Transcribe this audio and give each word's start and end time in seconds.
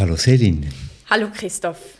Hallo 0.00 0.16
Selin. 0.16 0.64
Hallo 1.10 1.28
Christoph. 1.30 1.98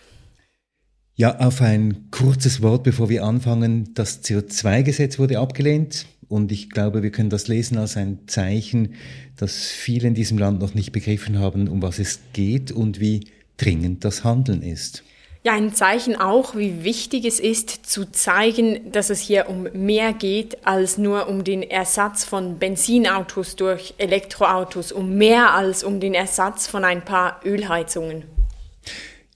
Ja, 1.16 1.38
auf 1.38 1.60
ein 1.60 2.10
kurzes 2.10 2.62
Wort, 2.62 2.82
bevor 2.82 3.10
wir 3.10 3.24
anfangen. 3.24 3.92
Das 3.92 4.24
CO2-Gesetz 4.24 5.18
wurde 5.18 5.38
abgelehnt 5.38 6.06
und 6.26 6.50
ich 6.50 6.70
glaube, 6.70 7.02
wir 7.02 7.12
können 7.12 7.28
das 7.28 7.46
lesen 7.46 7.76
als 7.76 7.98
ein 7.98 8.20
Zeichen, 8.26 8.94
dass 9.36 9.66
viele 9.66 10.08
in 10.08 10.14
diesem 10.14 10.38
Land 10.38 10.62
noch 10.62 10.72
nicht 10.72 10.92
begriffen 10.92 11.38
haben, 11.40 11.68
um 11.68 11.82
was 11.82 11.98
es 11.98 12.20
geht 12.32 12.72
und 12.72 13.00
wie 13.00 13.28
dringend 13.58 14.02
das 14.02 14.24
Handeln 14.24 14.62
ist. 14.62 15.04
Ja, 15.42 15.54
ein 15.54 15.72
Zeichen 15.72 16.16
auch, 16.16 16.54
wie 16.54 16.84
wichtig 16.84 17.24
es 17.24 17.40
ist, 17.40 17.70
zu 17.70 18.04
zeigen, 18.04 18.92
dass 18.92 19.08
es 19.08 19.20
hier 19.20 19.48
um 19.48 19.68
mehr 19.72 20.12
geht 20.12 20.66
als 20.66 20.98
nur 20.98 21.28
um 21.28 21.44
den 21.44 21.62
Ersatz 21.62 22.26
von 22.26 22.58
Benzinautos 22.58 23.56
durch 23.56 23.94
Elektroautos, 23.96 24.92
um 24.92 25.16
mehr 25.16 25.54
als 25.54 25.82
um 25.82 25.98
den 25.98 26.12
Ersatz 26.12 26.66
von 26.66 26.84
ein 26.84 27.06
paar 27.06 27.40
Ölheizungen. 27.42 28.24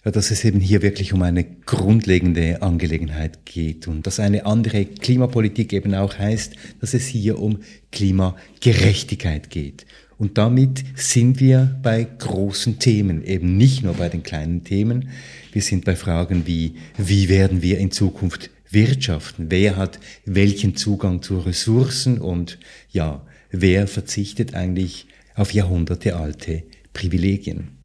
Ja, 0.05 0.11
dass 0.11 0.31
es 0.31 0.45
eben 0.45 0.61
hier 0.61 0.83
wirklich 0.83 1.15
um 1.15 1.23
eine 1.23 1.43
grundlegende 1.43 2.61
Angelegenheit 2.61 3.47
geht 3.47 3.89
und 3.89 4.07
dass 4.07 4.21
eine 4.21 4.45
andere 4.45 4.85
Klimapolitik 4.85 5.73
eben 5.73 5.95
auch 5.95 6.19
heißt, 6.19 6.53
dass 6.83 6.93
es 6.93 7.07
hier 7.07 7.39
um 7.39 7.61
Klimagerechtigkeit 7.93 9.49
geht. 9.49 9.87
Und 10.19 10.39
damit 10.39 10.85
sind 10.95 11.41
wir 11.41 11.79
bei 11.83 12.05
großen 12.05 12.79
Themen, 12.79 13.25
eben 13.25 13.57
nicht 13.57 13.83
nur 13.83 13.95
bei 13.95 14.09
den 14.09 14.23
kleinen 14.23 14.65
Themen. 14.65 15.09
Wir 15.53 15.63
sind 15.63 15.85
bei 15.85 15.97
Fragen 15.97 16.47
wie, 16.47 16.75
wie 16.97 17.29
werden 17.29 17.63
wir 17.63 17.79
in 17.79 17.91
Zukunft 17.91 18.51
wirtschaften? 18.71 19.47
Wer 19.51 19.77
hat 19.77 19.99
welchen 20.25 20.77
Zugang 20.77 21.23
zu 21.23 21.39
Ressourcen? 21.39 22.19
Und 22.19 22.59
ja, 22.91 23.23
wer 23.51 23.87
verzichtet 23.87 24.55
eigentlich 24.55 25.07
auf 25.35 25.53
jahrhundertealte 25.53 26.63
Privilegien? 26.93 27.79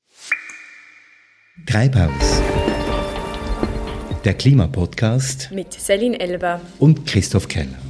Treibhaus. 1.65 2.41
Der 4.23 4.33
Klimapodcast 4.33 5.51
mit 5.53 5.73
Celine 5.73 6.19
Elber 6.19 6.61
und 6.77 7.05
Christoph 7.05 7.47
Keller. 7.47 7.88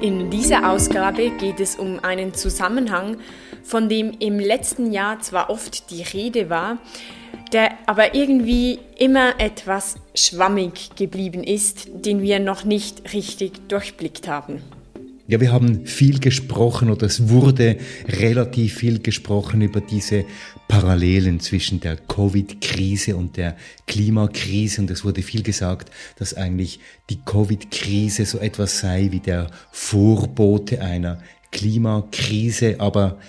In 0.00 0.30
dieser 0.30 0.70
Ausgabe 0.70 1.30
geht 1.30 1.60
es 1.60 1.76
um 1.76 2.02
einen 2.02 2.32
Zusammenhang, 2.32 3.18
von 3.62 3.90
dem 3.90 4.12
im 4.18 4.38
letzten 4.38 4.92
Jahr 4.92 5.20
zwar 5.20 5.50
oft 5.50 5.90
die 5.90 6.02
Rede 6.02 6.48
war, 6.48 6.78
der 7.52 7.72
aber 7.86 8.14
irgendwie 8.14 8.78
immer 8.96 9.38
etwas 9.38 9.96
schwammig 10.14 10.96
geblieben 10.96 11.44
ist, 11.44 11.88
den 11.92 12.22
wir 12.22 12.40
noch 12.40 12.64
nicht 12.64 13.12
richtig 13.12 13.68
durchblickt 13.68 14.26
haben. 14.26 14.62
Ja, 15.30 15.40
wir 15.40 15.52
haben 15.52 15.86
viel 15.86 16.18
gesprochen 16.18 16.90
oder 16.90 17.06
es 17.06 17.28
wurde 17.28 17.76
relativ 18.08 18.74
viel 18.74 18.98
gesprochen 18.98 19.60
über 19.60 19.80
diese 19.80 20.24
Parallelen 20.66 21.38
zwischen 21.38 21.78
der 21.78 21.94
Covid-Krise 21.94 23.14
und 23.14 23.36
der 23.36 23.56
Klimakrise 23.86 24.80
und 24.80 24.90
es 24.90 25.04
wurde 25.04 25.22
viel 25.22 25.44
gesagt, 25.44 25.92
dass 26.18 26.34
eigentlich 26.34 26.80
die 27.10 27.20
Covid-Krise 27.24 28.26
so 28.26 28.38
etwas 28.38 28.80
sei 28.80 29.06
wie 29.12 29.20
der 29.20 29.52
Vorbote 29.70 30.82
einer 30.82 31.22
Klimakrise, 31.52 32.80
aber 32.80 33.20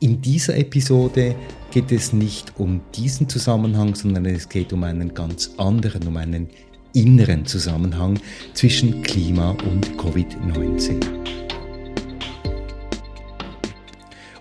in 0.00 0.22
dieser 0.22 0.56
Episode 0.56 1.34
geht 1.72 1.92
es 1.92 2.14
nicht 2.14 2.58
um 2.58 2.80
diesen 2.94 3.28
Zusammenhang, 3.28 3.94
sondern 3.94 4.24
es 4.24 4.48
geht 4.48 4.72
um 4.72 4.82
einen 4.82 5.12
ganz 5.12 5.50
anderen, 5.58 6.08
um 6.08 6.16
einen 6.16 6.48
inneren 6.94 7.44
Zusammenhang 7.44 8.18
zwischen 8.54 9.02
Klima 9.02 9.50
und 9.50 9.98
Covid-19. 9.98 11.49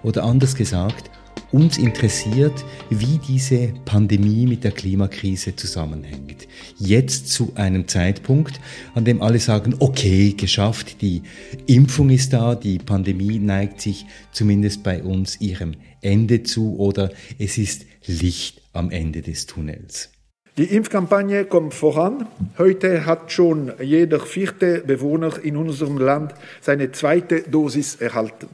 Oder 0.04 0.24
anders 0.24 0.56
gesagt, 0.56 1.10
uns 1.52 1.78
interessiert, 1.78 2.54
wie 2.90 3.20
diese 3.28 3.74
Pandemie 3.86 4.46
mit 4.46 4.64
der 4.64 4.72
Klimakrise 4.72 5.56
zusammenhängt. 5.56 6.48
Jetzt 6.78 7.30
zu 7.30 7.54
einem 7.56 7.88
Zeitpunkt, 7.88 8.60
an 8.94 9.06
dem 9.06 9.22
alle 9.22 9.40
sagen, 9.40 9.76
okay, 9.80 10.34
geschafft, 10.34 11.02
die 11.02 11.24
Impfung 11.66 12.10
ist 12.10 12.34
da, 12.34 12.56
die 12.56 12.78
Pandemie 12.78 13.40
neigt 13.40 13.82
sich 13.82 14.06
zumindest 14.32 14.84
bei 14.84 15.02
uns 15.04 15.42
ihrem 15.42 15.74
Ende 16.02 16.44
zu 16.44 16.78
oder 16.78 17.12
es 17.40 17.58
ist 17.58 17.86
Licht 18.06 18.62
am 18.74 18.92
Ende 18.92 19.22
des 19.22 19.46
Tunnels. 19.46 20.12
Die 20.58 20.66
Impfkampagne 20.66 21.46
kommt 21.46 21.74
voran. 21.74 22.28
Heute 22.58 23.06
hat 23.06 23.32
schon 23.32 23.72
jeder 23.82 24.20
vierte 24.20 24.84
Bewohner 24.86 25.42
in 25.42 25.56
unserem 25.56 25.98
Land 25.98 26.34
seine 26.60 26.92
zweite 26.92 27.44
Dosis 27.44 27.96
erhalten. 27.96 28.50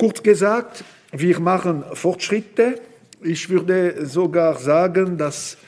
Kurz 0.00 0.22
gesagt, 0.22 0.82
wir 1.12 1.38
machen 1.40 1.84
Fortschritte. 1.92 2.80
Ich 3.22 3.50
würde 3.50 4.06
sogar 4.06 4.56
sagen, 4.56 5.18
das 5.18 5.58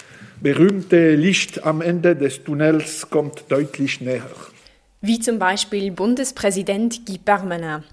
berühmte 0.41 1.17
Licht 1.17 1.67
am 1.67 1.83
Ende 1.83 2.17
des 2.17 2.43
Tunnels 2.43 3.11
kommt 3.11 3.45
deutlich 3.51 4.01
näher. 4.01 4.31
Wie 5.03 5.19
zum 5.21 5.39
Beispiel 5.39 5.91
Bundespräsident 5.91 7.05
Guy 7.05 7.19
Parmenin. 7.19 7.85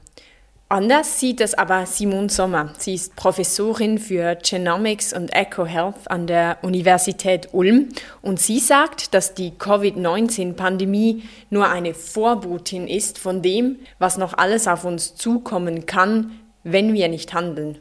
Anders 0.72 1.20
sieht 1.20 1.42
es 1.42 1.56
aber 1.56 1.88
Simone 1.88 2.30
Sommer. 2.30 2.76
Sie 2.78 2.94
ist 2.94 3.16
Professorin 3.16 3.98
für 3.98 4.36
Genomics 4.36 5.14
und 5.14 5.36
EcoHealth 5.36 6.12
an 6.12 6.28
der 6.28 6.60
Universität 6.62 7.50
Ulm 7.54 7.90
und 8.22 8.40
sie 8.40 8.60
sagt, 8.60 9.16
dass 9.16 9.34
die 9.34 9.50
Covid-19-Pandemie 9.58 11.24
nur 11.50 11.68
eine 11.70 11.96
Vorbotin 11.96 12.88
ist 12.88 13.18
von 13.18 13.42
dem, 13.42 13.78
was 13.98 14.20
noch 14.20 14.38
alles 14.38 14.68
auf 14.68 14.86
uns 14.86 15.16
zukommen 15.16 15.88
kann, 15.88 16.40
wenn 16.64 16.94
wir 16.94 17.08
nicht 17.08 17.34
handeln. 17.34 17.80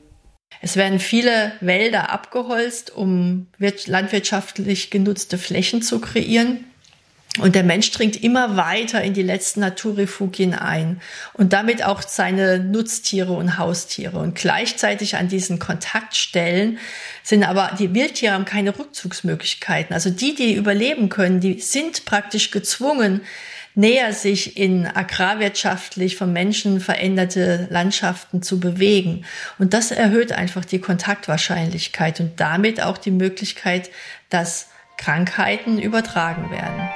Es 0.62 0.76
werden 0.76 0.98
viele 0.98 1.52
Wälder 1.60 2.10
abgeholzt, 2.10 2.96
um 2.96 3.48
landwirtschaftlich 3.58 4.90
genutzte 4.90 5.36
Flächen 5.36 5.82
zu 5.82 6.00
kreieren. 6.00 6.64
Und 7.38 7.54
der 7.54 7.64
Mensch 7.64 7.90
dringt 7.90 8.22
immer 8.22 8.56
weiter 8.56 9.02
in 9.02 9.14
die 9.14 9.22
letzten 9.22 9.60
Naturrefugien 9.60 10.54
ein 10.54 11.00
und 11.32 11.52
damit 11.52 11.84
auch 11.84 12.02
seine 12.02 12.58
Nutztiere 12.58 13.32
und 13.32 13.58
Haustiere. 13.58 14.18
Und 14.18 14.34
gleichzeitig 14.34 15.16
an 15.16 15.28
diesen 15.28 15.58
Kontaktstellen 15.58 16.78
sind 17.22 17.44
aber 17.44 17.72
die 17.78 17.94
Wildtiere 17.94 18.32
haben 18.32 18.44
keine 18.44 18.78
Rückzugsmöglichkeiten. 18.78 19.94
Also 19.94 20.10
die, 20.10 20.34
die 20.34 20.54
überleben 20.54 21.08
können, 21.08 21.40
die 21.40 21.60
sind 21.60 22.04
praktisch 22.04 22.50
gezwungen, 22.50 23.22
näher 23.74 24.12
sich 24.12 24.56
in 24.56 24.86
agrarwirtschaftlich 24.86 26.16
von 26.16 26.32
Menschen 26.32 26.80
veränderte 26.80 27.68
Landschaften 27.70 28.42
zu 28.42 28.58
bewegen. 28.58 29.24
Und 29.58 29.72
das 29.72 29.92
erhöht 29.92 30.32
einfach 30.32 30.64
die 30.64 30.80
Kontaktwahrscheinlichkeit 30.80 32.18
und 32.18 32.40
damit 32.40 32.82
auch 32.82 32.98
die 32.98 33.12
Möglichkeit, 33.12 33.90
dass 34.30 34.68
Krankheiten 34.96 35.78
übertragen 35.78 36.50
werden. 36.50 36.88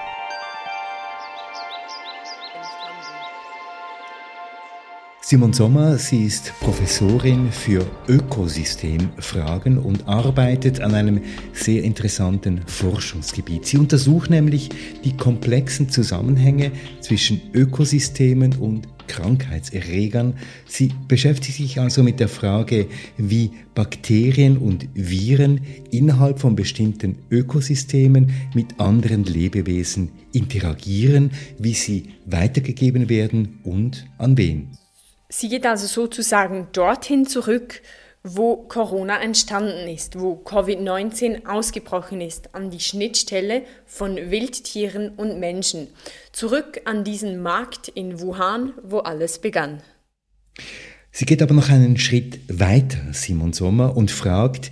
Simon 5.33 5.55
Sommer, 5.55 5.97
sie 5.97 6.27
ist 6.27 6.53
Professorin 6.61 7.51
für 7.51 7.87
Ökosystemfragen 8.07 9.79
und 9.79 10.07
arbeitet 10.07 10.83
an 10.83 10.95
einem 10.95 11.23
sehr 11.55 11.85
interessanten 11.85 12.61
Forschungsgebiet. 12.67 13.65
Sie 13.65 13.79
untersucht 13.79 14.29
nämlich 14.29 14.69
die 15.03 15.17
komplexen 15.17 15.89
Zusammenhänge 15.89 16.71
zwischen 17.01 17.41
Ökosystemen 17.55 18.57
und 18.57 18.87
Krankheitserregern. 19.07 20.35
Sie 20.67 20.91
beschäftigt 21.09 21.57
sich 21.57 21.81
also 21.81 22.03
mit 22.03 22.21
der 22.21 22.29
Frage, 22.29 22.89
wie 23.17 23.53
Bakterien 23.75 24.59
und 24.59 24.87
Viren 24.93 25.63
innerhalb 25.91 26.41
von 26.41 26.57
bestimmten 26.57 27.17
Ökosystemen 27.31 28.35
mit 28.55 28.79
anderen 28.79 29.25
Lebewesen 29.25 30.11
interagieren, 30.35 31.31
wie 31.59 31.73
sie 31.73 32.11
weitergegeben 32.27 33.09
werden 33.09 33.61
und 33.65 34.05
an 34.19 34.37
wen. 34.37 34.77
Sie 35.35 35.49
geht 35.49 35.65
also 35.65 35.87
sozusagen 35.87 36.67
dorthin 36.73 37.27
zurück, 37.27 37.81
wo 38.23 38.57
Corona 38.57 39.19
entstanden 39.19 39.89
ist, 39.89 40.21
wo 40.21 40.35
Covid-19 40.35 41.47
ausgebrochen 41.47 42.21
ist, 42.21 42.55
an 42.55 42.71
die 42.71 42.81
Schnittstelle 42.81 43.63
von 43.87 44.17
Wildtieren 44.17 45.09
und 45.17 45.41
Menschen. 45.41 45.89
Zurück 46.33 46.83
an 46.85 47.03
diesen 47.03 47.41
Markt 47.41 47.89
in 47.89 48.21
Wuhan, 48.21 48.75
wo 48.83 48.99
alles 48.99 49.39
begann. 49.39 49.83
Sie 51.11 51.25
geht 51.25 51.41
aber 51.41 51.55
noch 51.55 51.71
einen 51.71 51.97
Schritt 51.97 52.41
weiter, 52.49 53.01
Simon 53.13 53.55
Sommer, 53.55 53.97
und 53.97 54.11
fragt, 54.11 54.71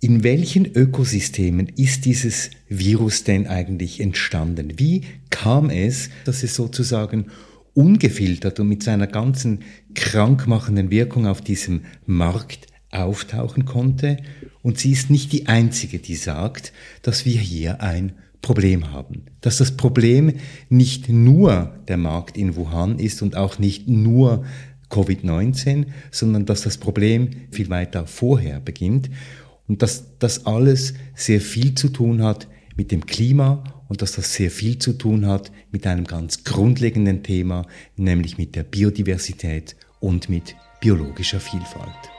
in 0.00 0.24
welchen 0.24 0.66
Ökosystemen 0.66 1.68
ist 1.76 2.04
dieses 2.04 2.50
Virus 2.68 3.22
denn 3.22 3.46
eigentlich 3.46 4.00
entstanden? 4.00 4.72
Wie 4.76 5.02
kam 5.30 5.70
es, 5.70 6.10
dass 6.24 6.42
es 6.42 6.56
sozusagen 6.56 7.30
ungefiltert 7.74 8.60
und 8.60 8.68
mit 8.68 8.82
seiner 8.82 9.06
ganzen 9.06 9.60
krankmachenden 9.94 10.90
Wirkung 10.90 11.26
auf 11.26 11.40
diesem 11.40 11.82
Markt 12.06 12.66
auftauchen 12.90 13.64
konnte. 13.64 14.18
Und 14.62 14.78
sie 14.78 14.92
ist 14.92 15.10
nicht 15.10 15.32
die 15.32 15.46
Einzige, 15.46 15.98
die 15.98 16.16
sagt, 16.16 16.72
dass 17.02 17.24
wir 17.24 17.38
hier 17.38 17.82
ein 17.82 18.12
Problem 18.42 18.92
haben. 18.92 19.26
Dass 19.40 19.58
das 19.58 19.76
Problem 19.76 20.34
nicht 20.68 21.08
nur 21.08 21.74
der 21.88 21.96
Markt 21.96 22.36
in 22.36 22.56
Wuhan 22.56 22.98
ist 22.98 23.22
und 23.22 23.36
auch 23.36 23.58
nicht 23.58 23.88
nur 23.88 24.44
Covid-19, 24.90 25.86
sondern 26.10 26.46
dass 26.46 26.62
das 26.62 26.78
Problem 26.78 27.30
viel 27.50 27.70
weiter 27.70 28.06
vorher 28.06 28.60
beginnt. 28.60 29.10
und 29.70 29.82
dass 29.82 30.18
das 30.18 30.46
alles 30.46 30.94
sehr 31.14 31.40
viel 31.40 31.76
zu 31.76 31.90
tun 31.90 32.24
hat 32.24 32.48
mit 32.74 32.90
dem 32.90 33.06
Klima 33.06 33.62
und 33.88 34.02
dass 34.02 34.12
das 34.12 34.34
sehr 34.34 34.50
viel 34.50 34.78
zu 34.78 34.94
tun 34.94 35.26
hat 35.26 35.52
mit 35.70 35.86
einem 35.86 36.04
ganz 36.04 36.42
grundlegenden 36.42 37.22
Thema, 37.22 37.66
nämlich 37.96 38.36
mit 38.36 38.56
der 38.56 38.64
Biodiversität 38.64 39.76
und 40.00 40.28
mit 40.28 40.56
biologischer 40.80 41.40
Vielfalt. 41.40 42.10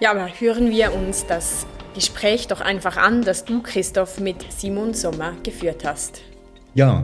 Ja, 0.00 0.12
aber 0.12 0.28
hören 0.28 0.70
wir 0.70 0.94
uns 0.94 1.26
das 1.26 1.66
Gespräch 1.94 2.46
doch 2.46 2.60
einfach 2.60 2.96
an, 2.96 3.22
das 3.22 3.44
du, 3.44 3.62
Christoph, 3.62 4.20
mit 4.20 4.36
Simon 4.52 4.94
Sommer 4.94 5.34
geführt 5.42 5.84
hast. 5.84 6.22
Ja, 6.74 7.02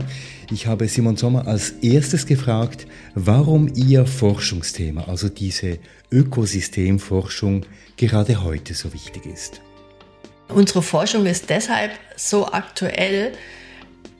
ich 0.49 0.67
habe 0.67 0.87
Simon 0.87 1.17
Sommer 1.17 1.45
als 1.45 1.71
erstes 1.81 2.25
gefragt, 2.25 2.87
warum 3.13 3.67
Ihr 3.75 4.05
Forschungsthema, 4.05 5.03
also 5.09 5.27
diese 5.27 5.79
Ökosystemforschung, 6.09 7.65
gerade 7.97 8.43
heute 8.43 8.73
so 8.73 8.93
wichtig 8.93 9.25
ist. 9.25 9.59
Unsere 10.47 10.81
Forschung 10.81 11.25
ist 11.25 11.49
deshalb 11.49 11.91
so 12.15 12.47
aktuell, 12.51 13.33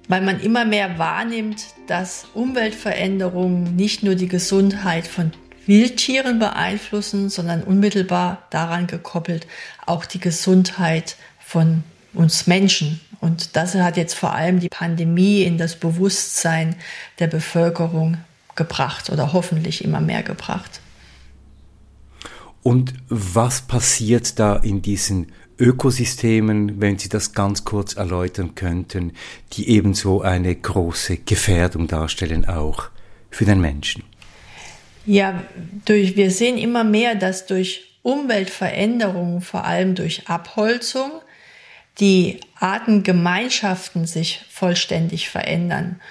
weil 0.07 0.22
man 0.22 0.39
immer 0.39 0.66
mehr 0.66 0.98
wahrnimmt, 0.98 1.66
dass 1.88 2.25
Umweltveränderungen 2.33 3.75
nicht 3.75 4.04
nur 4.04 4.16
die 4.16 4.27
Gesundheit 4.27 5.07
von 5.07 5.31
Wildtieren 5.66 6.38
beeinflussen, 6.39 7.30
sondern 7.30 7.63
unmittelbar 7.63 8.44
daran 8.51 8.86
gekoppelt 8.88 9.48
auch 9.86 10.06
die 10.06 10.19
Gesundheit 10.19 11.16
von 11.39 11.83
uns 12.13 12.48
Menschen. 12.48 13.00
Und 13.19 13.56
das 13.56 13.74
hat 13.75 13.98
jetzt 13.98 14.13
vor 14.13 14.33
allem 14.33 14.60
die 14.60 14.69
Pandemie 14.69 15.44
in 15.44 15.57
das 15.57 15.75
Bewusstsein 15.75 16.75
der 17.19 17.28
Bevölkerung 17.28 18.18
gebracht 18.56 19.10
oder 19.10 19.33
hoffentlich 19.33 19.83
immer 19.83 20.01
mehr 20.01 20.24
gebracht. 20.24 20.81
Und 22.62 22.94
was 23.10 23.62
passiert 23.62 24.39
da 24.39 24.56
in 24.56 24.81
diesen 24.81 25.31
Ökosystemen, 25.57 26.81
wenn 26.81 26.98
Sie 26.98 27.10
das 27.10 27.34
ganz 27.34 27.63
kurz 27.63 27.96
erläutern 27.96 28.56
könnten, 28.56 29.13
die 29.54 29.69
ebenso 29.69 30.22
eine 30.22 30.54
große 30.54 31.18
Gefährdung 31.18 31.88
darstellen, 31.88 32.48
auch 32.48 32.90
für 33.30 33.46
den 33.46 33.62
Menschen? 33.62 34.04
Ja, 35.06 35.44
durch, 35.86 36.16
wir 36.16 36.31
sehen 36.31 36.57
immer 36.57 36.84
mehr, 36.84 37.16
dass 37.16 37.46
durch 37.46 38.00
Umweltveränderungen, 38.02 39.42
vor 39.42 39.66
allem 39.66 39.96
durch 39.96 40.28
Abholzung, 40.28 41.12
die 42.00 42.40
Artengemeinschaften 42.60 44.06
sich 44.06 44.42
vollständig 44.50 45.30
verändern. 45.30 46.02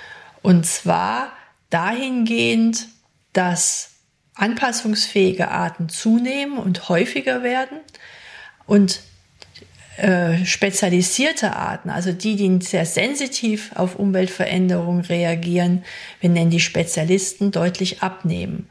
Und 0.43 0.67
zwar 0.67 1.33
dahingehend, 1.71 2.89
dass 3.33 3.91
anpassungsfähige 4.35 5.49
Arten 5.51 5.89
zunehmen 5.89 6.59
und 6.59 6.89
häufiger 6.89 7.43
werden 7.43 7.79
und 8.67 9.01
äh, 9.97 10.45
spezialisierte 10.45 11.55
Arten, 11.55 11.91
also 11.91 12.13
die, 12.13 12.37
die 12.37 12.59
sehr 12.65 12.87
sensitiv 12.87 13.71
auf 13.75 13.97
Umweltveränderungen 13.97 15.05
reagieren, 15.05 15.85
wir 16.21 16.31
nennen 16.31 16.51
die 16.51 16.61
Spezialisten, 16.61 17.53
deutlich 17.53 18.03
abnehmen. 18.03 18.69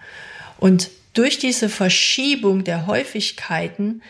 Und 0.57 0.89
durch 1.13 1.37
diese 1.37 1.69
Verschiebung 1.69 2.63
der 2.63 2.87
Häufigkeiten 2.87 4.01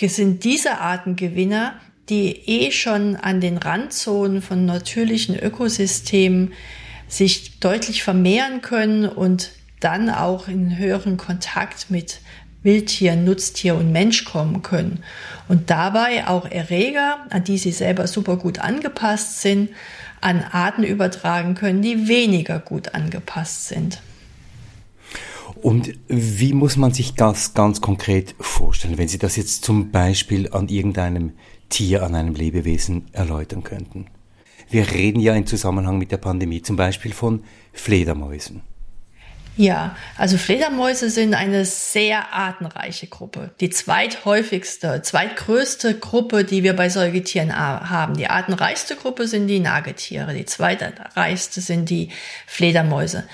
sind 0.00 0.44
diese 0.44 0.80
Arten 0.80 1.16
Gewinner, 1.16 1.80
die 2.08 2.32
eh 2.46 2.70
schon 2.72 3.16
an 3.16 3.40
den 3.40 3.56
Randzonen 3.56 4.42
von 4.42 4.66
natürlichen 4.66 5.38
Ökosystemen 5.38 6.52
sich 7.08 7.60
deutlich 7.60 8.02
vermehren 8.02 8.60
können 8.60 9.08
und 9.08 9.52
dann 9.80 10.10
auch 10.10 10.48
in 10.48 10.76
höheren 10.76 11.16
Kontakt 11.16 11.90
mit 11.90 12.20
Wildtier, 12.64 13.14
Nutztier 13.14 13.76
und 13.76 13.92
Mensch 13.92 14.24
kommen 14.24 14.62
können. 14.62 15.04
Und 15.48 15.70
dabei 15.70 16.26
auch 16.26 16.50
Erreger, 16.50 17.18
an 17.30 17.44
die 17.44 17.58
sie 17.58 17.70
selber 17.70 18.08
super 18.08 18.36
gut 18.36 18.58
angepasst 18.58 19.40
sind, 19.42 19.70
an 20.20 20.42
Arten 20.42 20.82
übertragen 20.82 21.54
können, 21.54 21.82
die 21.82 22.08
weniger 22.08 22.58
gut 22.58 22.94
angepasst 22.94 23.68
sind. 23.68 24.00
Und 25.62 25.94
wie 26.08 26.52
muss 26.52 26.76
man 26.76 26.92
sich 26.92 27.14
das 27.14 27.54
ganz 27.54 27.80
konkret 27.80 28.34
vorstellen, 28.40 28.98
wenn 28.98 29.08
Sie 29.08 29.18
das 29.18 29.36
jetzt 29.36 29.64
zum 29.64 29.90
Beispiel 29.90 30.50
an 30.52 30.68
irgendeinem 30.68 31.32
Tier, 31.68 32.02
an 32.02 32.14
einem 32.14 32.34
Lebewesen 32.34 33.06
erläutern 33.12 33.62
könnten? 33.62 34.06
Wir 34.68 34.90
reden 34.90 35.20
ja 35.20 35.34
im 35.34 35.46
Zusammenhang 35.46 35.98
mit 35.98 36.10
der 36.10 36.16
Pandemie 36.16 36.62
zum 36.62 36.76
Beispiel 36.76 37.12
von 37.12 37.44
Fledermäusen. 37.72 38.62
Ja, 39.56 39.96
also 40.18 40.36
Fledermäuse 40.36 41.10
sind 41.10 41.34
eine 41.34 41.64
sehr 41.64 42.32
artenreiche 42.32 43.06
Gruppe. 43.06 43.50
Die 43.60 43.70
zweithäufigste, 43.70 45.02
zweitgrößte 45.02 45.98
Gruppe, 45.98 46.44
die 46.44 46.64
wir 46.64 46.74
bei 46.74 46.88
Säugetieren 46.88 47.56
haben. 47.56 48.16
Die 48.16 48.26
artenreichste 48.26 48.96
Gruppe 48.96 49.28
sind 49.28 49.46
die 49.46 49.60
Nagetiere. 49.60 50.34
Die 50.34 50.44
zweitreichste 50.44 51.60
sind 51.60 51.88
die 51.88 52.08
Fledermäuse. 52.46 53.24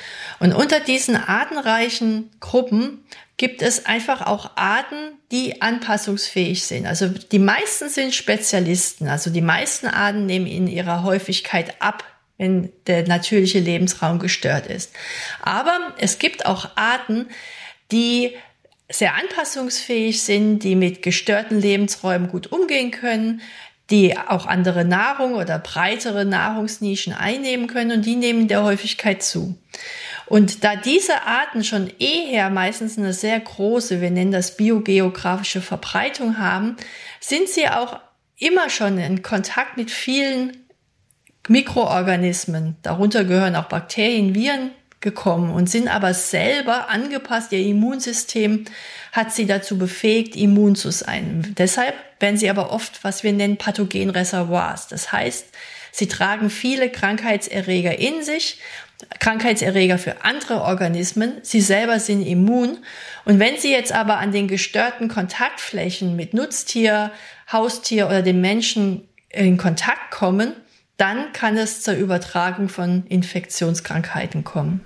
Und 0.40 0.52
unter 0.52 0.80
diesen 0.80 1.16
artenreichen 1.16 2.30
Gruppen 2.40 3.02
gibt 3.38 3.62
es 3.62 3.86
einfach 3.86 4.26
auch 4.26 4.56
Arten, 4.56 5.18
die 5.32 5.62
anpassungsfähig 5.62 6.64
sind. 6.64 6.86
Also 6.86 7.08
die 7.08 7.38
meisten 7.38 7.88
sind 7.88 8.14
Spezialisten. 8.14 9.08
Also 9.08 9.30
die 9.30 9.40
meisten 9.40 9.86
Arten 9.86 10.26
nehmen 10.26 10.46
in 10.46 10.66
ihrer 10.66 11.02
Häufigkeit 11.02 11.80
ab 11.80 12.04
wenn 12.40 12.72
der 12.86 13.06
natürliche 13.06 13.58
Lebensraum 13.60 14.18
gestört 14.18 14.66
ist. 14.66 14.92
Aber 15.42 15.78
es 15.98 16.18
gibt 16.18 16.46
auch 16.46 16.70
Arten, 16.74 17.26
die 17.92 18.34
sehr 18.88 19.14
anpassungsfähig 19.14 20.22
sind, 20.22 20.60
die 20.60 20.74
mit 20.74 21.02
gestörten 21.02 21.60
Lebensräumen 21.60 22.28
gut 22.28 22.50
umgehen 22.50 22.92
können, 22.92 23.42
die 23.90 24.16
auch 24.16 24.46
andere 24.46 24.86
Nahrung 24.86 25.34
oder 25.34 25.58
breitere 25.58 26.24
Nahrungsnischen 26.24 27.12
einnehmen 27.12 27.66
können 27.66 27.98
und 27.98 28.06
die 28.06 28.16
nehmen 28.16 28.48
der 28.48 28.64
Häufigkeit 28.64 29.22
zu. 29.22 29.58
Und 30.24 30.64
da 30.64 30.76
diese 30.76 31.22
Arten 31.26 31.62
schon 31.62 31.92
eher 31.98 32.48
meistens 32.48 32.96
eine 32.96 33.12
sehr 33.12 33.38
große, 33.38 34.00
wir 34.00 34.10
nennen 34.10 34.32
das 34.32 34.56
biogeografische 34.56 35.60
Verbreitung 35.60 36.38
haben, 36.38 36.76
sind 37.20 37.48
sie 37.50 37.68
auch 37.68 38.00
immer 38.38 38.70
schon 38.70 38.96
in 38.96 39.20
Kontakt 39.22 39.76
mit 39.76 39.90
vielen 39.90 40.56
Mikroorganismen, 41.48 42.76
darunter 42.82 43.24
gehören 43.24 43.56
auch 43.56 43.64
Bakterien, 43.64 44.34
Viren 44.34 44.70
gekommen 45.00 45.52
und 45.52 45.70
sind 45.70 45.88
aber 45.88 46.12
selber 46.12 46.90
angepasst. 46.90 47.52
Ihr 47.52 47.60
Immunsystem 47.60 48.66
hat 49.12 49.32
sie 49.32 49.46
dazu 49.46 49.78
befähigt, 49.78 50.36
immun 50.36 50.76
zu 50.76 50.90
sein. 50.90 51.54
Deshalb 51.58 51.94
werden 52.20 52.36
sie 52.36 52.50
aber 52.50 52.70
oft, 52.70 53.02
was 53.02 53.24
wir 53.24 53.32
nennen, 53.32 53.56
Pathogenreservoirs. 53.56 54.88
Das 54.88 55.10
heißt, 55.10 55.46
sie 55.90 56.06
tragen 56.06 56.50
viele 56.50 56.90
Krankheitserreger 56.90 57.98
in 57.98 58.22
sich, 58.22 58.60
Krankheitserreger 59.18 59.96
für 59.96 60.22
andere 60.24 60.60
Organismen. 60.60 61.38
Sie 61.42 61.62
selber 61.62 61.98
sind 61.98 62.26
immun. 62.26 62.78
Und 63.24 63.38
wenn 63.38 63.56
sie 63.56 63.72
jetzt 63.72 63.92
aber 63.92 64.18
an 64.18 64.32
den 64.32 64.46
gestörten 64.46 65.08
Kontaktflächen 65.08 66.14
mit 66.16 66.34
Nutztier, 66.34 67.10
Haustier 67.50 68.06
oder 68.06 68.20
dem 68.20 68.42
Menschen 68.42 69.08
in 69.30 69.56
Kontakt 69.56 70.10
kommen, 70.10 70.52
dann 71.00 71.32
kann 71.32 71.56
es 71.56 71.80
zur 71.80 71.94
Übertragung 71.94 72.68
von 72.68 73.06
Infektionskrankheiten 73.06 74.44
kommen. 74.44 74.82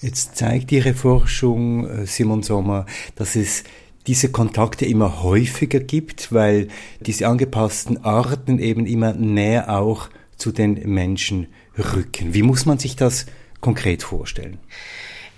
Jetzt 0.00 0.36
zeigt 0.36 0.72
Ihre 0.72 0.94
Forschung, 0.94 1.88
äh, 1.88 2.06
Simon 2.06 2.42
Sommer, 2.42 2.86
dass 3.14 3.36
es 3.36 3.64
diese 4.06 4.30
Kontakte 4.30 4.86
immer 4.86 5.22
häufiger 5.22 5.80
gibt, 5.80 6.32
weil 6.32 6.68
diese 7.00 7.26
angepassten 7.26 8.04
Arten 8.04 8.58
eben 8.58 8.86
immer 8.86 9.12
näher 9.12 9.76
auch 9.76 10.08
zu 10.38 10.50
den 10.50 10.74
Menschen 10.94 11.48
rücken. 11.76 12.32
Wie 12.32 12.42
muss 12.42 12.64
man 12.64 12.78
sich 12.78 12.96
das 12.96 13.26
konkret 13.60 14.02
vorstellen? 14.02 14.58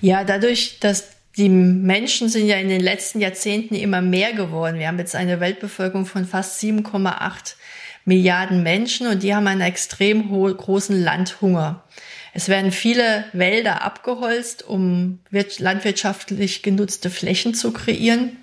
Ja, 0.00 0.22
dadurch, 0.22 0.78
dass 0.78 1.08
die 1.36 1.48
Menschen 1.48 2.28
sind 2.28 2.46
ja 2.46 2.56
in 2.56 2.68
den 2.68 2.80
letzten 2.80 3.20
Jahrzehnten 3.20 3.74
immer 3.74 4.02
mehr 4.02 4.34
geworden. 4.34 4.78
Wir 4.78 4.86
haben 4.86 4.98
jetzt 4.98 5.16
eine 5.16 5.40
Weltbevölkerung 5.40 6.06
von 6.06 6.26
fast 6.26 6.60
7,8 6.62 7.54
Milliarden 8.04 8.62
Menschen 8.62 9.06
und 9.06 9.22
die 9.22 9.34
haben 9.34 9.46
einen 9.46 9.60
extrem 9.60 10.28
großen 10.28 11.00
Landhunger. 11.00 11.84
Es 12.32 12.48
werden 12.48 12.72
viele 12.72 13.24
Wälder 13.32 13.82
abgeholzt, 13.82 14.62
um 14.62 15.18
landwirtschaftlich 15.30 16.62
genutzte 16.62 17.10
Flächen 17.10 17.54
zu 17.54 17.72
kreieren. 17.72 18.36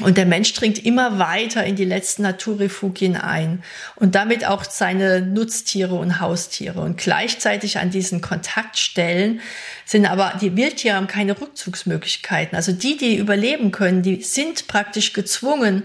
Und 0.00 0.16
der 0.16 0.24
Mensch 0.24 0.54
dringt 0.54 0.84
immer 0.84 1.18
weiter 1.18 1.64
in 1.64 1.76
die 1.76 1.84
letzten 1.84 2.22
Naturrefugien 2.22 3.16
ein 3.16 3.62
und 3.96 4.14
damit 4.14 4.46
auch 4.46 4.64
seine 4.64 5.20
Nutztiere 5.20 5.94
und 5.94 6.20
Haustiere. 6.20 6.80
Und 6.80 6.96
gleichzeitig 6.96 7.78
an 7.78 7.90
diesen 7.90 8.22
Kontaktstellen 8.22 9.40
sind 9.84 10.06
aber 10.06 10.38
die 10.40 10.56
Wildtiere 10.56 10.96
haben 10.96 11.06
keine 11.06 11.38
Rückzugsmöglichkeiten. 11.38 12.56
Also 12.56 12.72
die, 12.72 12.96
die 12.96 13.16
überleben 13.16 13.72
können, 13.72 14.02
die 14.02 14.22
sind 14.22 14.68
praktisch 14.68 15.12
gezwungen, 15.12 15.82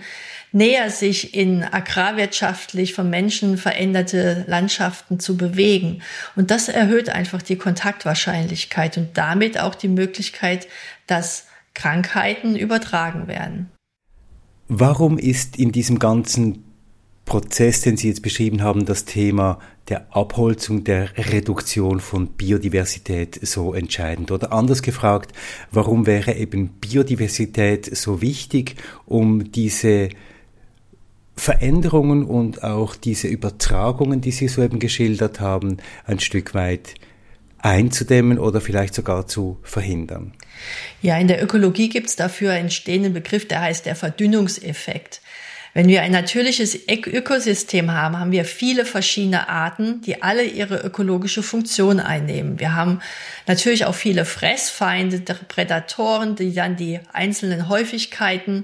näher 0.56 0.90
sich 0.90 1.36
in 1.36 1.64
agrarwirtschaftlich 1.64 2.94
von 2.94 3.10
Menschen 3.10 3.58
veränderte 3.58 4.46
Landschaften 4.48 5.20
zu 5.20 5.36
bewegen. 5.36 6.02
Und 6.38 6.50
das 6.50 6.70
erhöht 6.70 7.10
einfach 7.10 7.42
die 7.42 7.58
Kontaktwahrscheinlichkeit 7.58 8.98
und 8.98 9.10
damit 9.18 9.60
auch 9.60 9.76
die 9.76 9.90
Möglichkeit, 9.90 10.68
dass 11.08 11.48
Krankheiten 11.74 12.56
übertragen 12.56 13.28
werden. 13.28 13.70
Warum 14.70 15.18
ist 15.18 15.58
in 15.58 15.74
diesem 15.74 16.00
ganzen 16.00 16.64
Prozess, 17.26 17.82
den 17.82 17.98
Sie 17.98 18.08
jetzt 18.08 18.22
beschrieben 18.22 18.64
haben, 18.64 18.86
das 18.86 19.04
Thema 19.04 19.60
der 19.90 20.16
Abholzung, 20.16 20.86
der 20.86 21.10
Reduktion 21.18 22.00
von 22.00 22.30
Biodiversität 22.30 23.46
so 23.46 23.74
entscheidend? 23.74 24.32
Oder 24.32 24.54
anders 24.54 24.82
gefragt, 24.82 25.36
warum 25.72 26.06
wäre 26.06 26.34
eben 26.34 26.70
Biodiversität 26.80 27.94
so 27.96 28.22
wichtig, 28.22 28.78
um 29.06 29.52
diese 29.52 30.10
Veränderungen 31.36 32.26
und 32.26 32.64
auch 32.64 32.96
diese 32.96 33.28
Übertragungen, 33.28 34.22
die 34.22 34.32
Sie 34.32 34.48
so 34.48 34.64
eben 34.64 34.80
geschildert 34.80 35.40
haben, 35.40 35.78
ein 36.06 36.20
Stück 36.20 36.54
weit 36.54 36.96
einzudämmen 37.60 38.40
oder 38.40 38.62
vielleicht 38.62 38.94
sogar 38.94 39.28
zu 39.28 39.58
verhindern? 39.64 40.34
Ja, 41.02 41.18
in 41.18 41.28
der 41.28 41.44
Ökologie 41.44 41.90
gibt 41.90 42.08
es 42.08 42.16
dafür 42.16 42.54
einen 42.54 42.70
stehenden 42.70 43.14
Begriff, 43.14 43.48
der 43.48 43.62
heißt 43.62 43.86
der 43.86 43.96
Verdünnungseffekt. 43.96 45.22
Wenn 45.74 45.90
wir 45.90 46.04
ein 46.04 46.14
natürliches 46.14 46.88
Ökosystem 46.88 47.92
haben, 47.92 48.18
haben 48.18 48.32
wir 48.32 48.46
viele 48.46 48.86
verschiedene 48.86 49.50
Arten, 49.50 50.02
die 50.04 50.24
alle 50.24 50.44
ihre 50.44 50.78
ökologische 50.78 51.44
Funktion 51.44 52.00
einnehmen. 52.00 52.62
Wir 52.62 52.76
haben 52.76 53.02
natürlich 53.46 53.84
auch 53.84 53.94
viele 53.94 54.24
Fressfeinde, 54.24 55.20
Prädatoren, 55.50 56.38
die 56.38 56.54
dann 56.54 56.78
die 56.78 57.02
einzelnen 57.12 57.68
Häufigkeiten 57.68 58.64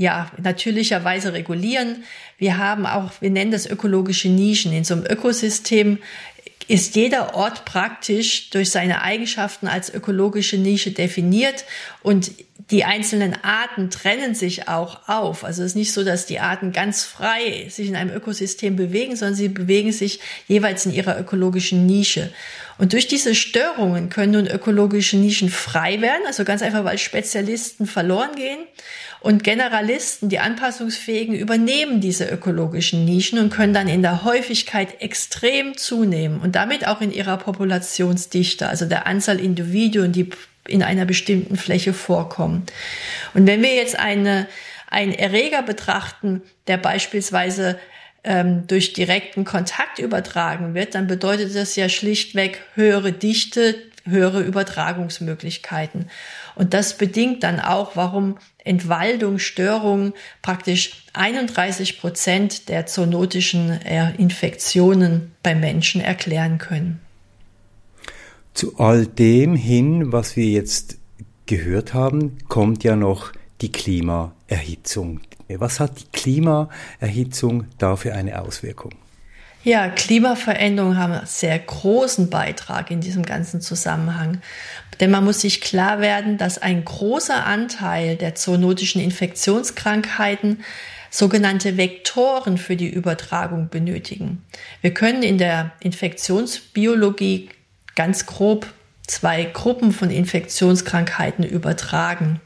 ja, 0.00 0.30
natürlicherweise 0.42 1.34
regulieren. 1.34 2.04
Wir 2.38 2.56
haben 2.56 2.86
auch, 2.86 3.12
wir 3.20 3.28
nennen 3.28 3.50
das 3.50 3.66
ökologische 3.66 4.30
Nischen. 4.30 4.72
In 4.72 4.82
so 4.82 4.94
einem 4.94 5.04
Ökosystem 5.04 5.98
ist 6.68 6.96
jeder 6.96 7.34
Ort 7.34 7.66
praktisch 7.66 8.48
durch 8.48 8.70
seine 8.70 9.02
Eigenschaften 9.02 9.68
als 9.68 9.92
ökologische 9.92 10.56
Nische 10.56 10.92
definiert 10.92 11.66
und 12.02 12.30
die 12.70 12.84
einzelnen 12.84 13.36
Arten 13.42 13.90
trennen 13.90 14.34
sich 14.34 14.68
auch 14.68 15.06
auf. 15.06 15.44
Also 15.44 15.62
es 15.62 15.72
ist 15.72 15.76
nicht 15.76 15.92
so, 15.92 16.02
dass 16.02 16.24
die 16.24 16.38
Arten 16.38 16.72
ganz 16.72 17.04
frei 17.04 17.66
sich 17.68 17.88
in 17.88 17.96
einem 17.96 18.14
Ökosystem 18.14 18.76
bewegen, 18.76 19.16
sondern 19.16 19.34
sie 19.34 19.48
bewegen 19.48 19.92
sich 19.92 20.20
jeweils 20.48 20.86
in 20.86 20.94
ihrer 20.94 21.20
ökologischen 21.20 21.84
Nische. 21.84 22.32
Und 22.78 22.94
durch 22.94 23.06
diese 23.06 23.34
Störungen 23.34 24.08
können 24.08 24.32
nun 24.32 24.46
ökologische 24.46 25.18
Nischen 25.18 25.50
frei 25.50 26.00
werden, 26.00 26.22
also 26.26 26.44
ganz 26.44 26.62
einfach, 26.62 26.84
weil 26.84 26.96
Spezialisten 26.96 27.86
verloren 27.86 28.34
gehen. 28.36 28.60
Und 29.20 29.44
Generalisten, 29.44 30.30
die 30.30 30.38
Anpassungsfähigen, 30.38 31.34
übernehmen 31.34 32.00
diese 32.00 32.26
ökologischen 32.26 33.04
Nischen 33.04 33.38
und 33.38 33.50
können 33.50 33.74
dann 33.74 33.86
in 33.86 34.00
der 34.00 34.24
Häufigkeit 34.24 35.02
extrem 35.02 35.76
zunehmen 35.76 36.40
und 36.40 36.56
damit 36.56 36.86
auch 36.86 37.02
in 37.02 37.12
ihrer 37.12 37.36
Populationsdichte, 37.36 38.66
also 38.66 38.86
der 38.86 39.06
Anzahl 39.06 39.38
Individuen, 39.38 40.12
die 40.12 40.30
in 40.66 40.82
einer 40.82 41.04
bestimmten 41.04 41.56
Fläche 41.56 41.92
vorkommen. 41.92 42.64
Und 43.34 43.46
wenn 43.46 43.62
wir 43.62 43.74
jetzt 43.74 43.98
eine, 43.98 44.46
einen 44.88 45.12
Erreger 45.12 45.62
betrachten, 45.62 46.42
der 46.66 46.78
beispielsweise 46.78 47.78
ähm, 48.24 48.66
durch 48.66 48.94
direkten 48.94 49.44
Kontakt 49.44 49.98
übertragen 49.98 50.74
wird, 50.74 50.94
dann 50.94 51.06
bedeutet 51.06 51.54
das 51.54 51.76
ja 51.76 51.88
schlichtweg 51.88 52.62
höhere 52.74 53.12
Dichte, 53.12 53.74
höhere 54.04 54.40
Übertragungsmöglichkeiten. 54.40 56.10
Und 56.54 56.74
das 56.74 56.96
bedingt 56.98 57.42
dann 57.42 57.60
auch, 57.60 57.96
warum 57.96 58.36
Entwaldung, 58.64 59.38
Störung 59.38 60.12
praktisch 60.42 61.04
31 61.12 62.00
Prozent 62.00 62.68
der 62.68 62.86
zoonotischen 62.86 63.70
äh, 63.70 64.14
Infektionen 64.16 65.32
bei 65.42 65.54
Menschen 65.54 66.00
erklären 66.00 66.58
können. 66.58 67.00
Zu 68.54 68.78
all 68.78 69.06
dem 69.06 69.54
hin, 69.54 70.12
was 70.12 70.36
wir 70.36 70.46
jetzt 70.46 70.98
gehört 71.46 71.94
haben, 71.94 72.38
kommt 72.48 72.84
ja 72.84 72.96
noch 72.96 73.32
die 73.60 73.72
Klimaerhitzung. 73.72 75.20
Was 75.48 75.80
hat 75.80 76.00
die 76.00 76.06
Klimaerhitzung 76.12 77.64
da 77.78 77.96
für 77.96 78.14
eine 78.14 78.40
Auswirkung? 78.40 78.92
Ja, 79.62 79.88
Klimaveränderungen 79.88 80.96
haben 80.96 81.12
einen 81.12 81.26
sehr 81.26 81.58
großen 81.58 82.30
Beitrag 82.30 82.90
in 82.90 83.00
diesem 83.00 83.24
ganzen 83.24 83.60
Zusammenhang. 83.60 84.40
Denn 85.00 85.10
man 85.10 85.24
muss 85.24 85.40
sich 85.40 85.60
klar 85.60 86.00
werden, 86.00 86.38
dass 86.38 86.58
ein 86.58 86.84
großer 86.84 87.44
Anteil 87.44 88.16
der 88.16 88.34
zoonotischen 88.34 89.02
Infektionskrankheiten 89.02 90.64
sogenannte 91.10 91.76
Vektoren 91.76 92.56
für 92.56 92.76
die 92.76 92.88
Übertragung 92.88 93.68
benötigen. 93.68 94.44
Wir 94.80 94.94
können 94.94 95.22
in 95.22 95.38
der 95.38 95.72
Infektionsbiologie 95.80 97.50
ganz 97.96 98.26
grob 98.26 98.66
zwei 99.06 99.44
Gruppen 99.44 99.92
von 99.92 100.10
Infektionskrankheiten 100.10 101.44
übertragen. 101.44 102.40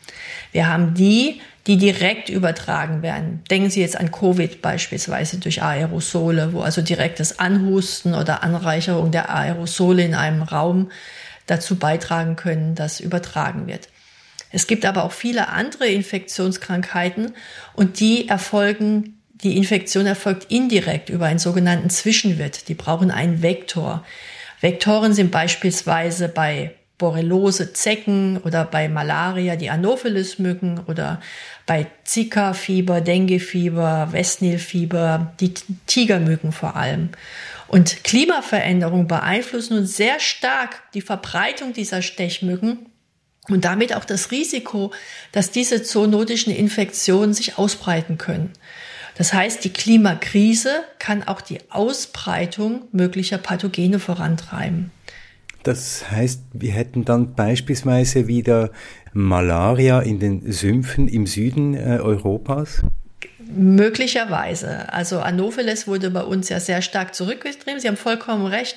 Wir 0.52 0.66
haben 0.66 0.94
die, 0.94 1.42
die 1.66 1.78
direkt 1.78 2.28
übertragen 2.28 3.02
werden. 3.02 3.42
Denken 3.50 3.70
Sie 3.70 3.80
jetzt 3.80 3.98
an 3.98 4.10
Covid 4.10 4.60
beispielsweise 4.60 5.38
durch 5.38 5.62
Aerosole, 5.62 6.52
wo 6.52 6.60
also 6.60 6.82
direktes 6.82 7.38
Anhusten 7.38 8.14
oder 8.14 8.42
Anreicherung 8.42 9.10
der 9.10 9.34
Aerosole 9.34 10.04
in 10.04 10.14
einem 10.14 10.42
Raum 10.42 10.90
dazu 11.46 11.76
beitragen 11.76 12.36
können, 12.36 12.74
dass 12.74 13.00
übertragen 13.00 13.66
wird. 13.66 13.88
Es 14.50 14.66
gibt 14.66 14.84
aber 14.84 15.04
auch 15.04 15.12
viele 15.12 15.48
andere 15.48 15.86
Infektionskrankheiten 15.86 17.34
und 17.74 17.98
die 17.98 18.28
erfolgen, 18.28 19.20
die 19.32 19.56
Infektion 19.56 20.06
erfolgt 20.06 20.50
indirekt 20.52 21.08
über 21.08 21.26
einen 21.26 21.38
sogenannten 21.38 21.90
Zwischenwirt. 21.90 22.68
Die 22.68 22.74
brauchen 22.74 23.10
einen 23.10 23.42
Vektor. 23.42 24.04
Vektoren 24.60 25.12
sind 25.12 25.30
beispielsweise 25.30 26.28
bei 26.28 26.74
Borreliose 26.98 27.72
Zecken 27.72 28.38
oder 28.38 28.64
bei 28.64 28.88
Malaria 28.88 29.56
die 29.56 29.70
Anopheles-Mücken 29.70 30.80
oder 30.86 31.20
bei 31.66 31.86
Zika-Fieber, 32.04 33.00
Dengue-Fieber, 33.00 34.08
Westnil-Fieber, 34.12 35.32
die 35.40 35.54
Tigermücken 35.86 36.52
vor 36.52 36.76
allem. 36.76 37.10
Und 37.66 38.04
Klimaveränderungen 38.04 39.08
beeinflussen 39.08 39.76
nun 39.76 39.86
sehr 39.86 40.20
stark 40.20 40.82
die 40.94 41.00
Verbreitung 41.00 41.72
dieser 41.72 42.02
Stechmücken 42.02 42.86
und 43.48 43.64
damit 43.64 43.94
auch 43.94 44.04
das 44.04 44.30
Risiko, 44.30 44.92
dass 45.32 45.50
diese 45.50 45.82
zoonotischen 45.82 46.54
Infektionen 46.54 47.34
sich 47.34 47.58
ausbreiten 47.58 48.18
können. 48.18 48.52
Das 49.16 49.32
heißt, 49.32 49.64
die 49.64 49.72
Klimakrise 49.72 50.84
kann 50.98 51.22
auch 51.22 51.40
die 51.40 51.58
Ausbreitung 51.70 52.82
möglicher 52.92 53.38
Pathogene 53.38 53.98
vorantreiben. 53.98 54.90
Das 55.64 56.10
heißt, 56.10 56.42
wir 56.52 56.72
hätten 56.72 57.04
dann 57.04 57.34
beispielsweise 57.34 58.28
wieder 58.28 58.70
Malaria 59.14 60.00
in 60.00 60.20
den 60.20 60.52
Sümpfen 60.52 61.08
im 61.08 61.26
Süden 61.26 61.74
äh, 61.74 61.98
Europas? 62.00 62.82
Möglicherweise. 63.38 64.92
Also 64.92 65.20
Anopheles 65.20 65.86
wurde 65.86 66.10
bei 66.10 66.22
uns 66.22 66.50
ja 66.50 66.60
sehr 66.60 66.82
stark 66.82 67.14
zurückgetrieben. 67.14 67.80
Sie 67.80 67.88
haben 67.88 67.96
vollkommen 67.96 68.46
recht. 68.46 68.76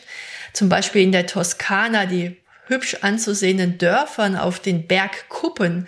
Zum 0.54 0.70
Beispiel 0.70 1.04
in 1.04 1.12
der 1.12 1.28
Toskana, 1.28 2.06
die 2.06 2.38
hübsch 2.68 2.98
anzusehenden 3.02 3.78
Dörfern 3.78 4.38
auf 4.38 4.60
den 4.60 4.88
Bergkuppen, 4.88 5.88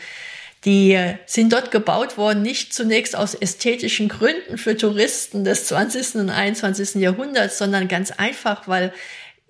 die 0.65 0.99
sind 1.25 1.53
dort 1.53 1.71
gebaut 1.71 2.17
worden, 2.17 2.41
nicht 2.41 2.73
zunächst 2.73 3.15
aus 3.15 3.35
ästhetischen 3.35 4.09
Gründen 4.09 4.57
für 4.57 4.75
Touristen 4.75 5.45
des 5.45 5.65
20. 5.67 6.15
und 6.15 6.29
21. 6.29 6.95
Jahrhunderts, 6.95 7.57
sondern 7.57 7.87
ganz 7.87 8.11
einfach, 8.11 8.67
weil 8.67 8.91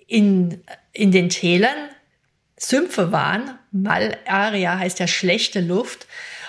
in, 0.06 0.62
in 1.00 1.12
den 1.12 1.29
Tälern 1.29 1.89
Sümpfe 2.58 3.12
waren. 3.12 3.58
Malaria 3.72 4.77
heißt 4.77 5.00
ja 5.00 5.08
schlechte 5.08 5.62
Luft. 5.62 6.08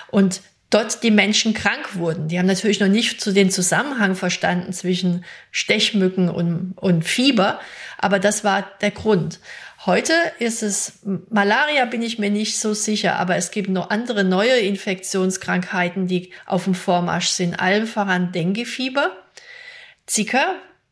Und 0.09 0.41
dort 0.71 1.03
die 1.03 1.11
Menschen 1.11 1.53
krank 1.53 1.95
wurden. 1.95 2.27
Die 2.27 2.39
haben 2.39 2.47
natürlich 2.47 2.79
noch 2.79 2.87
nicht 2.87 3.21
zu 3.21 3.33
den 3.33 3.51
Zusammenhang 3.51 4.15
verstanden 4.15 4.73
zwischen 4.73 5.23
Stechmücken 5.51 6.29
und, 6.29 6.73
und 6.77 7.03
Fieber, 7.03 7.59
aber 7.97 8.19
das 8.19 8.43
war 8.43 8.67
der 8.81 8.91
Grund. 8.91 9.39
Heute 9.85 10.13
ist 10.39 10.63
es 10.63 10.99
Malaria, 11.29 11.85
bin 11.85 12.01
ich 12.01 12.19
mir 12.19 12.29
nicht 12.29 12.59
so 12.59 12.73
sicher, 12.73 13.15
aber 13.17 13.35
es 13.35 13.51
gibt 13.51 13.69
noch 13.69 13.89
andere 13.89 14.23
neue 14.23 14.59
Infektionskrankheiten, 14.59 16.07
die 16.07 16.31
auf 16.45 16.65
dem 16.65 16.75
Vormarsch 16.75 17.29
sind. 17.29 17.59
Allen 17.59 17.87
voran 17.87 18.31
Dengue-Fieber, 18.31 19.11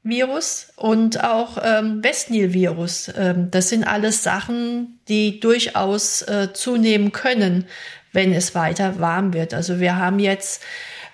Zika-Virus 0.04 0.68
und 0.76 1.24
auch 1.24 1.58
ähm, 1.64 2.04
Westnil-Virus. 2.04 3.12
Ähm, 3.16 3.52
das 3.52 3.70
sind 3.70 3.84
alles 3.84 4.24
Sachen, 4.24 5.00
die 5.08 5.40
durchaus 5.40 6.22
äh, 6.24 6.50
zunehmen 6.54 7.12
können, 7.12 7.66
wenn 8.12 8.34
es 8.34 8.56
weiter 8.56 9.00
warm 9.00 9.34
wird. 9.34 9.54
Also 9.54 9.80
wir 9.80 9.98
haben 9.98 10.20
jetzt 10.20 10.64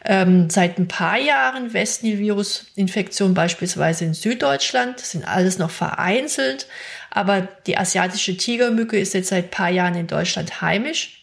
ähm, 0.06 0.50
seit 0.50 0.78
ein 0.78 0.88
paar 0.88 1.18
Jahren 1.18 1.74
Westnil-Virus-Infektionen 1.74 3.34
beispielsweise 3.34 4.06
in 4.06 4.14
Süddeutschland. 4.14 5.00
Das 5.00 5.12
sind 5.12 5.28
alles 5.28 5.58
noch 5.58 5.72
vereinzelt. 5.72 6.68
Aber 7.10 7.48
die 7.66 7.78
asiatische 7.78 8.38
Tigermücke 8.38 9.00
ist 9.00 9.14
jetzt 9.14 9.30
seit 9.30 9.46
ein 9.46 9.52
paar 9.52 9.70
Jahren 9.70 9.96
in 9.96 10.08
Deutschland 10.08 10.62
heimisch. 10.62 11.15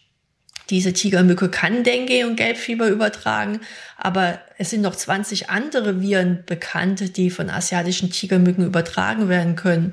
Diese 0.72 0.94
Tigermücke 0.94 1.50
kann 1.50 1.84
Dengue 1.84 2.26
und 2.26 2.36
Gelbfieber 2.36 2.88
übertragen, 2.88 3.60
aber 3.98 4.38
es 4.56 4.70
sind 4.70 4.80
noch 4.80 4.96
20 4.96 5.50
andere 5.50 6.00
Viren 6.00 6.44
bekannt, 6.46 7.18
die 7.18 7.28
von 7.28 7.50
asiatischen 7.50 8.10
Tigermücken 8.10 8.64
übertragen 8.64 9.28
werden 9.28 9.54
können. 9.54 9.92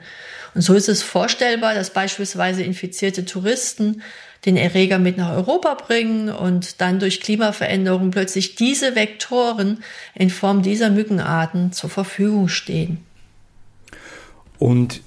Und 0.55 0.61
so 0.61 0.73
ist 0.73 0.87
es 0.87 1.03
vorstellbar, 1.03 1.73
dass 1.73 1.89
beispielsweise 1.89 2.63
infizierte 2.63 3.25
Touristen 3.25 4.03
den 4.45 4.55
Erreger 4.55 4.99
mit 4.99 5.17
nach 5.17 5.35
Europa 5.35 5.73
bringen 5.73 6.29
und 6.29 6.79
dann 6.79 6.99
durch 6.99 7.19
Klimaveränderung 7.19 8.11
plötzlich 8.11 8.55
diese 8.55 8.95
Vektoren 8.95 9.83
in 10.15 10.29
Form 10.29 10.61
dieser 10.61 10.89
Mückenarten 10.91 11.73
zur 11.73 11.89
Verfügung 11.89 12.47
stehen. 12.47 13.03
Und 14.59 15.01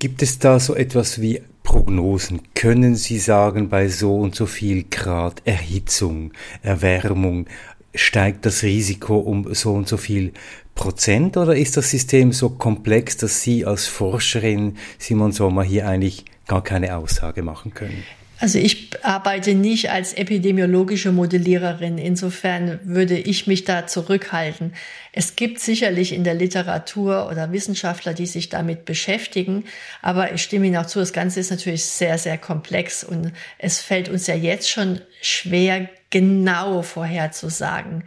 gibt 0.00 0.20
es 0.20 0.40
da 0.40 0.58
so 0.58 0.74
etwas 0.74 1.20
wie 1.20 1.42
Prognosen? 1.72 2.42
Können 2.54 2.96
Sie 2.96 3.16
sagen, 3.16 3.70
bei 3.70 3.88
so 3.88 4.18
und 4.18 4.34
so 4.34 4.44
viel 4.44 4.84
Grad 4.90 5.40
Erhitzung, 5.46 6.32
Erwärmung 6.62 7.46
steigt 7.94 8.44
das 8.44 8.62
Risiko 8.62 9.16
um 9.16 9.54
so 9.54 9.72
und 9.72 9.88
so 9.88 9.96
viel 9.96 10.34
Prozent 10.74 11.38
oder 11.38 11.56
ist 11.56 11.78
das 11.78 11.88
System 11.88 12.32
so 12.32 12.50
komplex, 12.50 13.16
dass 13.16 13.40
Sie 13.40 13.64
als 13.64 13.86
Forscherin 13.86 14.76
Simon 14.98 15.32
Sommer 15.32 15.62
hier 15.62 15.88
eigentlich 15.88 16.26
gar 16.46 16.62
keine 16.62 16.94
Aussage 16.94 17.42
machen 17.42 17.72
können? 17.72 18.04
Also 18.42 18.58
ich 18.58 18.88
arbeite 19.04 19.54
nicht 19.54 19.92
als 19.92 20.14
epidemiologische 20.14 21.12
Modelliererin. 21.12 21.96
Insofern 21.96 22.80
würde 22.82 23.16
ich 23.16 23.46
mich 23.46 23.62
da 23.62 23.86
zurückhalten. 23.86 24.74
Es 25.12 25.36
gibt 25.36 25.60
sicherlich 25.60 26.12
in 26.12 26.24
der 26.24 26.34
Literatur 26.34 27.28
oder 27.30 27.52
Wissenschaftler, 27.52 28.14
die 28.14 28.26
sich 28.26 28.48
damit 28.48 28.84
beschäftigen. 28.84 29.62
Aber 30.02 30.32
ich 30.32 30.42
stimme 30.42 30.66
Ihnen 30.66 30.76
auch 30.76 30.86
zu, 30.86 30.98
das 30.98 31.12
Ganze 31.12 31.38
ist 31.38 31.52
natürlich 31.52 31.84
sehr, 31.84 32.18
sehr 32.18 32.36
komplex 32.36 33.04
und 33.04 33.30
es 33.58 33.80
fällt 33.80 34.08
uns 34.08 34.26
ja 34.26 34.34
jetzt 34.34 34.68
schon 34.68 35.00
schwer, 35.20 35.88
genau 36.10 36.82
vorherzusagen, 36.82 38.02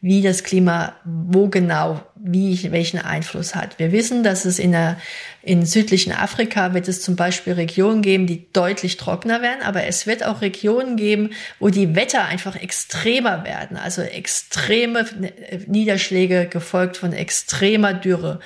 wie 0.00 0.22
das 0.22 0.44
Klima, 0.44 0.94
wo 1.04 1.48
genau, 1.48 2.00
wie, 2.16 2.70
welchen 2.70 2.98
Einfluss 2.98 3.54
hat. 3.54 3.78
Wir 3.78 3.92
wissen, 3.92 4.22
dass 4.22 4.44
es 4.44 4.58
in 4.58 4.72
der, 4.72 4.98
in 5.42 5.64
südlichen 5.64 6.12
Afrika 6.12 6.74
wird 6.74 6.86
es 6.86 7.00
zum 7.00 7.16
Beispiel 7.16 7.54
Regionen 7.54 8.02
geben, 8.02 8.26
die 8.26 8.46
deutlich 8.52 8.98
trockener 8.98 9.42
werden, 9.42 9.62
aber 9.62 9.84
es 9.84 10.06
wird 10.06 10.24
auch 10.24 10.42
Regionen 10.42 10.96
geben, 10.96 11.30
wo 11.58 11.70
die 11.70 11.94
Wetter 11.96 12.24
einfach 12.24 12.56
extremer 12.56 13.44
werden, 13.44 13.76
also 13.76 14.02
extreme 14.02 15.06
Niederschläge 15.66 16.46
gefolgt 16.46 16.98
von 16.98 17.12
extremer 17.12 17.94
Dürre. 17.94 18.40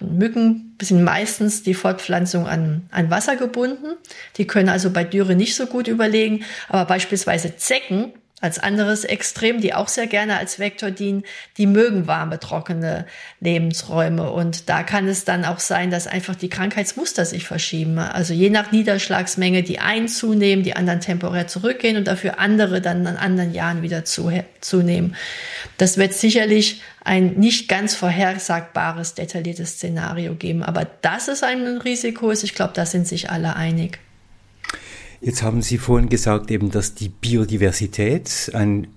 Und 0.00 0.18
Mücken 0.18 0.76
sind 0.80 1.02
meistens 1.02 1.62
die 1.62 1.74
Fortpflanzung 1.74 2.46
an, 2.46 2.88
an 2.90 3.10
Wasser 3.10 3.36
gebunden. 3.36 3.94
Die 4.36 4.46
können 4.46 4.68
also 4.68 4.90
bei 4.90 5.04
Dürre 5.04 5.34
nicht 5.34 5.54
so 5.54 5.66
gut 5.66 5.88
überlegen, 5.88 6.44
aber 6.68 6.84
beispielsweise 6.84 7.56
Zecken 7.56 8.12
als 8.44 8.58
anderes 8.58 9.04
Extrem, 9.04 9.62
die 9.62 9.72
auch 9.72 9.88
sehr 9.88 10.06
gerne 10.06 10.36
als 10.36 10.58
Vektor 10.58 10.90
dienen, 10.90 11.24
die 11.56 11.66
mögen 11.66 12.06
warme, 12.06 12.38
trockene 12.38 13.06
Lebensräume. 13.40 14.30
Und 14.30 14.68
da 14.68 14.82
kann 14.82 15.08
es 15.08 15.24
dann 15.24 15.46
auch 15.46 15.60
sein, 15.60 15.90
dass 15.90 16.06
einfach 16.06 16.34
die 16.36 16.50
Krankheitsmuster 16.50 17.24
sich 17.24 17.46
verschieben. 17.46 17.98
Also 17.98 18.34
je 18.34 18.50
nach 18.50 18.70
Niederschlagsmenge 18.70 19.62
die 19.62 19.78
einen 19.78 20.08
zunehmen, 20.08 20.62
die 20.62 20.76
anderen 20.76 21.00
temporär 21.00 21.46
zurückgehen 21.46 21.96
und 21.96 22.06
dafür 22.06 22.38
andere 22.38 22.82
dann 22.82 23.06
an 23.06 23.16
anderen 23.16 23.54
Jahren 23.54 23.80
wieder 23.80 24.04
zu, 24.04 24.30
zunehmen. 24.60 25.16
Das 25.78 25.96
wird 25.96 26.12
sicherlich 26.12 26.82
ein 27.02 27.34
nicht 27.36 27.66
ganz 27.66 27.94
vorhersagbares, 27.94 29.14
detailliertes 29.14 29.70
Szenario 29.70 30.34
geben. 30.34 30.62
Aber 30.62 30.86
dass 31.00 31.28
es 31.28 31.42
ein 31.42 31.78
Risiko 31.78 32.30
ist, 32.30 32.44
ich 32.44 32.54
glaube, 32.54 32.74
da 32.74 32.84
sind 32.84 33.08
sich 33.08 33.30
alle 33.30 33.56
einig. 33.56 34.00
Jetzt 35.24 35.42
haben 35.42 35.62
Sie 35.62 35.78
vorhin 35.78 36.10
gesagt, 36.10 36.50
eben, 36.50 36.70
dass 36.70 36.94
die 36.94 37.08
Biodiversität 37.08 38.50
ein 38.52 38.88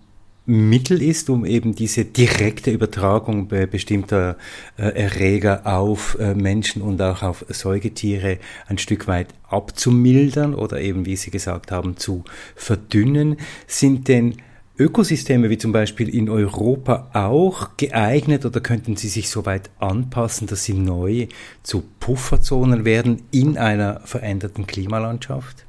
Mittel 0.45 1.01
ist, 1.01 1.29
um 1.29 1.45
eben 1.45 1.73
diese 1.73 2.03
direkte 2.03 2.69
Übertragung 2.69 3.47
bestimmter 3.47 4.35
äh, 4.77 4.89
Erreger 4.89 5.65
auf 5.65 6.17
äh, 6.19 6.35
Menschen 6.35 6.81
und 6.81 7.01
auch 7.01 7.23
auf 7.23 7.45
Säugetiere 7.47 8.39
ein 8.67 8.77
Stück 8.77 9.07
weit 9.07 9.27
abzumildern 9.47 10.53
oder 10.53 10.81
eben, 10.81 11.05
wie 11.05 11.15
Sie 11.15 11.31
gesagt 11.31 11.71
haben, 11.71 11.95
zu 11.95 12.25
verdünnen. 12.57 13.37
Sind 13.65 14.09
denn 14.09 14.35
Ökosysteme 14.77 15.49
wie 15.49 15.57
zum 15.57 15.71
Beispiel 15.71 16.13
in 16.13 16.29
Europa 16.29 17.09
auch 17.13 17.77
geeignet 17.77 18.45
oder 18.45 18.59
könnten 18.59 18.97
sie 18.97 19.07
sich 19.07 19.29
so 19.29 19.45
weit 19.45 19.69
anpassen, 19.79 20.45
dass 20.45 20.65
sie 20.65 20.73
neu 20.73 21.27
zu 21.63 21.85
Pufferzonen 22.01 22.83
werden 22.83 23.23
in 23.31 23.57
einer 23.57 24.01
veränderten 24.01 24.67
Klimalandschaft? 24.67 25.66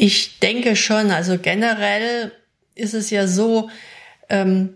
Ich 0.00 0.38
denke 0.38 0.76
schon. 0.76 1.10
Also 1.10 1.38
generell 1.38 2.30
ist 2.76 2.94
es 2.94 3.10
ja 3.10 3.26
so, 3.26 3.68
ähm, 4.28 4.74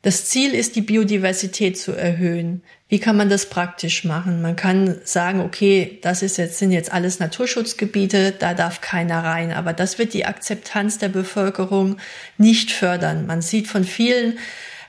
das 0.00 0.24
Ziel 0.24 0.54
ist, 0.54 0.74
die 0.76 0.80
Biodiversität 0.80 1.78
zu 1.78 1.92
erhöhen. 1.92 2.62
Wie 2.88 2.98
kann 2.98 3.16
man 3.16 3.28
das 3.28 3.46
praktisch 3.46 4.04
machen? 4.04 4.42
Man 4.42 4.56
kann 4.56 4.96
sagen, 5.04 5.40
okay, 5.40 5.98
das 6.02 6.22
ist 6.22 6.38
jetzt, 6.38 6.58
sind 6.58 6.72
jetzt 6.72 6.90
alles 6.90 7.20
Naturschutzgebiete, 7.20 8.32
da 8.32 8.54
darf 8.54 8.80
keiner 8.80 9.22
rein. 9.22 9.52
Aber 9.52 9.74
das 9.74 9.98
wird 9.98 10.14
die 10.14 10.24
Akzeptanz 10.24 10.98
der 10.98 11.10
Bevölkerung 11.10 11.98
nicht 12.38 12.72
fördern. 12.72 13.26
Man 13.26 13.42
sieht 13.42 13.68
von 13.68 13.84
vielen 13.84 14.38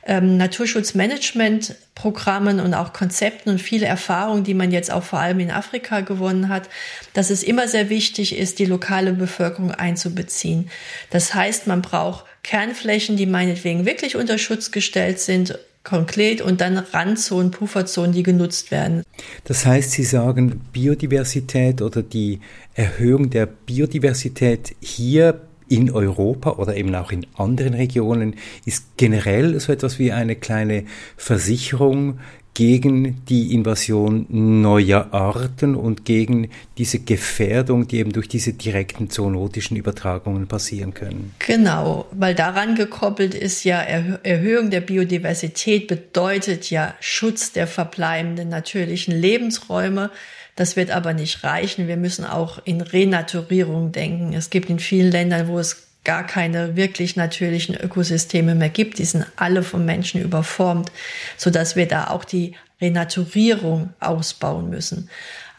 ähm, 0.05 0.37
Naturschutzmanagementprogrammen 0.37 2.59
und 2.59 2.73
auch 2.73 2.93
Konzepten 2.93 3.49
und 3.49 3.61
viele 3.61 3.85
Erfahrungen, 3.85 4.43
die 4.43 4.53
man 4.53 4.71
jetzt 4.71 4.91
auch 4.91 5.03
vor 5.03 5.19
allem 5.19 5.39
in 5.39 5.51
Afrika 5.51 6.01
gewonnen 6.01 6.49
hat, 6.49 6.69
dass 7.13 7.29
es 7.29 7.43
immer 7.43 7.67
sehr 7.67 7.89
wichtig 7.89 8.37
ist, 8.37 8.59
die 8.59 8.65
lokale 8.65 9.13
Bevölkerung 9.13 9.71
einzubeziehen. 9.71 10.69
Das 11.09 11.33
heißt, 11.33 11.67
man 11.67 11.81
braucht 11.81 12.25
Kernflächen, 12.43 13.15
die 13.15 13.25
meinetwegen 13.25 13.85
wirklich 13.85 14.17
unter 14.17 14.37
Schutz 14.37 14.71
gestellt 14.71 15.19
sind, 15.19 15.57
konkret 15.83 16.41
und 16.41 16.61
dann 16.61 16.77
Randzonen, 16.77 17.51
Pufferzonen, 17.51 18.13
die 18.13 18.23
genutzt 18.23 18.71
werden. 18.71 19.03
Das 19.43 19.65
heißt, 19.65 19.91
Sie 19.91 20.03
sagen, 20.03 20.61
Biodiversität 20.71 21.81
oder 21.81 22.01
die 22.01 22.39
Erhöhung 22.73 23.29
der 23.29 23.45
Biodiversität 23.45 24.75
hier 24.81 25.41
in 25.73 25.89
Europa 25.89 26.51
oder 26.51 26.75
eben 26.75 26.93
auch 26.93 27.11
in 27.11 27.25
anderen 27.35 27.73
Regionen 27.73 28.35
ist 28.63 28.95
generell 28.95 29.59
so 29.59 29.73
etwas 29.73 29.97
wie 29.97 30.11
eine 30.11 30.35
kleine 30.35 30.83
Versicherung 31.17 32.19
gegen 32.53 33.25
die 33.25 33.55
Invasion 33.55 34.27
neuer 34.29 35.11
Arten 35.11 35.73
und 35.73 36.05
gegen 36.05 36.51
diese 36.77 36.99
Gefährdung, 36.99 37.87
die 37.87 37.97
eben 37.97 38.11
durch 38.11 38.27
diese 38.27 38.53
direkten 38.53 39.09
zoonotischen 39.09 39.75
Übertragungen 39.75 40.45
passieren 40.45 40.93
können. 40.93 41.33
Genau, 41.39 42.05
weil 42.11 42.35
daran 42.35 42.75
gekoppelt 42.75 43.33
ist 43.33 43.63
ja 43.63 43.79
Erhöhung 43.79 44.69
der 44.69 44.81
Biodiversität 44.81 45.87
bedeutet 45.87 46.69
ja 46.69 46.93
Schutz 46.99 47.51
der 47.51 47.65
verbleibenden 47.65 48.49
natürlichen 48.49 49.19
Lebensräume. 49.19 50.11
Das 50.55 50.75
wird 50.75 50.91
aber 50.91 51.13
nicht 51.13 51.43
reichen. 51.43 51.87
Wir 51.87 51.97
müssen 51.97 52.25
auch 52.25 52.59
in 52.63 52.81
Renaturierung 52.81 53.91
denken. 53.91 54.33
Es 54.33 54.49
gibt 54.49 54.69
in 54.69 54.79
vielen 54.79 55.11
Ländern, 55.11 55.47
wo 55.47 55.57
es 55.57 55.87
gar 56.03 56.25
keine 56.27 56.75
wirklich 56.75 57.15
natürlichen 57.15 57.75
Ökosysteme 57.75 58.55
mehr 58.55 58.69
gibt. 58.69 58.99
Die 58.99 59.05
sind 59.05 59.25
alle 59.35 59.63
vom 59.63 59.85
Menschen 59.85 60.21
überformt, 60.21 60.91
so 61.37 61.49
dass 61.49 61.75
wir 61.75 61.87
da 61.87 62.07
auch 62.07 62.25
die 62.25 62.55
Renaturierung 62.81 63.93
ausbauen 63.99 64.69
müssen. 64.69 65.09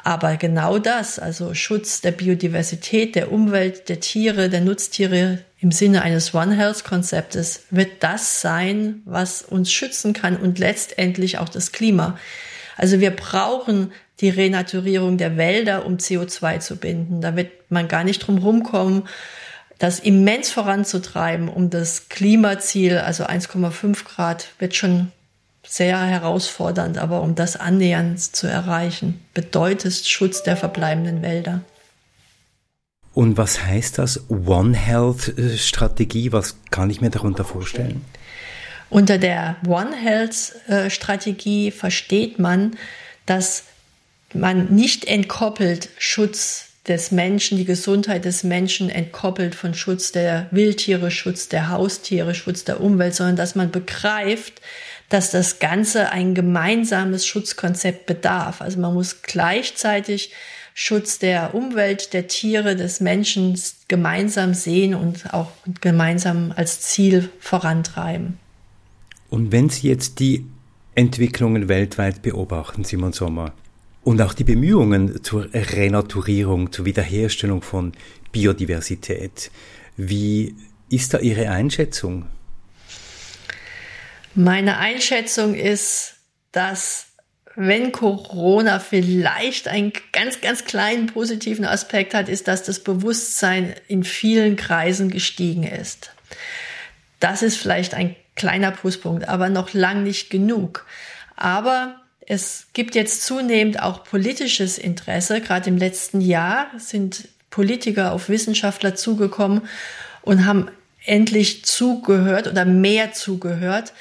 Aber 0.05 0.37
genau 0.37 0.79
das, 0.79 1.19
also 1.19 1.55
Schutz 1.55 2.03
der 2.03 2.11
Biodiversität, 2.11 3.15
der 3.15 3.33
Umwelt, 3.33 3.89
der 3.89 4.01
Tiere, 4.01 4.51
der 4.51 4.61
Nutztiere 4.61 5.39
im 5.61 5.73
Sinne 5.73 6.03
eines 6.03 6.35
One 6.35 6.55
Health 6.55 6.85
Konzeptes 6.85 7.63
wird 7.71 8.03
das 8.03 8.43
sein, 8.43 9.01
was 9.07 9.41
uns 9.41 9.73
schützen 9.73 10.13
kann 10.13 10.37
und 10.37 10.59
letztendlich 10.59 11.39
auch 11.39 11.49
das 11.49 11.73
Klima. 11.73 12.19
Also 12.77 13.01
wir 13.01 13.13
brauchen 13.13 13.93
die 14.21 14.29
Renaturierung 14.29 15.19
der 15.19 15.37
Wälder, 15.37 15.87
um 15.87 15.97
CO2 15.97 16.61
zu 16.61 16.77
binden. 16.77 17.21
Da 17.21 17.37
wird 17.37 17.51
man 17.71 17.89
gar 17.89 18.05
nicht 18.05 18.21
drum 18.21 18.39
rumkommen, 18.39 19.05
das 19.79 19.99
immens 19.99 20.51
voranzutreiben, 20.51 21.49
um 21.49 21.69
das 21.69 22.09
Klimaziel, 22.09 22.99
also 22.99 23.25
1,5 23.25 24.05
Grad, 24.05 24.49
wird 24.59 24.75
schon 24.77 25.11
sehr 25.67 26.01
herausfordernd, 26.01 26.99
aber 26.99 27.23
um 27.23 27.35
das 27.35 27.57
annähernd 27.57 28.21
zu 28.21 28.47
erreichen, 28.47 29.21
bedeutet 29.35 29.95
Schutz 30.07 30.43
der 30.43 30.57
verbleibenden 30.57 31.23
Wälder. 31.23 31.63
Und 33.15 33.37
was 33.37 33.65
heißt 33.65 33.99
das 33.99 34.29
One 34.29 34.77
Health 34.77 35.35
Strategie? 35.57 36.33
Was 36.33 36.57
kann 36.71 36.91
ich 36.91 37.01
mir 37.01 37.11
darunter 37.11 37.45
vorstellen? 37.45 38.05
Unter 38.91 39.19
der 39.19 39.57
One 39.67 39.97
Health 39.97 40.53
Strategie 40.89 41.71
versteht 41.71 42.39
man, 42.39 42.77
dass 43.27 43.65
man 44.35 44.75
nicht 44.75 45.07
entkoppelt 45.07 45.89
Schutz 45.99 46.67
des 46.87 47.11
Menschen, 47.11 47.57
die 47.57 47.65
Gesundheit 47.65 48.25
des 48.25 48.45
Menschen 48.45 48.91
entkoppelt 48.91 49.55
von 49.55 49.75
Schutz 49.75 50.13
der 50.13 50.49
Wildtiere, 50.51 51.11
Schutz 51.11 51.49
der 51.49 51.71
Haustiere, 51.71 52.35
Schutz 52.35 52.65
der 52.65 52.81
Umwelt, 52.81 53.15
sondern 53.15 53.37
dass 53.37 53.55
man 53.55 53.71
begreift, 53.71 54.61
dass 55.09 55.31
das 55.31 55.59
Ganze 55.61 56.11
ein 56.13 56.35
gemeinsames 56.35 57.27
Schutzkonzept 57.27 58.07
bedarf. 58.07 58.61
Also 58.61 58.81
man 58.81 58.93
muss 58.93 59.23
gleichzeitig 59.23 60.33
Schutz 60.75 61.19
der 61.19 61.55
Umwelt, 61.55 62.13
der 62.13 62.27
Tiere, 62.27 62.75
des 62.77 63.01
Menschen 63.01 63.59
gemeinsam 63.89 64.55
sehen 64.55 64.95
und 64.95 65.33
auch 65.33 65.53
gemeinsam 65.81 66.53
als 66.57 66.81
Ziel 66.81 67.31
vorantreiben. 67.39 68.39
Und 69.31 69.53
wenn 69.53 69.69
Sie 69.69 69.89
jetzt 69.89 70.19
die 70.19 70.45
Entwicklungen 70.95 71.69
weltweit 71.69 72.23
beobachten, 72.23 72.85
Simon 72.85 73.13
Sommer, 73.13 73.53
und 74.05 74.21
auch 74.21 74.35
die 74.35 74.45
Bemühungen 74.45 75.23
zur 75.25 75.49
Renaturierung, 75.53 76.71
zur 76.71 76.85
Wiederherstellung 76.85 77.63
von 77.63 77.93
Biodiversität, 78.33 79.51
wie 79.97 80.55
ist 80.91 81.15
da 81.15 81.19
Ihre 81.19 81.51
Einschätzung? 81.51 82.27
Meine 84.35 84.79
Einschätzung 84.79 85.55
ist, 85.55 86.17
dass 86.53 87.07
wenn 87.57 87.93
Corona 87.93 88.81
vielleicht 88.81 89.69
einen 89.69 89.93
ganz, 90.13 90.41
ganz 90.41 90.65
kleinen 90.65 91.07
positiven 91.07 91.65
Aspekt 91.65 92.13
hat, 92.13 92.29
ist, 92.29 92.49
dass 92.49 92.65
das 92.65 92.81
Bewusstsein 92.81 93.75
in 93.87 94.03
vielen 94.03 94.57
Kreisen 94.57 95.11
gestiegen 95.11 95.63
ist. 95.63 96.11
Das 97.21 97.43
ist 97.43 97.57
vielleicht 97.57 97.95
ein 97.95 98.17
kleiner 98.35 98.73
Pluspunkt, 98.73 99.29
aber 99.29 99.49
noch 99.49 99.73
lang 99.73 100.03
nicht 100.03 100.31
genug. 100.31 100.85
Aber 101.37 102.04
es 102.27 102.67
gibt 102.73 102.95
jetzt 102.95 103.25
zunehmend 103.25 103.83
auch 103.83 104.05
politisches 104.05 104.79
Interesse. 104.79 105.41
Gerade 105.41 105.69
im 105.69 105.77
letzten 105.77 106.21
Jahr 106.21 106.67
sind 106.79 107.29
Politiker 107.51 108.13
auf 108.13 108.29
Wissenschaftler 108.29 108.95
zugekommen 108.95 109.63
und 110.23 110.47
haben 110.47 110.69
endlich 111.05 111.65
zugehört 111.65 112.49
oder 112.49 112.65
mehr 112.65 113.13
zugehört 113.13 113.93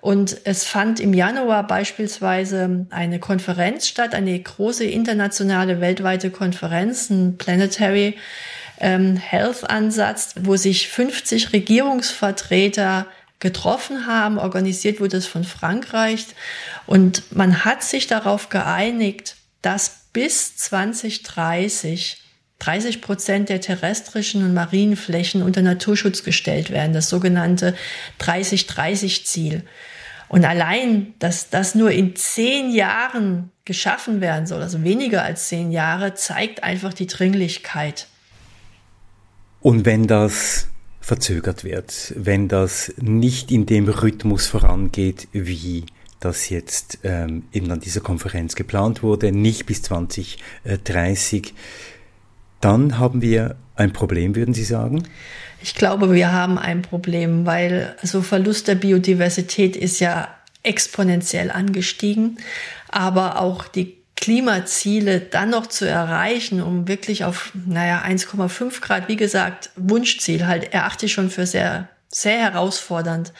und 0.00 0.38
es 0.44 0.64
fand 0.64 0.98
im 0.98 1.12
Januar 1.12 1.66
beispielsweise 1.66 2.86
eine 2.90 3.18
Konferenz 3.18 3.86
statt, 3.86 4.14
eine 4.14 4.38
große 4.38 4.84
internationale 4.84 5.80
weltweite 5.80 6.30
Konferenz, 6.30 7.10
ein 7.10 7.36
Planetary 7.36 8.16
ähm, 8.78 9.16
Health 9.16 9.68
Ansatz, 9.68 10.34
wo 10.40 10.56
sich 10.56 10.88
50 10.88 11.52
Regierungsvertreter 11.52 13.06
getroffen 13.40 14.06
haben. 14.06 14.38
Organisiert 14.38 15.00
wurde 15.00 15.16
es 15.16 15.26
von 15.26 15.44
Frankreich. 15.44 16.26
Und 16.86 17.34
man 17.34 17.64
hat 17.64 17.82
sich 17.82 18.06
darauf 18.06 18.48
geeinigt, 18.48 19.36
dass 19.62 20.06
bis 20.12 20.56
2030 20.56 22.18
30 22.60 23.00
Prozent 23.00 23.48
der 23.48 23.60
terrestrischen 23.60 24.44
und 24.44 24.54
marinen 24.54 24.96
Flächen 24.96 25.42
unter 25.42 25.62
Naturschutz 25.62 26.22
gestellt 26.22 26.70
werden, 26.70 26.92
das 26.92 27.08
sogenannte 27.08 27.74
30-30-Ziel. 28.20 29.64
Und 30.28 30.44
allein, 30.44 31.14
dass 31.18 31.50
das 31.50 31.74
nur 31.74 31.90
in 31.90 32.14
zehn 32.14 32.70
Jahren 32.70 33.50
geschaffen 33.64 34.20
werden 34.20 34.46
soll, 34.46 34.62
also 34.62 34.84
weniger 34.84 35.24
als 35.24 35.48
zehn 35.48 35.72
Jahre, 35.72 36.14
zeigt 36.14 36.62
einfach 36.62 36.92
die 36.92 37.06
Dringlichkeit. 37.06 38.06
Und 39.60 39.84
wenn 39.86 40.06
das 40.06 40.69
verzögert 41.00 41.64
wird, 41.64 42.14
wenn 42.16 42.48
das 42.48 42.92
nicht 43.00 43.50
in 43.50 43.66
dem 43.66 43.88
Rhythmus 43.88 44.46
vorangeht, 44.46 45.28
wie 45.32 45.86
das 46.20 46.50
jetzt 46.50 46.98
ähm, 47.02 47.44
eben 47.52 47.70
an 47.70 47.80
dieser 47.80 48.02
Konferenz 48.02 48.54
geplant 48.54 49.02
wurde, 49.02 49.32
nicht 49.32 49.66
bis 49.66 49.82
2030, 49.82 51.54
dann 52.60 52.98
haben 52.98 53.22
wir 53.22 53.56
ein 53.74 53.92
Problem, 53.92 54.36
würden 54.36 54.52
Sie 54.52 54.64
sagen? 54.64 55.04
Ich 55.62 55.74
glaube, 55.74 56.12
wir 56.12 56.32
haben 56.32 56.58
ein 56.58 56.82
Problem, 56.82 57.46
weil 57.46 57.96
so 58.02 58.20
Verlust 58.20 58.68
der 58.68 58.74
Biodiversität 58.74 59.76
ist 59.76 60.00
ja 60.00 60.28
exponentiell 60.62 61.50
angestiegen, 61.50 62.38
aber 62.88 63.40
auch 63.40 63.66
die 63.66 63.99
Klimaziele 64.20 65.20
dann 65.20 65.50
noch 65.50 65.66
zu 65.66 65.88
erreichen, 65.88 66.62
um 66.62 66.86
wirklich 66.88 67.24
auf, 67.24 67.52
naja, 67.66 68.02
1,5 68.06 68.80
Grad, 68.80 69.08
wie 69.08 69.16
gesagt, 69.16 69.70
Wunschziel 69.76 70.46
halt, 70.46 70.72
erachte 70.72 71.06
ich 71.06 71.12
schon 71.12 71.30
für 71.30 71.46
sehr, 71.46 71.88
sehr 72.08 72.38
herausfordernd 72.38 73.32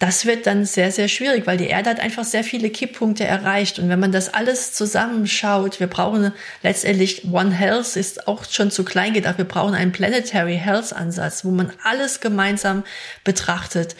das 0.00 0.24
wird 0.24 0.46
dann 0.46 0.64
sehr, 0.64 0.90
sehr 0.90 1.08
schwierig, 1.08 1.46
weil 1.46 1.58
die 1.58 1.66
Erde 1.66 1.90
hat 1.90 2.00
einfach 2.00 2.24
sehr 2.24 2.42
viele 2.42 2.70
Kipppunkte 2.70 3.24
erreicht. 3.24 3.78
Und 3.78 3.90
wenn 3.90 4.00
man 4.00 4.12
das 4.12 4.32
alles 4.32 4.72
zusammenschaut, 4.72 5.78
wir 5.78 5.88
brauchen 5.88 6.32
letztendlich 6.62 7.30
One 7.30 7.52
Health 7.52 7.96
ist 7.96 8.26
auch 8.26 8.46
schon 8.46 8.70
zu 8.70 8.82
klein 8.82 9.12
gedacht. 9.12 9.36
Wir 9.36 9.44
brauchen 9.44 9.74
einen 9.74 9.92
Planetary 9.92 10.56
Health 10.56 10.94
Ansatz, 10.94 11.44
wo 11.44 11.50
man 11.50 11.70
alles 11.84 12.20
gemeinsam 12.20 12.82
betrachtet. 13.24 13.94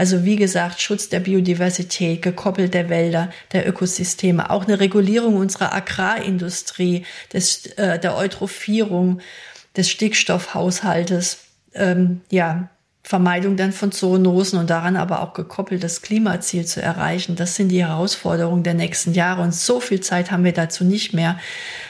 Also 0.00 0.24
wie 0.24 0.36
gesagt, 0.36 0.80
Schutz 0.80 1.10
der 1.10 1.20
Biodiversität, 1.20 2.22
gekoppelt 2.22 2.72
der 2.72 2.88
Wälder, 2.88 3.28
der 3.52 3.68
Ökosysteme, 3.68 4.48
auch 4.48 4.64
eine 4.64 4.80
Regulierung 4.80 5.36
unserer 5.36 5.74
Agrarindustrie, 5.74 7.04
des, 7.34 7.66
äh, 7.76 7.98
der 7.98 8.16
Eutrophierung, 8.16 9.20
des 9.76 9.90
Stickstoffhaushaltes. 9.90 11.40
Ähm, 11.74 12.22
ja, 12.30 12.70
Vermeidung 13.02 13.56
dann 13.56 13.72
von 13.72 13.92
Zoonosen 13.92 14.58
und 14.58 14.70
daran 14.70 14.96
aber 14.96 15.22
auch 15.22 15.32
gekoppelt 15.32 15.82
das 15.82 16.02
Klimaziel 16.02 16.66
zu 16.66 16.82
erreichen. 16.82 17.34
Das 17.34 17.56
sind 17.56 17.68
die 17.68 17.84
Herausforderungen 17.84 18.62
der 18.62 18.74
nächsten 18.74 19.14
Jahre 19.14 19.42
und 19.42 19.54
so 19.54 19.80
viel 19.80 20.00
Zeit 20.00 20.30
haben 20.30 20.44
wir 20.44 20.52
dazu 20.52 20.84
nicht 20.84 21.14
mehr. 21.14 21.38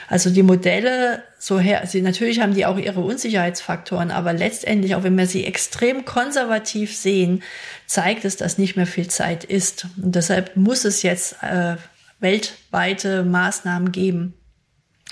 Also 0.09 0.31
die 0.31 0.43
Modelle, 0.43 1.23
so 1.39 1.59
her, 1.59 1.87
sie, 1.87 2.01
natürlich 2.01 2.41
haben 2.41 2.55
die 2.55 2.65
auch 2.65 2.79
ihre 2.79 3.01
Unsicherheitsfaktoren, 3.01 4.11
aber 4.11 4.33
letztendlich, 4.33 4.95
auch 4.95 5.03
wenn 5.03 5.19
wir 5.19 5.27
sie 5.27 5.45
extrem 5.45 6.05
konservativ 6.05 6.97
sehen, 6.97 7.43
zeigt 7.87 8.25
es, 8.25 8.37
dass 8.37 8.59
nicht 8.59 8.77
mehr 8.77 8.87
viel 8.87 9.09
Zeit 9.09 9.45
ist. 9.45 9.87
Und 10.03 10.15
deshalb 10.15 10.57
muss 10.57 10.85
es 10.85 11.03
jetzt 11.03 11.43
äh, 11.43 11.77
weltweite 12.21 13.25
Maßnahmen 13.25 13.93
geben. 13.93 14.35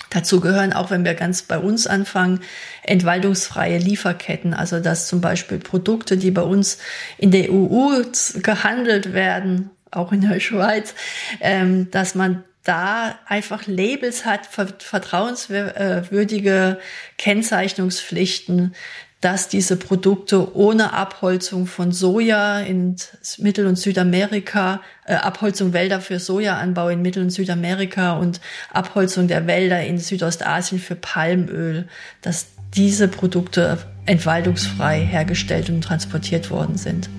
Dazu 0.09 0.39
gehören 0.39 0.73
auch, 0.73 0.89
wenn 0.89 1.05
wir 1.05 1.13
ganz 1.13 1.43
bei 1.43 1.59
uns 1.59 1.85
anfangen, 1.85 2.39
entwaldungsfreie 2.83 3.77
Lieferketten. 3.77 4.53
Also 4.53 4.79
dass 4.79 5.07
zum 5.07 5.21
Beispiel 5.21 5.59
Produkte, 5.59 6.17
die 6.17 6.31
bei 6.31 6.41
uns 6.41 6.79
in 7.17 7.31
der 7.31 7.51
EU 7.51 8.01
gehandelt 8.41 9.13
werden, 9.13 9.69
auch 9.91 10.11
in 10.11 10.21
der 10.21 10.39
Schweiz, 10.39 10.95
ähm, 11.41 11.91
dass 11.91 12.15
man 12.15 12.43
da 12.63 13.19
einfach 13.25 13.67
Labels 13.67 14.25
hat, 14.25 14.45
vertrauenswürdige 14.45 16.79
Kennzeichnungspflichten, 17.17 18.75
dass 19.21 19.49
diese 19.49 19.75
Produkte 19.75 20.55
ohne 20.55 20.93
Abholzung 20.93 21.67
von 21.67 21.91
Soja 21.91 22.61
in 22.61 22.95
Mittel- 23.37 23.67
und 23.67 23.77
Südamerika, 23.77 24.81
äh, 25.05 25.15
Abholzung 25.15 25.73
Wälder 25.73 25.99
für 25.99 26.19
Sojaanbau 26.19 26.89
in 26.89 27.01
Mittel- 27.01 27.23
und 27.23 27.31
Südamerika 27.31 28.13
und 28.13 28.39
Abholzung 28.71 29.27
der 29.27 29.45
Wälder 29.45 29.83
in 29.83 29.97
Südostasien 29.99 30.79
für 30.79 30.95
Palmöl, 30.95 31.87
dass 32.21 32.47
diese 32.75 33.07
Produkte 33.07 33.79
entwaldungsfrei 34.05 35.01
hergestellt 35.01 35.69
und 35.69 35.81
transportiert 35.81 36.49
worden 36.49 36.77
sind. 36.77 37.09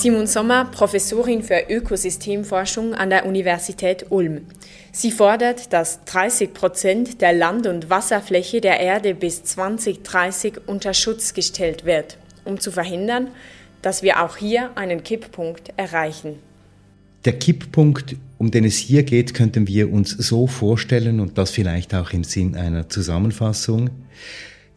Simon 0.00 0.26
Sommer, 0.26 0.64
Professorin 0.64 1.42
für 1.42 1.66
Ökosystemforschung 1.68 2.94
an 2.94 3.10
der 3.10 3.26
Universität 3.26 4.06
Ulm. 4.08 4.46
Sie 4.92 5.10
fordert, 5.10 5.74
dass 5.74 6.02
30 6.06 6.54
Prozent 6.54 7.20
der 7.20 7.34
Land- 7.34 7.66
und 7.66 7.90
Wasserfläche 7.90 8.62
der 8.62 8.80
Erde 8.80 9.14
bis 9.14 9.44
2030 9.44 10.54
unter 10.66 10.94
Schutz 10.94 11.34
gestellt 11.34 11.84
wird, 11.84 12.16
um 12.46 12.58
zu 12.58 12.72
verhindern, 12.72 13.28
dass 13.82 14.02
wir 14.02 14.24
auch 14.24 14.38
hier 14.38 14.70
einen 14.74 15.02
Kipppunkt 15.02 15.74
erreichen. 15.76 16.36
Der 17.26 17.34
Kipppunkt, 17.34 18.16
um 18.38 18.50
den 18.50 18.64
es 18.64 18.78
hier 18.78 19.02
geht, 19.02 19.34
könnten 19.34 19.68
wir 19.68 19.92
uns 19.92 20.12
so 20.12 20.46
vorstellen 20.46 21.20
und 21.20 21.36
das 21.36 21.50
vielleicht 21.50 21.94
auch 21.94 22.14
im 22.14 22.24
Sinn 22.24 22.54
einer 22.54 22.88
Zusammenfassung 22.88 23.90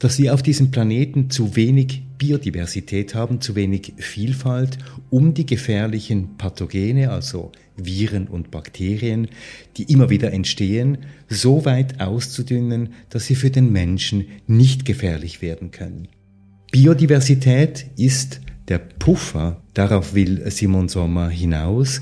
dass 0.04 0.20
wir 0.20 0.34
auf 0.34 0.44
diesem 0.44 0.70
Planeten 0.70 1.30
zu 1.30 1.56
wenig 1.56 2.04
Biodiversität 2.18 3.16
haben, 3.16 3.40
zu 3.40 3.56
wenig 3.56 3.94
Vielfalt, 3.96 4.78
um 5.10 5.34
die 5.34 5.46
gefährlichen 5.46 6.36
Pathogene, 6.38 7.10
also 7.10 7.54
Viren 7.78 8.28
und 8.28 8.52
Bakterien, 8.52 9.30
die 9.78 9.84
immer 9.84 10.10
wieder 10.10 10.34
entstehen, 10.34 10.98
so 11.30 11.64
weit 11.64 12.02
auszudünnen, 12.02 12.90
dass 13.10 13.28
sie 13.28 13.36
für 13.36 13.50
den 13.50 13.72
Menschen 13.72 14.26
nicht 14.46 14.84
gefährlich 14.84 15.42
werden 15.42 15.72
können. 15.72 16.10
Biodiversität 16.74 17.86
ist 17.96 18.42
der 18.68 18.80
Puffer, 18.80 19.62
darauf 19.74 20.14
will 20.14 20.44
Simon 20.52 20.90
Sommer 20.90 21.30
hinaus, 21.30 22.02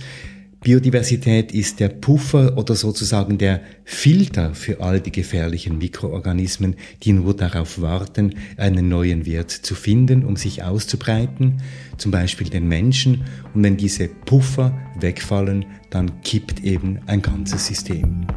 Biodiversität 0.63 1.53
ist 1.53 1.79
der 1.79 1.89
Puffer 1.89 2.55
oder 2.55 2.75
sozusagen 2.75 3.39
der 3.39 3.61
Filter 3.83 4.53
für 4.53 4.79
all 4.79 4.99
die 5.01 5.11
gefährlichen 5.11 5.79
Mikroorganismen, 5.79 6.75
die 7.01 7.13
nur 7.13 7.35
darauf 7.35 7.81
warten, 7.81 8.35
einen 8.57 8.87
neuen 8.87 9.25
Wirt 9.25 9.49
zu 9.49 9.73
finden, 9.73 10.23
um 10.23 10.35
sich 10.35 10.61
auszubreiten, 10.61 11.63
zum 11.97 12.11
Beispiel 12.11 12.47
den 12.47 12.67
Menschen. 12.67 13.25
Und 13.55 13.63
wenn 13.63 13.75
diese 13.75 14.07
Puffer 14.07 14.77
wegfallen, 14.99 15.65
dann 15.89 16.21
kippt 16.21 16.63
eben 16.63 16.99
ein 17.07 17.23
ganzes 17.23 17.65
System. 17.65 18.27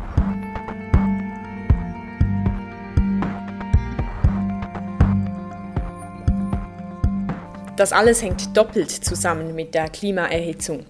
Das 7.77 7.93
alles 7.93 8.23
hängt 8.23 8.57
doppelt 8.57 8.91
zusammen 8.91 9.55
mit 9.55 9.75
der 9.75 9.91
Klimaerhitzung. 9.91 10.87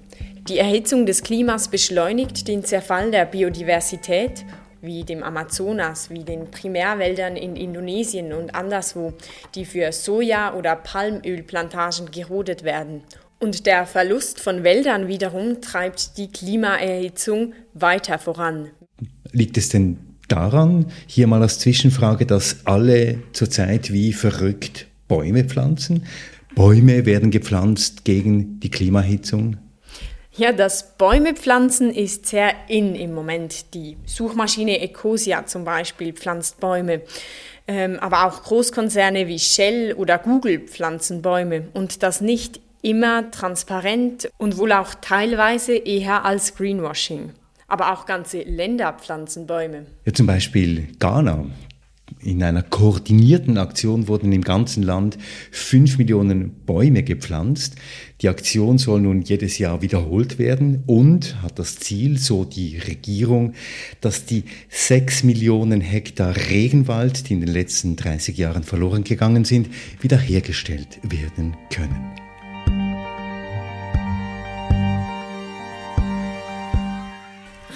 Die 0.48 0.58
Erhitzung 0.58 1.06
des 1.06 1.22
Klimas 1.22 1.68
beschleunigt 1.68 2.48
den 2.48 2.64
Zerfall 2.64 3.10
der 3.10 3.24
Biodiversität, 3.24 4.44
wie 4.82 5.02
dem 5.02 5.22
Amazonas, 5.22 6.10
wie 6.10 6.22
den 6.22 6.50
Primärwäldern 6.50 7.36
in 7.36 7.56
Indonesien 7.56 8.34
und 8.34 8.54
anderswo, 8.54 9.14
die 9.54 9.64
für 9.64 9.90
Soja- 9.90 10.52
oder 10.54 10.76
Palmölplantagen 10.76 12.10
gerodet 12.10 12.62
werden. 12.62 13.00
Und 13.40 13.64
der 13.64 13.86
Verlust 13.86 14.38
von 14.38 14.64
Wäldern 14.64 15.08
wiederum 15.08 15.62
treibt 15.62 16.18
die 16.18 16.28
Klimaerhitzung 16.28 17.54
weiter 17.72 18.18
voran. 18.18 18.68
Liegt 19.32 19.56
es 19.56 19.70
denn 19.70 19.96
daran, 20.28 20.92
hier 21.06 21.26
mal 21.26 21.40
als 21.40 21.58
Zwischenfrage, 21.58 22.26
dass 22.26 22.66
alle 22.66 23.22
zurzeit 23.32 23.94
wie 23.94 24.12
verrückt 24.12 24.88
Bäume 25.08 25.44
pflanzen? 25.44 26.04
Bäume 26.54 27.06
werden 27.06 27.30
gepflanzt 27.30 28.04
gegen 28.04 28.60
die 28.60 28.70
Klimahitzung? 28.70 29.56
Ja, 30.36 30.50
das 30.50 30.96
Bäume 30.98 31.34
pflanzen 31.34 31.94
ist 31.94 32.26
sehr 32.26 32.54
in 32.66 32.96
im 32.96 33.14
Moment. 33.14 33.72
Die 33.72 33.96
Suchmaschine 34.04 34.80
Ecosia 34.80 35.46
zum 35.46 35.64
Beispiel 35.64 36.12
pflanzt 36.12 36.58
Bäume. 36.58 37.02
Ähm, 37.68 38.00
aber 38.00 38.26
auch 38.26 38.42
Großkonzerne 38.42 39.28
wie 39.28 39.38
Shell 39.38 39.94
oder 39.94 40.18
Google 40.18 40.58
pflanzen 40.58 41.22
Bäume. 41.22 41.68
Und 41.72 42.02
das 42.02 42.20
nicht 42.20 42.60
immer 42.82 43.30
transparent 43.30 44.28
und 44.36 44.58
wohl 44.58 44.72
auch 44.72 44.94
teilweise 45.00 45.76
eher 45.76 46.24
als 46.24 46.56
Greenwashing. 46.56 47.30
Aber 47.68 47.92
auch 47.92 48.04
ganze 48.04 48.42
Länder 48.42 48.92
pflanzen 48.92 49.46
Bäume. 49.46 49.86
Ja, 50.04 50.12
zum 50.12 50.26
Beispiel 50.26 50.88
Ghana. 50.98 51.46
In 52.20 52.42
einer 52.42 52.62
koordinierten 52.62 53.58
Aktion 53.58 54.08
wurden 54.08 54.32
im 54.32 54.42
ganzen 54.42 54.82
Land 54.82 55.18
fünf 55.50 55.98
Millionen 55.98 56.52
Bäume 56.64 57.02
gepflanzt. 57.02 57.76
Die 58.22 58.28
Aktion 58.28 58.78
soll 58.78 59.02
nun 59.02 59.20
jedes 59.20 59.58
Jahr 59.58 59.82
wiederholt 59.82 60.38
werden 60.38 60.82
und 60.86 61.42
hat 61.42 61.58
das 61.58 61.76
Ziel, 61.76 62.18
so 62.18 62.46
die 62.46 62.78
Regierung, 62.78 63.52
dass 64.00 64.24
die 64.24 64.44
sechs 64.70 65.22
Millionen 65.22 65.82
Hektar 65.82 66.34
Regenwald, 66.34 67.28
die 67.28 67.34
in 67.34 67.40
den 67.40 67.52
letzten 67.52 67.96
30 67.96 68.38
Jahren 68.38 68.62
verloren 68.62 69.04
gegangen 69.04 69.44
sind, 69.44 69.68
wiederhergestellt 70.00 71.00
werden 71.02 71.56
können. 71.70 72.23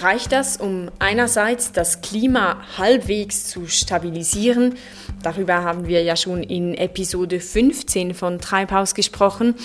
Reicht 0.01 0.31
das, 0.31 0.57
um 0.57 0.89
einerseits 0.99 1.71
das 1.71 2.01
Klima 2.01 2.63
halbwegs 2.77 3.47
zu 3.47 3.67
stabilisieren. 3.67 4.75
Darüber 5.23 5.63
haben 5.63 5.87
wir 5.87 6.03
ja 6.03 6.15
schon 6.15 6.43
in 6.43 6.73
Episode 6.75 7.39
15 7.39 8.13
von 8.13 8.39
Treibhaus 8.39 8.93
gesprochen 8.95 9.55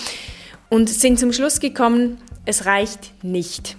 und 0.69 0.89
sind 0.89 1.19
zum 1.19 1.33
Schluss 1.33 1.59
gekommen, 1.59 2.17
es 2.45 2.65
reicht 2.65 3.11
nicht. 3.23 3.77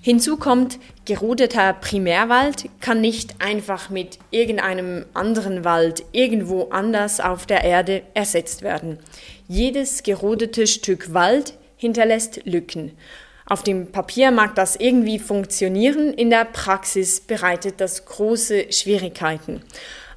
Hinzu 0.00 0.36
kommt, 0.36 0.78
gerodeter 1.04 1.72
Primärwald 1.72 2.68
kann 2.80 3.00
nicht 3.00 3.34
einfach 3.40 3.90
mit 3.90 4.18
irgendeinem 4.30 5.04
anderen 5.12 5.64
Wald 5.64 6.04
irgendwo 6.12 6.68
anders 6.70 7.20
auf 7.20 7.46
der 7.46 7.64
Erde 7.64 8.02
ersetzt 8.14 8.62
werden. 8.62 8.98
Jedes 9.48 10.02
gerodete 10.02 10.66
Stück 10.66 11.12
Wald 11.14 11.54
hinterlässt 11.76 12.40
Lücken. 12.44 12.92
Auf 13.48 13.62
dem 13.62 13.90
Papier 13.90 14.30
mag 14.30 14.54
das 14.56 14.76
irgendwie 14.76 15.18
funktionieren, 15.18 16.12
in 16.12 16.28
der 16.28 16.44
Praxis 16.44 17.20
bereitet 17.20 17.80
das 17.80 18.04
große 18.04 18.70
Schwierigkeiten. 18.70 19.62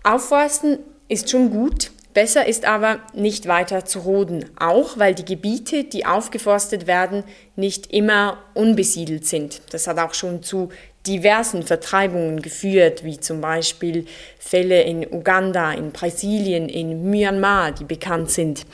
Aufforsten 0.04 0.80
ist 1.08 1.30
schon 1.30 1.50
gut, 1.50 1.91
besser 2.13 2.46
ist 2.46 2.65
aber 2.65 3.00
nicht 3.13 3.48
weiter 3.48 3.86
zu 3.86 4.00
roden, 4.00 4.46
auch 4.60 4.98
weil 4.98 5.15
die 5.15 5.24
Gebiete, 5.24 5.86
die 5.86 6.06
aufgeforstet 6.06 6.88
werden, 6.88 7.24
nicht 7.56 7.94
immer 7.94 8.38
unbesiedelt 8.54 9.26
sind. 9.26 9.62
Das 9.70 9.88
hat 9.88 9.98
auch 9.98 10.13
schon 10.13 10.44
zu 10.44 10.67
diversen 11.08 11.63
Vertreibungen 11.63 12.41
geführt, 12.41 13.06
wie 13.06 13.17
zum 13.17 13.39
Beispiel 13.39 14.08
Fälle 14.39 14.82
in 14.82 15.08
Uganda, 15.10 15.72
in 15.72 15.91
Brasilien, 15.91 16.67
in 16.67 17.10
Myanmar, 17.10 17.72
die 17.72 17.86
bekannt 17.86 18.30
sind. 18.30 18.65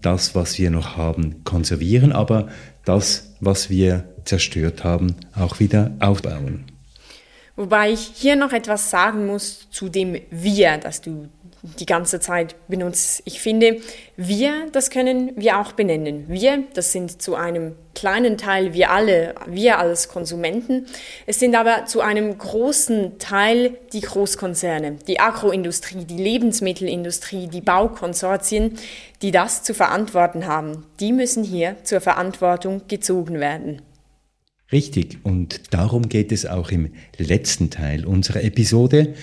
Das, 0.00 0.34
was 0.34 0.58
wir 0.58 0.70
noch 0.70 0.96
haben, 0.96 1.44
konservieren, 1.44 2.10
aber 2.10 2.48
das, 2.84 3.31
was 3.42 3.68
wir 3.68 4.04
zerstört 4.24 4.84
haben, 4.84 5.16
auch 5.34 5.58
wieder 5.58 5.90
aufbauen. 5.98 6.64
Wobei 7.56 7.90
ich 7.90 8.12
hier 8.14 8.36
noch 8.36 8.52
etwas 8.52 8.90
sagen 8.90 9.26
muss 9.26 9.68
zu 9.70 9.88
dem 9.88 10.16
Wir, 10.30 10.78
das 10.78 11.02
du 11.02 11.28
die 11.62 11.86
ganze 11.86 12.18
Zeit 12.18 12.56
benutzt. 12.68 13.22
Ich 13.24 13.40
finde, 13.40 13.76
wir, 14.16 14.66
das 14.72 14.90
können 14.90 15.30
wir 15.36 15.60
auch 15.60 15.72
benennen. 15.72 16.24
Wir, 16.28 16.64
das 16.74 16.90
sind 16.90 17.22
zu 17.22 17.36
einem 17.36 17.76
kleinen 17.94 18.36
Teil 18.36 18.74
wir 18.74 18.90
alle, 18.90 19.34
wir 19.46 19.78
als 19.78 20.08
Konsumenten. 20.08 20.86
Es 21.26 21.38
sind 21.38 21.54
aber 21.54 21.86
zu 21.86 22.00
einem 22.00 22.36
großen 22.36 23.18
Teil 23.18 23.78
die 23.92 24.00
Großkonzerne, 24.00 24.96
die 25.06 25.20
Agroindustrie, 25.20 26.04
die 26.04 26.16
Lebensmittelindustrie, 26.16 27.46
die 27.46 27.60
Baukonsortien, 27.60 28.72
die 29.20 29.30
das 29.30 29.62
zu 29.62 29.72
verantworten 29.72 30.46
haben. 30.46 30.84
Die 30.98 31.12
müssen 31.12 31.44
hier 31.44 31.76
zur 31.84 32.00
Verantwortung 32.00 32.82
gezogen 32.88 33.38
werden. 33.38 33.82
Richtig, 34.72 35.18
und 35.22 35.72
darum 35.74 36.08
geht 36.08 36.32
es 36.32 36.46
auch 36.46 36.70
im 36.70 36.92
letzten 37.18 37.70
Teil 37.70 38.06
unserer 38.06 38.42
Episode. 38.42 39.14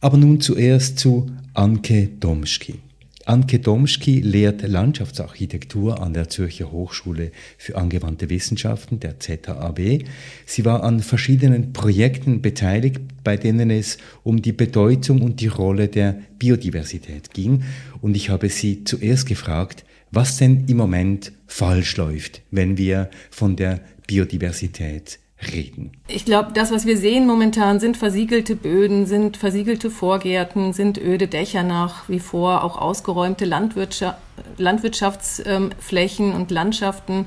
Aber 0.00 0.16
nun 0.16 0.40
zuerst 0.40 0.98
zu 0.98 1.30
Anke 1.56 2.08
Domschki. 2.08 2.80
Anke 3.26 3.60
Domschki 3.60 4.20
lehrt 4.20 4.62
Landschaftsarchitektur 4.62 6.02
an 6.02 6.12
der 6.12 6.28
Zürcher 6.28 6.72
Hochschule 6.72 7.30
für 7.58 7.76
angewandte 7.76 8.28
Wissenschaften, 8.28 8.98
der 8.98 9.20
ZHAB. 9.20 10.04
Sie 10.46 10.64
war 10.64 10.82
an 10.82 10.98
verschiedenen 10.98 11.72
Projekten 11.72 12.42
beteiligt, 12.42 13.00
bei 13.22 13.36
denen 13.36 13.70
es 13.70 13.98
um 14.24 14.42
die 14.42 14.50
Bedeutung 14.52 15.22
und 15.22 15.40
die 15.40 15.46
Rolle 15.46 15.86
der 15.86 16.18
Biodiversität 16.40 17.32
ging. 17.32 17.62
Und 18.00 18.16
ich 18.16 18.30
habe 18.30 18.48
sie 18.48 18.82
zuerst 18.82 19.26
gefragt, 19.26 19.84
was 20.10 20.38
denn 20.38 20.64
im 20.66 20.76
Moment 20.76 21.30
falsch 21.46 21.96
läuft, 21.96 22.42
wenn 22.50 22.78
wir 22.78 23.10
von 23.30 23.54
der 23.54 23.80
Biodiversität 24.08 25.20
reden. 25.40 25.92
Ich 26.08 26.24
glaube, 26.24 26.52
das, 26.54 26.70
was 26.70 26.86
wir 26.86 26.96
sehen 26.96 27.26
momentan, 27.26 27.80
sind 27.80 27.96
versiegelte 27.96 28.56
Böden, 28.56 29.06
sind 29.06 29.36
versiegelte 29.36 29.90
Vorgärten, 29.90 30.72
sind 30.72 30.98
öde 30.98 31.28
Dächer 31.28 31.62
nach 31.62 32.08
wie 32.08 32.20
vor, 32.20 32.64
auch 32.64 32.78
ausgeräumte 32.78 33.44
Landwirtschaft, 33.44 34.18
Landwirtschaftsflächen 34.56 36.32
und 36.32 36.50
Landschaften, 36.50 37.26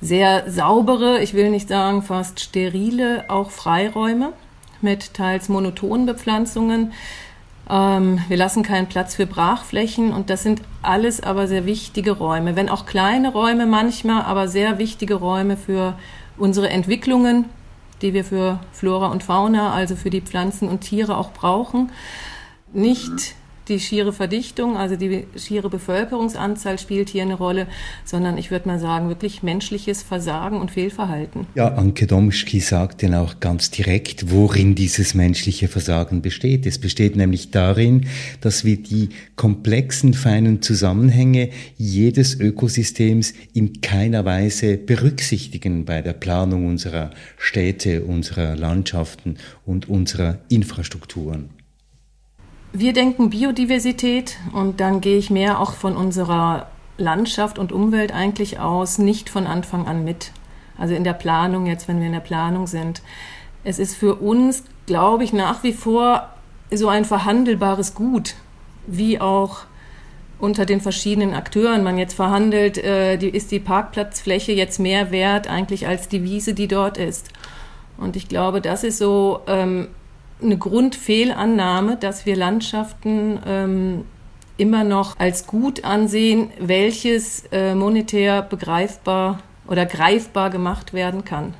sehr 0.00 0.50
saubere, 0.50 1.20
ich 1.22 1.34
will 1.34 1.50
nicht 1.50 1.68
sagen 1.68 2.02
fast 2.02 2.40
sterile, 2.40 3.24
auch 3.28 3.50
Freiräume 3.50 4.32
mit 4.80 5.14
teils 5.14 5.48
monotonen 5.48 6.06
Bepflanzungen. 6.06 6.92
Ähm, 7.68 8.20
wir 8.28 8.36
lassen 8.36 8.62
keinen 8.62 8.86
Platz 8.86 9.16
für 9.16 9.26
Brachflächen 9.26 10.12
und 10.12 10.30
das 10.30 10.44
sind 10.44 10.62
alles 10.82 11.20
aber 11.20 11.48
sehr 11.48 11.66
wichtige 11.66 12.12
Räume, 12.12 12.54
wenn 12.54 12.68
auch 12.68 12.86
kleine 12.86 13.32
Räume 13.32 13.66
manchmal, 13.66 14.22
aber 14.22 14.46
sehr 14.46 14.78
wichtige 14.78 15.14
Räume 15.14 15.56
für 15.56 15.94
unsere 16.38 16.68
Entwicklungen, 16.68 17.46
die 18.02 18.14
wir 18.14 18.24
für 18.24 18.60
Flora 18.72 19.08
und 19.08 19.22
Fauna, 19.22 19.72
also 19.72 19.96
für 19.96 20.10
die 20.10 20.20
Pflanzen 20.20 20.68
und 20.68 20.80
Tiere 20.80 21.16
auch 21.16 21.32
brauchen, 21.32 21.90
nicht 22.72 23.34
die 23.68 23.80
schiere 23.80 24.12
Verdichtung, 24.12 24.76
also 24.76 24.96
die 24.96 25.26
schiere 25.36 25.68
Bevölkerungsanzahl 25.68 26.78
spielt 26.78 27.08
hier 27.08 27.22
eine 27.22 27.34
Rolle, 27.34 27.66
sondern 28.04 28.38
ich 28.38 28.50
würde 28.50 28.68
mal 28.68 28.78
sagen, 28.78 29.08
wirklich 29.08 29.42
menschliches 29.42 30.02
Versagen 30.02 30.60
und 30.60 30.70
Fehlverhalten. 30.70 31.46
Ja, 31.54 31.74
Anke 31.74 32.06
Domschki 32.06 32.60
sagt 32.60 33.02
denn 33.02 33.14
auch 33.14 33.40
ganz 33.40 33.70
direkt, 33.70 34.30
worin 34.30 34.74
dieses 34.74 35.14
menschliche 35.14 35.68
Versagen 35.68 36.22
besteht. 36.22 36.66
Es 36.66 36.78
besteht 36.78 37.16
nämlich 37.16 37.50
darin, 37.50 38.06
dass 38.40 38.64
wir 38.64 38.76
die 38.76 39.10
komplexen, 39.36 40.14
feinen 40.14 40.62
Zusammenhänge 40.62 41.50
jedes 41.76 42.38
Ökosystems 42.38 43.34
in 43.52 43.80
keiner 43.80 44.24
Weise 44.24 44.78
berücksichtigen 44.78 45.84
bei 45.84 46.02
der 46.02 46.12
Planung 46.12 46.66
unserer 46.66 47.10
Städte, 47.36 48.04
unserer 48.04 48.56
Landschaften 48.56 49.36
und 49.64 49.88
unserer 49.88 50.38
Infrastrukturen. 50.48 51.57
Wir 52.72 52.92
denken 52.92 53.30
Biodiversität 53.30 54.36
und 54.52 54.80
dann 54.80 55.00
gehe 55.00 55.16
ich 55.16 55.30
mehr 55.30 55.60
auch 55.60 55.72
von 55.72 55.96
unserer 55.96 56.66
Landschaft 56.98 57.58
und 57.58 57.72
Umwelt 57.72 58.12
eigentlich 58.12 58.60
aus, 58.60 58.98
nicht 58.98 59.30
von 59.30 59.46
Anfang 59.46 59.86
an 59.86 60.04
mit. 60.04 60.32
Also 60.76 60.94
in 60.94 61.02
der 61.02 61.14
Planung 61.14 61.66
jetzt, 61.66 61.88
wenn 61.88 61.98
wir 61.98 62.06
in 62.06 62.12
der 62.12 62.20
Planung 62.20 62.66
sind. 62.66 63.02
Es 63.64 63.78
ist 63.78 63.96
für 63.96 64.16
uns, 64.16 64.64
glaube 64.86 65.24
ich, 65.24 65.32
nach 65.32 65.62
wie 65.62 65.72
vor 65.72 66.28
so 66.70 66.88
ein 66.88 67.06
verhandelbares 67.06 67.94
Gut, 67.94 68.34
wie 68.86 69.18
auch 69.18 69.60
unter 70.38 70.66
den 70.66 70.80
verschiedenen 70.80 71.34
Akteuren 71.34 71.82
man 71.82 71.98
jetzt 71.98 72.14
verhandelt, 72.14 72.78
äh, 72.78 73.16
die, 73.16 73.30
ist 73.30 73.50
die 73.50 73.60
Parkplatzfläche 73.60 74.52
jetzt 74.52 74.78
mehr 74.78 75.10
wert 75.10 75.48
eigentlich 75.48 75.86
als 75.86 76.08
die 76.08 76.22
Wiese, 76.22 76.54
die 76.54 76.68
dort 76.68 76.98
ist. 76.98 77.30
Und 77.96 78.14
ich 78.14 78.28
glaube, 78.28 78.60
das 78.60 78.84
ist 78.84 78.98
so 78.98 79.40
ähm, 79.48 79.88
eine 80.42 80.58
Grundfehlannahme, 80.58 81.96
dass 81.96 82.26
wir 82.26 82.36
Landschaften 82.36 83.38
ähm, 83.46 84.04
immer 84.56 84.84
noch 84.84 85.18
als 85.18 85.46
gut 85.46 85.84
ansehen, 85.84 86.50
welches 86.60 87.44
äh, 87.52 87.74
monetär 87.74 88.42
begreifbar 88.42 89.42
oder 89.66 89.86
greifbar 89.86 90.50
gemacht 90.50 90.92
werden 90.92 91.24
kann. 91.24 91.54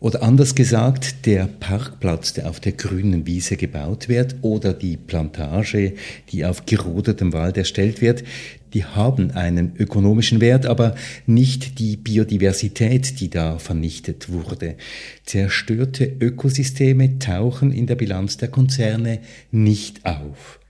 Oder 0.00 0.22
anders 0.22 0.54
gesagt, 0.54 1.26
der 1.26 1.46
Parkplatz, 1.46 2.32
der 2.32 2.48
auf 2.48 2.58
der 2.58 2.72
grünen 2.72 3.26
Wiese 3.26 3.58
gebaut 3.58 4.08
wird, 4.08 4.36
oder 4.40 4.72
die 4.72 4.96
Plantage, 4.96 5.92
die 6.30 6.46
auf 6.46 6.64
gerodetem 6.64 7.34
Wald 7.34 7.58
erstellt 7.58 8.00
wird, 8.00 8.24
die 8.74 8.84
haben 8.84 9.30
einen 9.32 9.74
ökonomischen 9.76 10.40
Wert, 10.40 10.66
aber 10.66 10.94
nicht 11.26 11.78
die 11.78 11.96
Biodiversität, 11.96 13.20
die 13.20 13.30
da 13.30 13.58
vernichtet 13.58 14.30
wurde. 14.32 14.76
Zerstörte 15.24 16.04
Ökosysteme 16.04 17.18
tauchen 17.18 17.72
in 17.72 17.86
der 17.86 17.96
Bilanz 17.96 18.36
der 18.36 18.48
Konzerne 18.48 19.20
nicht 19.50 20.06
auf. 20.06 20.60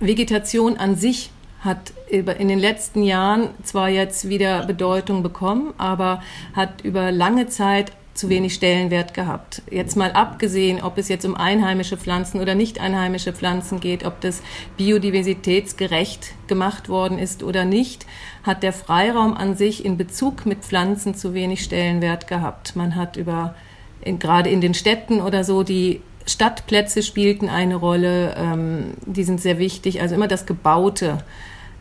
Vegetation 0.00 0.76
an 0.76 0.96
sich 0.96 1.30
hat 1.60 1.92
in 2.08 2.48
den 2.48 2.58
letzten 2.58 3.02
Jahren 3.02 3.50
zwar 3.62 3.90
jetzt 3.90 4.28
wieder 4.28 4.64
Bedeutung 4.66 5.22
bekommen, 5.22 5.74
aber 5.76 6.22
hat 6.54 6.82
über 6.82 7.12
lange 7.12 7.48
Zeit 7.48 7.92
zu 8.20 8.28
wenig 8.28 8.52
Stellenwert 8.52 9.14
gehabt. 9.14 9.62
Jetzt 9.70 9.96
mal 9.96 10.12
abgesehen, 10.12 10.82
ob 10.82 10.98
es 10.98 11.08
jetzt 11.08 11.24
um 11.24 11.34
einheimische 11.34 11.96
Pflanzen 11.96 12.38
oder 12.40 12.54
nicht 12.54 12.78
einheimische 12.78 13.32
Pflanzen 13.32 13.80
geht, 13.80 14.04
ob 14.04 14.20
das 14.20 14.42
biodiversitätsgerecht 14.76 16.34
gemacht 16.46 16.90
worden 16.90 17.18
ist 17.18 17.42
oder 17.42 17.64
nicht, 17.64 18.04
hat 18.42 18.62
der 18.62 18.74
Freiraum 18.74 19.32
an 19.32 19.56
sich 19.56 19.86
in 19.86 19.96
Bezug 19.96 20.44
mit 20.44 20.58
Pflanzen 20.58 21.14
zu 21.14 21.32
wenig 21.32 21.64
Stellenwert 21.64 22.26
gehabt. 22.28 22.76
Man 22.76 22.94
hat 22.94 23.16
über, 23.16 23.54
in, 24.02 24.18
gerade 24.18 24.50
in 24.50 24.60
den 24.60 24.74
Städten 24.74 25.22
oder 25.22 25.42
so, 25.42 25.62
die 25.62 26.02
Stadtplätze 26.26 27.02
spielten 27.02 27.48
eine 27.48 27.76
Rolle, 27.76 28.34
ähm, 28.36 28.92
die 29.06 29.24
sind 29.24 29.40
sehr 29.40 29.58
wichtig, 29.58 30.02
also 30.02 30.14
immer 30.14 30.28
das 30.28 30.44
Gebaute. 30.44 31.24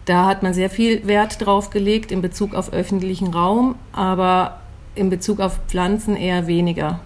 Da 0.05 0.25
hat 0.25 0.41
man 0.41 0.53
sehr 0.53 0.69
viel 0.69 1.05
Wert 1.05 1.45
drauf 1.45 1.69
gelegt 1.69 2.13
in 2.13 2.21
Bezug 2.21 2.55
auf 2.55 2.71
öffentlichen 2.71 3.33
Raum, 3.33 3.75
aber 3.91 4.58
in 4.95 5.09
Bezug 5.09 5.39
auf 5.39 5.59
Pflanzen 5.67 6.15
eher 6.15 6.47
weniger. 6.47 7.01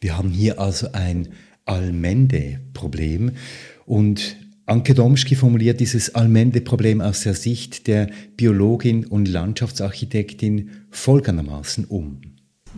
Wir 0.00 0.18
haben 0.18 0.30
hier 0.30 0.60
also 0.60 0.88
ein 0.92 1.28
Allmende-Problem 1.64 3.32
und 3.86 4.36
Anke 4.66 4.94
Domschki 4.94 5.34
formuliert 5.34 5.80
dieses 5.80 6.14
Allmende-Problem 6.14 7.02
aus 7.02 7.20
der 7.20 7.34
Sicht 7.34 7.86
der 7.86 8.08
Biologin 8.36 9.06
und 9.06 9.28
Landschaftsarchitektin 9.28 10.70
folgendermaßen 10.90 11.84
um. 11.84 12.22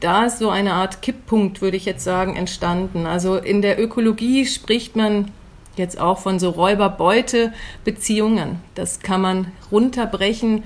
Da 0.01 0.27
ist 0.27 0.40
so 0.40 0.51
eine 0.51 0.72
Art 0.72 1.01
Kipppunkt, 1.01 1.62
würde 1.62 1.77
ich 1.77 1.85
jetzt 1.85 2.03
sagen, 2.03 2.35
entstanden. 2.35 3.07
Also 3.07 3.37
in 3.37 3.62
der 3.62 3.81
Ökologie 3.81 4.46
spricht 4.46 4.96
man 4.96 5.31
jetzt 5.77 6.01
auch 6.01 6.18
von 6.18 6.38
so 6.38 6.51
Räuber-Beute-Beziehungen. 6.51 8.57
Das 8.75 9.01
kann 9.01 9.20
man 9.20 9.53
runterbrechen 9.70 10.64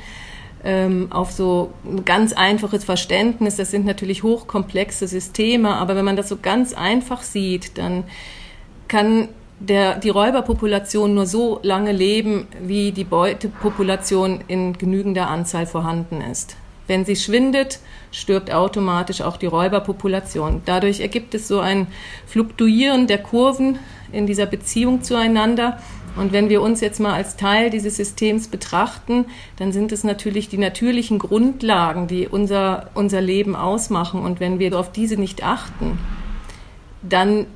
auf 1.10 1.32
so 1.32 1.72
ein 1.84 2.04
ganz 2.04 2.34
einfaches 2.34 2.84
Verständnis. 2.84 3.56
Das 3.56 3.70
sind 3.70 3.86
natürlich 3.86 4.22
hochkomplexe 4.22 5.08
Systeme, 5.08 5.74
aber 5.74 5.96
wenn 5.96 6.04
man 6.04 6.16
das 6.16 6.28
so 6.28 6.36
ganz 6.36 6.74
einfach 6.74 7.22
sieht, 7.22 7.78
dann 7.78 8.04
kann 8.88 9.28
der, 9.60 9.96
die 9.96 10.08
Räuberpopulation 10.08 11.14
nur 11.14 11.26
so 11.26 11.60
lange 11.62 11.92
leben, 11.92 12.46
wie 12.60 12.92
die 12.92 13.04
Beutepopulation 13.04 14.42
in 14.48 14.76
genügender 14.76 15.28
Anzahl 15.28 15.66
vorhanden 15.66 16.20
ist. 16.20 16.56
Wenn 16.86 17.04
sie 17.04 17.14
schwindet, 17.14 17.78
stirbt 18.10 18.52
automatisch 18.52 19.20
auch 19.20 19.36
die 19.36 19.46
Räuberpopulation. 19.46 20.62
Dadurch 20.64 21.00
ergibt 21.00 21.34
es 21.34 21.46
so 21.46 21.60
ein 21.60 21.86
Fluktuieren 22.26 23.06
der 23.06 23.18
Kurven 23.18 23.78
in 24.10 24.26
dieser 24.26 24.46
Beziehung 24.46 25.02
zueinander. 25.02 25.78
Und 26.16 26.32
wenn 26.32 26.48
wir 26.48 26.62
uns 26.62 26.80
jetzt 26.80 27.00
mal 27.00 27.14
als 27.14 27.36
Teil 27.36 27.70
dieses 27.70 27.96
Systems 27.96 28.48
betrachten, 28.48 29.26
dann 29.56 29.72
sind 29.72 29.92
es 29.92 30.04
natürlich 30.04 30.48
die 30.48 30.58
natürlichen 30.58 31.18
Grundlagen, 31.18 32.06
die 32.06 32.26
unser, 32.28 32.90
unser 32.94 33.20
Leben 33.20 33.56
ausmachen. 33.56 34.22
Und 34.22 34.40
wenn 34.40 34.58
wir 34.58 34.78
auf 34.78 34.92
diese 34.92 35.16
nicht 35.16 35.44
achten, 35.44 35.98
dann 37.02 37.46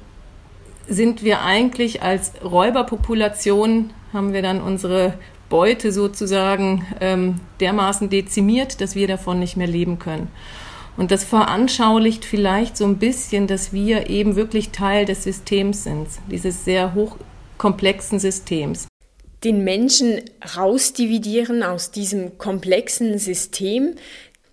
sind 0.89 1.23
wir 1.25 1.43
eigentlich 1.43 2.03
als 2.03 2.33
Räuberpopulation, 2.43 3.91
haben 4.13 4.33
wir 4.33 4.43
dann 4.43 4.61
unsere 4.61 5.15
Beute 5.49 5.93
sozusagen 5.93 6.87
ähm, 7.01 7.41
dermaßen 7.61 8.11
dezimiert, 8.11 8.81
dass 8.81 8.95
wir 8.95 9.09
davon 9.09 9.39
nicht 9.39 9.57
mehr 9.57 9.67
leben 9.67 9.99
können. 9.99 10.29
Und 10.97 11.11
das 11.11 11.25
veranschaulicht 11.25 12.25
vielleicht 12.25 12.77
so 12.77 12.85
ein 12.85 12.99
bisschen, 12.99 13.47
dass 13.47 13.73
wir 13.73 14.09
eben 14.09 14.37
wirklich 14.37 14.71
Teil 14.71 15.05
des 15.05 15.25
Systems 15.25 15.85
sind, 15.85 16.07
dieses 16.31 16.65
sehr 16.65 16.95
hoch 16.95 17.17
komplexen 17.59 18.19
Systems. 18.19 18.87
Den 19.43 19.65
Menschen 19.65 20.21
rausdividieren 20.57 21.63
aus 21.63 21.91
diesem 21.91 22.39
komplexen 22.39 23.19
System, 23.19 23.95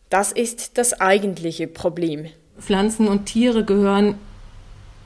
das 0.10 0.32
ist 0.32 0.78
das 0.78 1.00
eigentliche 1.00 1.68
Problem. 1.68 2.26
Pflanzen 2.60 3.08
und 3.08 3.26
Tiere 3.26 3.64
gehören 3.64 4.16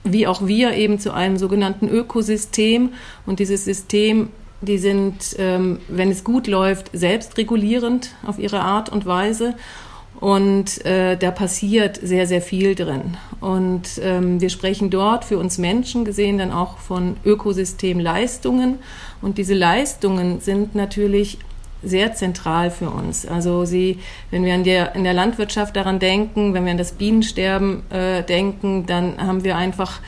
wie 0.07 0.27
auch 0.27 0.45
wir 0.45 0.73
eben 0.73 0.99
zu 0.99 1.13
einem 1.13 1.37
sogenannten 1.37 1.89
Ökosystem 1.89 2.93
und 3.25 3.39
dieses 3.39 3.65
System 3.65 4.29
die 4.61 4.77
sind, 4.77 5.35
ähm, 5.37 5.79
wenn 5.87 6.09
es 6.09 6.23
gut 6.23 6.47
läuft, 6.47 6.89
selbstregulierend 6.93 8.15
auf 8.25 8.39
ihre 8.39 8.61
Art 8.61 8.89
und 8.89 9.05
Weise 9.05 9.55
und 10.19 10.85
äh, 10.85 11.17
da 11.17 11.31
passiert 11.31 11.99
sehr, 12.01 12.25
sehr 12.25 12.41
viel 12.41 12.75
drin. 12.75 13.17
Und 13.41 13.99
ähm, 14.01 14.39
wir 14.39 14.49
sprechen 14.49 14.89
dort 14.89 15.25
für 15.25 15.37
uns 15.37 15.57
Menschen 15.57 16.05
gesehen 16.05 16.37
dann 16.37 16.51
auch 16.51 16.77
von 16.77 17.17
Ökosystemleistungen. 17.25 18.79
Und 19.21 19.37
diese 19.37 19.53
Leistungen 19.53 20.39
sind 20.39 20.73
natürlich 20.73 21.37
sehr 21.83 22.13
zentral 22.13 22.71
für 22.71 22.89
uns. 22.89 23.25
Also 23.25 23.65
sie, 23.65 23.99
wenn 24.31 24.43
wir 24.45 24.53
an 24.55 24.63
der, 24.63 24.95
in 24.95 25.03
der 25.03 25.13
Landwirtschaft 25.13 25.75
daran 25.75 25.99
denken, 25.99 26.53
wenn 26.53 26.65
wir 26.65 26.71
an 26.71 26.77
das 26.77 26.93
Bienensterben 26.93 27.83
äh, 27.91 28.23
denken, 28.23 28.85
dann 28.85 29.17
haben 29.17 29.43
wir 29.43 29.55
einfach, 29.55 29.99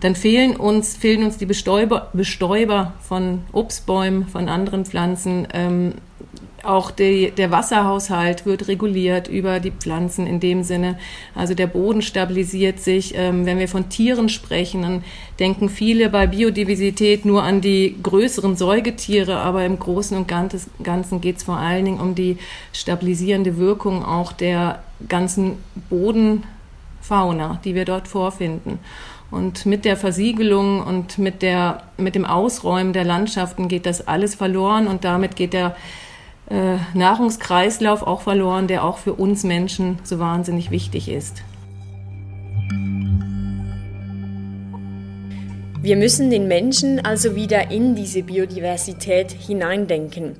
dann 0.00 0.14
fehlen 0.14 0.56
uns, 0.56 0.96
fehlen 0.96 1.24
uns 1.24 1.38
die 1.38 1.46
Bestäuber, 1.46 2.10
Bestäuber 2.12 2.92
von 3.00 3.40
Obstbäumen, 3.52 4.28
von 4.28 4.48
anderen 4.48 4.84
Pflanzen. 4.84 5.48
Ähm, 5.52 5.94
auch 6.64 6.90
die, 6.90 7.30
der 7.30 7.50
Wasserhaushalt 7.50 8.44
wird 8.44 8.68
reguliert 8.68 9.28
über 9.28 9.60
die 9.60 9.70
Pflanzen 9.70 10.26
in 10.26 10.40
dem 10.40 10.62
Sinne. 10.62 10.98
Also 11.34 11.54
der 11.54 11.66
Boden 11.66 12.02
stabilisiert 12.02 12.80
sich. 12.80 13.14
Ähm, 13.14 13.46
wenn 13.46 13.58
wir 13.58 13.68
von 13.68 13.88
Tieren 13.88 14.28
sprechen, 14.28 14.82
dann 14.82 15.04
denken 15.38 15.68
viele 15.68 16.08
bei 16.08 16.26
Biodiversität 16.26 17.24
nur 17.24 17.42
an 17.42 17.60
die 17.60 17.96
größeren 18.02 18.56
Säugetiere, 18.56 19.36
aber 19.36 19.64
im 19.64 19.78
Großen 19.78 20.16
und 20.16 20.28
Ganzen 20.28 21.20
geht 21.20 21.36
es 21.36 21.42
vor 21.44 21.56
allen 21.56 21.84
Dingen 21.84 22.00
um 22.00 22.14
die 22.14 22.38
stabilisierende 22.72 23.56
Wirkung 23.56 24.04
auch 24.04 24.32
der 24.32 24.82
ganzen 25.08 25.58
Bodenfauna, 25.88 27.60
die 27.64 27.74
wir 27.74 27.84
dort 27.84 28.08
vorfinden. 28.08 28.78
Und 29.30 29.66
mit 29.66 29.84
der 29.84 29.96
Versiegelung 29.96 30.82
und 30.82 31.18
mit, 31.18 31.42
der, 31.42 31.82
mit 31.98 32.14
dem 32.14 32.24
Ausräumen 32.24 32.94
der 32.94 33.04
Landschaften 33.04 33.68
geht 33.68 33.84
das 33.84 34.08
alles 34.08 34.34
verloren 34.34 34.88
und 34.88 35.04
damit 35.04 35.36
geht 35.36 35.52
der 35.52 35.76
äh, 36.50 36.76
Nahrungskreislauf 36.94 38.02
auch 38.02 38.22
verloren, 38.22 38.68
der 38.68 38.84
auch 38.84 38.98
für 38.98 39.12
uns 39.14 39.44
Menschen 39.44 39.98
so 40.02 40.18
wahnsinnig 40.18 40.70
wichtig 40.70 41.08
ist. 41.08 41.42
Wir 45.80 45.96
müssen 45.96 46.28
den 46.28 46.48
Menschen 46.48 47.04
also 47.04 47.36
wieder 47.36 47.70
in 47.70 47.94
diese 47.94 48.22
Biodiversität 48.22 49.30
hineindenken. 49.30 50.34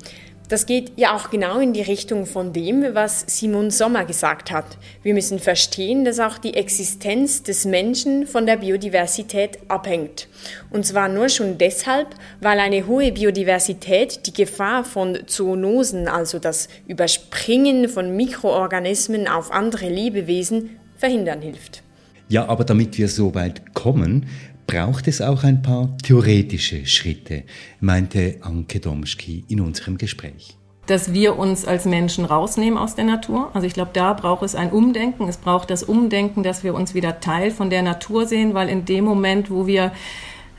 Das 0.49 0.65
geht 0.65 0.93
ja 0.97 1.15
auch 1.15 1.29
genau 1.29 1.61
in 1.61 1.75
die 1.75 1.83
Richtung 1.83 2.25
von 2.25 2.55
dem, 2.55 2.95
was 2.95 3.25
Simon 3.27 3.71
Sommer 3.71 4.07
gesagt 4.07 4.51
hat. 4.51 4.79
Wir 5.03 5.13
müssen 5.13 5.39
verstehen, 5.39 6.07
dass 6.07 6.21
auch 6.21 6.39
die 6.39 6.55
Existenz 6.55 7.43
des 7.43 7.67
Menschen 7.67 8.27
von 8.27 8.47
der 8.47 8.57
Biodiversität 8.57 9.59
abhängt. 9.69 10.27
Und 10.71 10.87
zwar 10.87 11.11
nur 11.11 11.29
schon 11.29 11.59
deshalb, 11.59 12.09
weil 12.41 12.61
eine 12.61 12.87
hohe 12.87 13.13
Biodiversität 13.13 14.27
die 14.27 14.33
Gefahr 14.33 14.85
von 14.85 15.19
Zoonosen, 15.27 16.09
also 16.09 16.39
das 16.39 16.69
Überspringen 16.87 17.87
von 17.91 18.17
Mikroorganismen 18.17 19.29
auf 19.29 19.53
andere 19.53 19.91
Lebewesen, 19.91 20.79
verhindern 20.97 21.43
hilft. 21.43 21.83
Ja, 22.31 22.47
aber 22.47 22.65
damit 22.65 22.99
wir 22.99 23.09
so 23.09 23.35
weit 23.35 23.75
kommen, 23.75 24.27
braucht 24.69 25.09
es 25.09 25.21
auch 25.21 25.45
ein 25.45 25.63
paar 25.63 25.97
theoretische 26.05 26.87
Schritte, 26.87 27.43
meinte 27.81 28.37
Anke 28.43 28.79
Domschki 28.79 29.45
in 29.49 29.61
unserem 29.61 29.99
Gespräch. 29.99 30.55
dass 30.87 31.13
wir 31.13 31.39
uns 31.39 31.67
als 31.67 31.85
Menschen 31.85 32.25
rausnehmen 32.25 32.79
aus 32.79 32.95
der 32.95 33.05
Natur. 33.05 33.51
Also 33.53 33.67
ich 33.67 33.75
glaube, 33.75 33.91
da 33.93 34.15
braucht 34.15 34.43
es 34.43 34.55
ein 34.55 34.71
Umdenken. 34.71 35.29
Es 35.29 35.37
braucht 35.37 35.69
das 35.69 35.83
Umdenken, 35.83 36.43
dass 36.43 36.65
wir 36.65 36.73
uns 36.73 36.95
wieder 36.95 37.21
Teil 37.21 37.51
von 37.51 37.69
der 37.69 37.83
Natur 37.83 38.25
sehen, 38.25 38.55
weil 38.55 38.71
in 38.71 38.87
dem 38.87 39.05
Moment, 39.05 39.51
wo 39.51 39.67
wir 39.67 39.93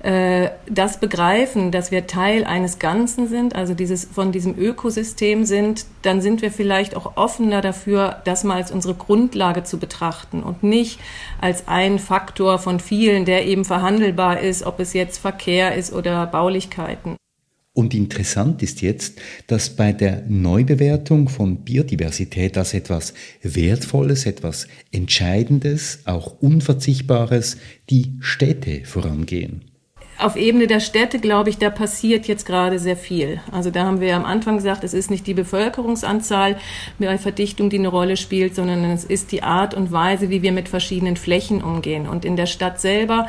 das 0.02 1.00
begreifen, 1.02 1.72
dass 1.72 1.92
wir 1.92 2.08
Teil 2.08 2.46
eines 2.46 2.80
Ganzen 2.80 3.28
sind, 3.28 3.56
also 3.56 3.74
dieses 3.74 4.06
von 4.06 4.32
diesem 4.32 4.58
Ökosystem 4.58 5.44
sind, 5.44 5.86
dann 6.04 6.22
sind 6.22 6.42
wir 6.42 6.52
vielleicht 6.52 6.96
auch 6.96 7.18
offener 7.18 7.62
dafür, 7.62 8.22
das 8.24 8.46
mal 8.46 8.56
als 8.56 8.72
unsere 8.72 8.94
Grundlage 8.94 9.66
zu 9.66 9.78
betrachten 9.78 10.42
und 10.42 10.64
nicht 10.64 11.00
als 11.42 11.68
ein 11.68 12.00
Faktor 12.00 12.60
von 12.60 12.80
vielen, 12.80 13.26
der 13.26 13.46
eben 13.46 13.66
verhandelbar 13.66 14.40
ist, 14.40 14.64
ob 14.64 14.80
es 14.80 14.94
jetzt 14.94 15.18
Verkehr 15.18 15.76
ist 15.76 15.92
oder 15.92 16.26
Baulichkeiten. 16.28 17.18
Und 17.74 17.94
interessant 17.94 18.64
ist 18.64 18.82
jetzt, 18.82 19.20
dass 19.48 19.76
bei 19.76 19.94
der 19.94 20.24
Neubewertung 20.28 21.30
von 21.30 21.64
Biodiversität 21.64 22.58
als 22.58 22.74
etwas 22.74 23.14
Wertvolles, 23.42 24.26
etwas 24.26 24.68
Entscheidendes, 24.92 26.00
auch 26.06 26.42
Unverzichtbares 26.42 27.58
die 27.90 28.18
Städte 28.20 28.86
vorangehen 28.86 29.69
auf 30.20 30.36
Ebene 30.36 30.68
der 30.68 30.80
Städte, 30.80 31.20
glaube 31.20 31.50
ich, 31.50 31.58
da 31.58 31.70
passiert 31.70 32.28
jetzt 32.28 32.46
gerade 32.46 32.78
sehr 32.78 32.98
viel. 32.98 33.40
Also 33.52 33.72
da 33.72 33.86
haben 33.86 34.02
wir 34.02 34.16
am 34.16 34.26
Anfang 34.26 34.58
gesagt, 34.58 34.84
es 34.84 34.94
ist 34.94 35.10
nicht 35.10 35.26
die 35.28 35.34
Bevölkerungsanzahl 35.34 36.58
bei 37.00 37.18
Verdichtung, 37.18 37.70
die 37.70 37.80
eine 37.80 37.88
Rolle 37.88 38.18
spielt, 38.18 38.56
sondern 38.56 38.84
es 38.86 39.06
ist 39.06 39.32
die 39.32 39.44
Art 39.44 39.74
und 39.74 39.92
Weise, 39.92 40.30
wie 40.30 40.42
wir 40.42 40.52
mit 40.52 40.70
verschiedenen 40.70 41.16
Flächen 41.16 41.64
umgehen. 41.64 42.08
Und 42.08 42.26
in 42.26 42.36
der 42.36 42.48
Stadt 42.48 42.82
selber, 42.82 43.28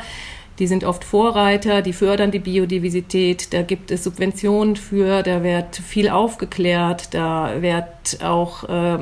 die 0.59 0.67
sind 0.67 0.83
oft 0.83 1.03
Vorreiter, 1.03 1.81
die 1.81 1.93
fördern 1.93 2.29
die 2.29 2.39
Biodiversität, 2.39 3.53
da 3.53 3.61
gibt 3.61 3.89
es 3.89 4.03
Subventionen 4.03 4.75
für, 4.75 5.23
da 5.23 5.43
wird 5.43 5.77
viel 5.77 6.09
aufgeklärt, 6.09 7.13
da 7.13 7.61
wird 7.61 8.21
auch 8.23 8.65
äh, 8.65 8.99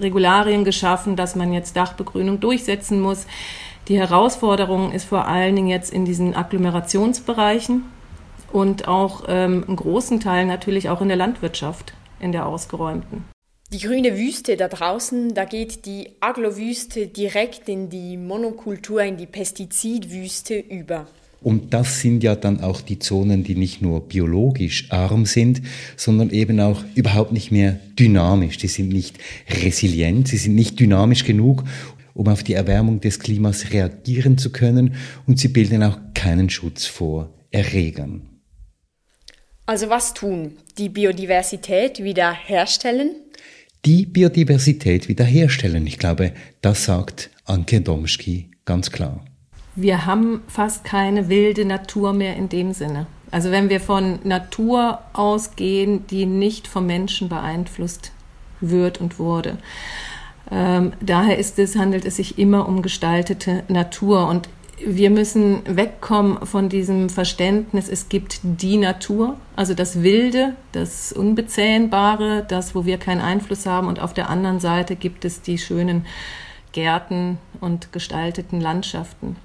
Regularien 0.00 0.64
geschaffen, 0.64 1.14
dass 1.14 1.36
man 1.36 1.52
jetzt 1.52 1.76
Dachbegrünung 1.76 2.40
durchsetzen 2.40 3.00
muss. 3.00 3.26
Die 3.88 3.98
Herausforderung 3.98 4.92
ist 4.92 5.04
vor 5.04 5.26
allen 5.26 5.56
Dingen 5.56 5.68
jetzt 5.68 5.90
in 5.90 6.04
diesen 6.04 6.34
Agglomerationsbereichen 6.34 7.84
und 8.52 8.86
auch 8.86 9.24
ähm, 9.28 9.64
einen 9.66 9.76
großen 9.76 10.20
Teil 10.20 10.44
natürlich 10.44 10.90
auch 10.90 11.00
in 11.00 11.08
der 11.08 11.16
Landwirtschaft, 11.16 11.94
in 12.20 12.32
der 12.32 12.46
ausgeräumten. 12.46 13.24
Die 13.72 13.78
grüne 13.78 14.16
Wüste 14.18 14.56
da 14.56 14.68
draußen, 14.68 15.34
da 15.34 15.46
geht 15.46 15.86
die 15.86 16.10
Aglo-Wüste 16.20 17.06
direkt 17.06 17.68
in 17.68 17.88
die 17.88 18.18
Monokultur, 18.18 19.02
in 19.02 19.16
die 19.16 19.26
Pestizidwüste 19.26 20.58
über. 20.58 21.06
Und 21.40 21.72
das 21.72 22.00
sind 22.00 22.24
ja 22.24 22.34
dann 22.34 22.60
auch 22.60 22.80
die 22.80 22.98
Zonen, 22.98 23.44
die 23.44 23.54
nicht 23.54 23.80
nur 23.80 24.00
biologisch 24.00 24.90
arm 24.90 25.24
sind, 25.24 25.62
sondern 25.96 26.30
eben 26.30 26.58
auch 26.60 26.82
überhaupt 26.94 27.32
nicht 27.32 27.52
mehr 27.52 27.78
dynamisch. 27.98 28.58
Die 28.58 28.66
sind 28.66 28.88
nicht 28.88 29.18
resilient, 29.48 30.28
sie 30.28 30.36
sind 30.36 30.56
nicht 30.56 30.80
dynamisch 30.80 31.24
genug, 31.24 31.62
um 32.18 32.26
auf 32.26 32.42
die 32.42 32.54
Erwärmung 32.54 33.00
des 33.00 33.20
Klimas 33.20 33.72
reagieren 33.72 34.38
zu 34.38 34.50
können 34.50 34.96
und 35.26 35.38
sie 35.38 35.46
bilden 35.46 35.84
auch 35.84 35.98
keinen 36.14 36.50
Schutz 36.50 36.84
vor 36.84 37.32
Erregern. 37.52 38.22
Also 39.66 39.88
was 39.88 40.14
tun? 40.14 40.56
Die 40.78 40.88
Biodiversität 40.88 42.02
wiederherstellen? 42.02 43.12
Die 43.84 44.04
Biodiversität 44.04 45.08
wiederherstellen. 45.08 45.86
Ich 45.86 45.98
glaube, 45.98 46.32
das 46.60 46.84
sagt 46.84 47.30
Anke 47.44 47.80
Domschki 47.82 48.50
ganz 48.64 48.90
klar. 48.90 49.24
Wir 49.76 50.04
haben 50.04 50.42
fast 50.48 50.82
keine 50.82 51.28
wilde 51.28 51.64
Natur 51.64 52.12
mehr 52.12 52.34
in 52.34 52.48
dem 52.48 52.72
Sinne. 52.72 53.06
Also 53.30 53.52
wenn 53.52 53.68
wir 53.68 53.80
von 53.80 54.18
Natur 54.24 54.98
ausgehen, 55.12 56.04
die 56.08 56.26
nicht 56.26 56.66
vom 56.66 56.86
Menschen 56.86 57.28
beeinflusst 57.28 58.10
wird 58.60 59.00
und 59.00 59.20
wurde. 59.20 59.58
Ähm, 60.50 60.92
daher 61.00 61.38
ist 61.38 61.58
es, 61.58 61.76
handelt 61.76 62.04
es 62.04 62.16
sich 62.16 62.38
immer 62.38 62.68
um 62.68 62.82
gestaltete 62.82 63.64
Natur. 63.68 64.28
Und 64.28 64.48
wir 64.84 65.10
müssen 65.10 65.62
wegkommen 65.66 66.46
von 66.46 66.68
diesem 66.68 67.08
Verständnis, 67.08 67.88
es 67.88 68.08
gibt 68.08 68.40
die 68.42 68.76
Natur, 68.76 69.36
also 69.56 69.74
das 69.74 70.02
Wilde, 70.02 70.54
das 70.72 71.12
Unbezähmbare, 71.12 72.44
das, 72.46 72.74
wo 72.74 72.84
wir 72.84 72.98
keinen 72.98 73.20
Einfluss 73.20 73.66
haben. 73.66 73.88
Und 73.88 74.00
auf 74.00 74.14
der 74.14 74.30
anderen 74.30 74.60
Seite 74.60 74.96
gibt 74.96 75.24
es 75.24 75.42
die 75.42 75.58
schönen 75.58 76.06
Gärten 76.72 77.38
und 77.60 77.92
gestalteten 77.92 78.60
Landschaften. 78.60 79.36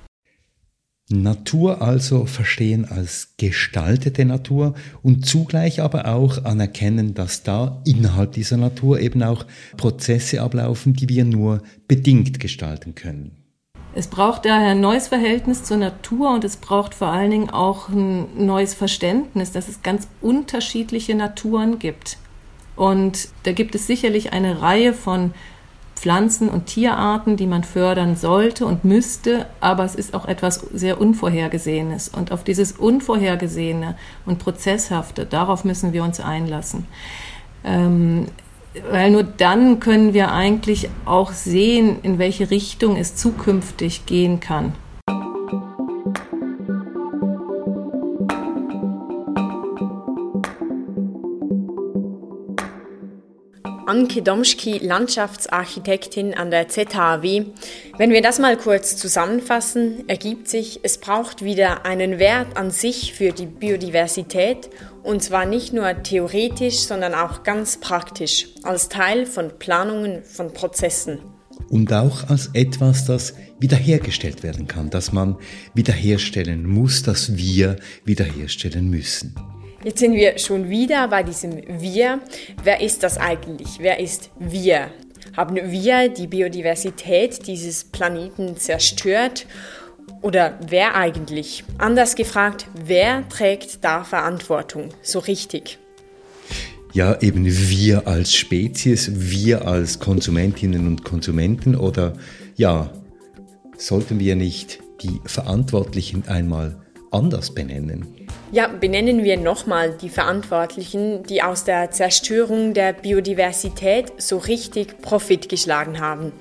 Natur 1.21 1.81
also 1.81 2.25
verstehen 2.25 2.85
als 2.85 3.33
gestaltete 3.37 4.25
Natur 4.25 4.73
und 5.01 5.25
zugleich 5.25 5.81
aber 5.81 6.07
auch 6.07 6.43
anerkennen, 6.43 7.13
dass 7.13 7.43
da 7.43 7.81
innerhalb 7.85 8.33
dieser 8.33 8.57
Natur 8.57 8.99
eben 8.99 9.21
auch 9.21 9.45
Prozesse 9.77 10.41
ablaufen, 10.41 10.93
die 10.93 11.09
wir 11.09 11.25
nur 11.25 11.61
bedingt 11.87 12.39
gestalten 12.39 12.95
können. 12.95 13.31
Es 13.95 14.07
braucht 14.07 14.45
daher 14.45 14.71
ein 14.71 14.81
neues 14.81 15.07
Verhältnis 15.07 15.63
zur 15.63 15.77
Natur 15.77 16.33
und 16.33 16.43
es 16.43 16.57
braucht 16.57 16.95
vor 16.95 17.09
allen 17.09 17.29
Dingen 17.29 17.49
auch 17.51 17.89
ein 17.89 18.45
neues 18.45 18.73
Verständnis, 18.73 19.51
dass 19.51 19.67
es 19.67 19.83
ganz 19.83 20.07
unterschiedliche 20.19 21.13
Naturen 21.13 21.77
gibt. 21.77 22.17
Und 22.75 23.29
da 23.43 23.51
gibt 23.51 23.75
es 23.75 23.85
sicherlich 23.85 24.33
eine 24.33 24.61
Reihe 24.61 24.93
von 24.93 25.33
Pflanzen- 26.03 26.49
und 26.49 26.65
Tierarten, 26.65 27.37
die 27.37 27.47
man 27.47 27.63
fördern 27.63 28.17
sollte 28.17 28.65
und 28.65 28.83
müsste, 28.83 29.45
aber 29.61 29.85
es 29.85 29.95
ist 29.95 30.13
auch 30.13 30.25
etwas 30.25 30.57
sehr 30.73 30.99
Unvorhergesehenes. 30.99 32.09
Und 32.09 32.33
auf 32.33 32.43
dieses 32.43 32.73
Unvorhergesehene 32.73 33.95
und 34.25 34.37
Prozesshafte, 34.37 35.25
darauf 35.25 35.63
müssen 35.63 35.93
wir 35.93 36.03
uns 36.03 36.19
einlassen. 36.19 36.87
Ähm, 37.63 38.25
weil 38.91 39.11
nur 39.11 39.23
dann 39.23 39.79
können 39.79 40.13
wir 40.13 40.33
eigentlich 40.33 40.89
auch 41.05 41.31
sehen, 41.31 41.99
in 42.03 42.19
welche 42.19 42.51
Richtung 42.51 42.97
es 42.97 43.15
zukünftig 43.15 44.05
gehen 44.05 44.41
kann. 44.41 44.73
Anke 53.85 54.21
Domschki, 54.21 54.77
Landschaftsarchitektin 54.77 56.33
an 56.33 56.51
der 56.51 56.69
ZHAW. 56.69 57.45
Wenn 57.97 58.11
wir 58.11 58.21
das 58.21 58.39
mal 58.39 58.57
kurz 58.57 58.95
zusammenfassen, 58.95 60.07
ergibt 60.07 60.47
sich, 60.47 60.79
es 60.83 60.97
braucht 60.97 61.43
wieder 61.43 61.85
einen 61.85 62.19
Wert 62.19 62.55
an 62.55 62.71
sich 62.71 63.13
für 63.13 63.31
die 63.31 63.45
Biodiversität 63.45 64.69
und 65.03 65.21
zwar 65.21 65.45
nicht 65.45 65.73
nur 65.73 66.01
theoretisch, 66.03 66.79
sondern 66.79 67.13
auch 67.13 67.43
ganz 67.43 67.77
praktisch, 67.77 68.47
als 68.63 68.87
Teil 68.89 69.25
von 69.25 69.51
Planungen, 69.59 70.23
von 70.23 70.53
Prozessen. 70.53 71.19
Und 71.69 71.91
auch 71.91 72.29
als 72.29 72.51
etwas, 72.53 73.05
das 73.05 73.33
wiederhergestellt 73.59 74.43
werden 74.43 74.67
kann, 74.67 74.89
das 74.89 75.11
man 75.11 75.37
wiederherstellen 75.73 76.65
muss, 76.65 77.03
das 77.03 77.35
wir 77.35 77.77
wiederherstellen 78.05 78.89
müssen. 78.89 79.35
Jetzt 79.83 79.99
sind 79.99 80.13
wir 80.13 80.37
schon 80.37 80.69
wieder 80.69 81.09
bei 81.09 81.23
diesem 81.23 81.61
Wir. 81.81 82.21
Wer 82.63 82.79
ist 82.79 83.03
das 83.03 83.17
eigentlich? 83.17 83.79
Wer 83.79 83.99
ist 83.99 84.29
wir? 84.39 84.91
Haben 85.35 85.55
wir 85.55 86.07
die 86.07 86.27
Biodiversität 86.27 87.47
dieses 87.47 87.83
Planeten 87.83 88.55
zerstört? 88.55 89.45
Oder 90.21 90.57
wer 90.69 90.95
eigentlich? 90.95 91.65
Anders 91.79 92.15
gefragt, 92.15 92.67
wer 92.85 93.27
trägt 93.27 93.83
da 93.83 94.05
Verantwortung? 94.05 94.89
So 95.01 95.19
richtig. 95.19 95.79
Ja, 96.93 97.19
eben 97.21 97.45
wir 97.45 98.07
als 98.07 98.33
Spezies, 98.33 99.11
wir 99.13 99.67
als 99.67 99.99
Konsumentinnen 99.99 100.87
und 100.87 101.03
Konsumenten 101.03 101.75
oder 101.75 102.13
ja, 102.55 102.89
sollten 103.75 104.19
wir 104.19 104.37
nicht 104.37 104.79
die 105.01 105.19
Verantwortlichen 105.25 106.25
einmal 106.27 106.81
anders 107.11 107.53
benennen? 107.53 108.22
Ja, 108.53 108.67
benennen 108.67 109.23
wir 109.23 109.37
nochmal 109.37 109.97
die 109.99 110.09
Verantwortlichen, 110.09 111.23
die 111.23 111.41
aus 111.41 111.63
der 111.63 111.89
Zerstörung 111.89 112.75
der 112.75 112.93
Biodiversität 112.93 114.13
so 114.19 114.37
richtig 114.37 115.01
Profit 115.01 115.49
geschlagen 115.49 115.99
haben. 115.99 116.31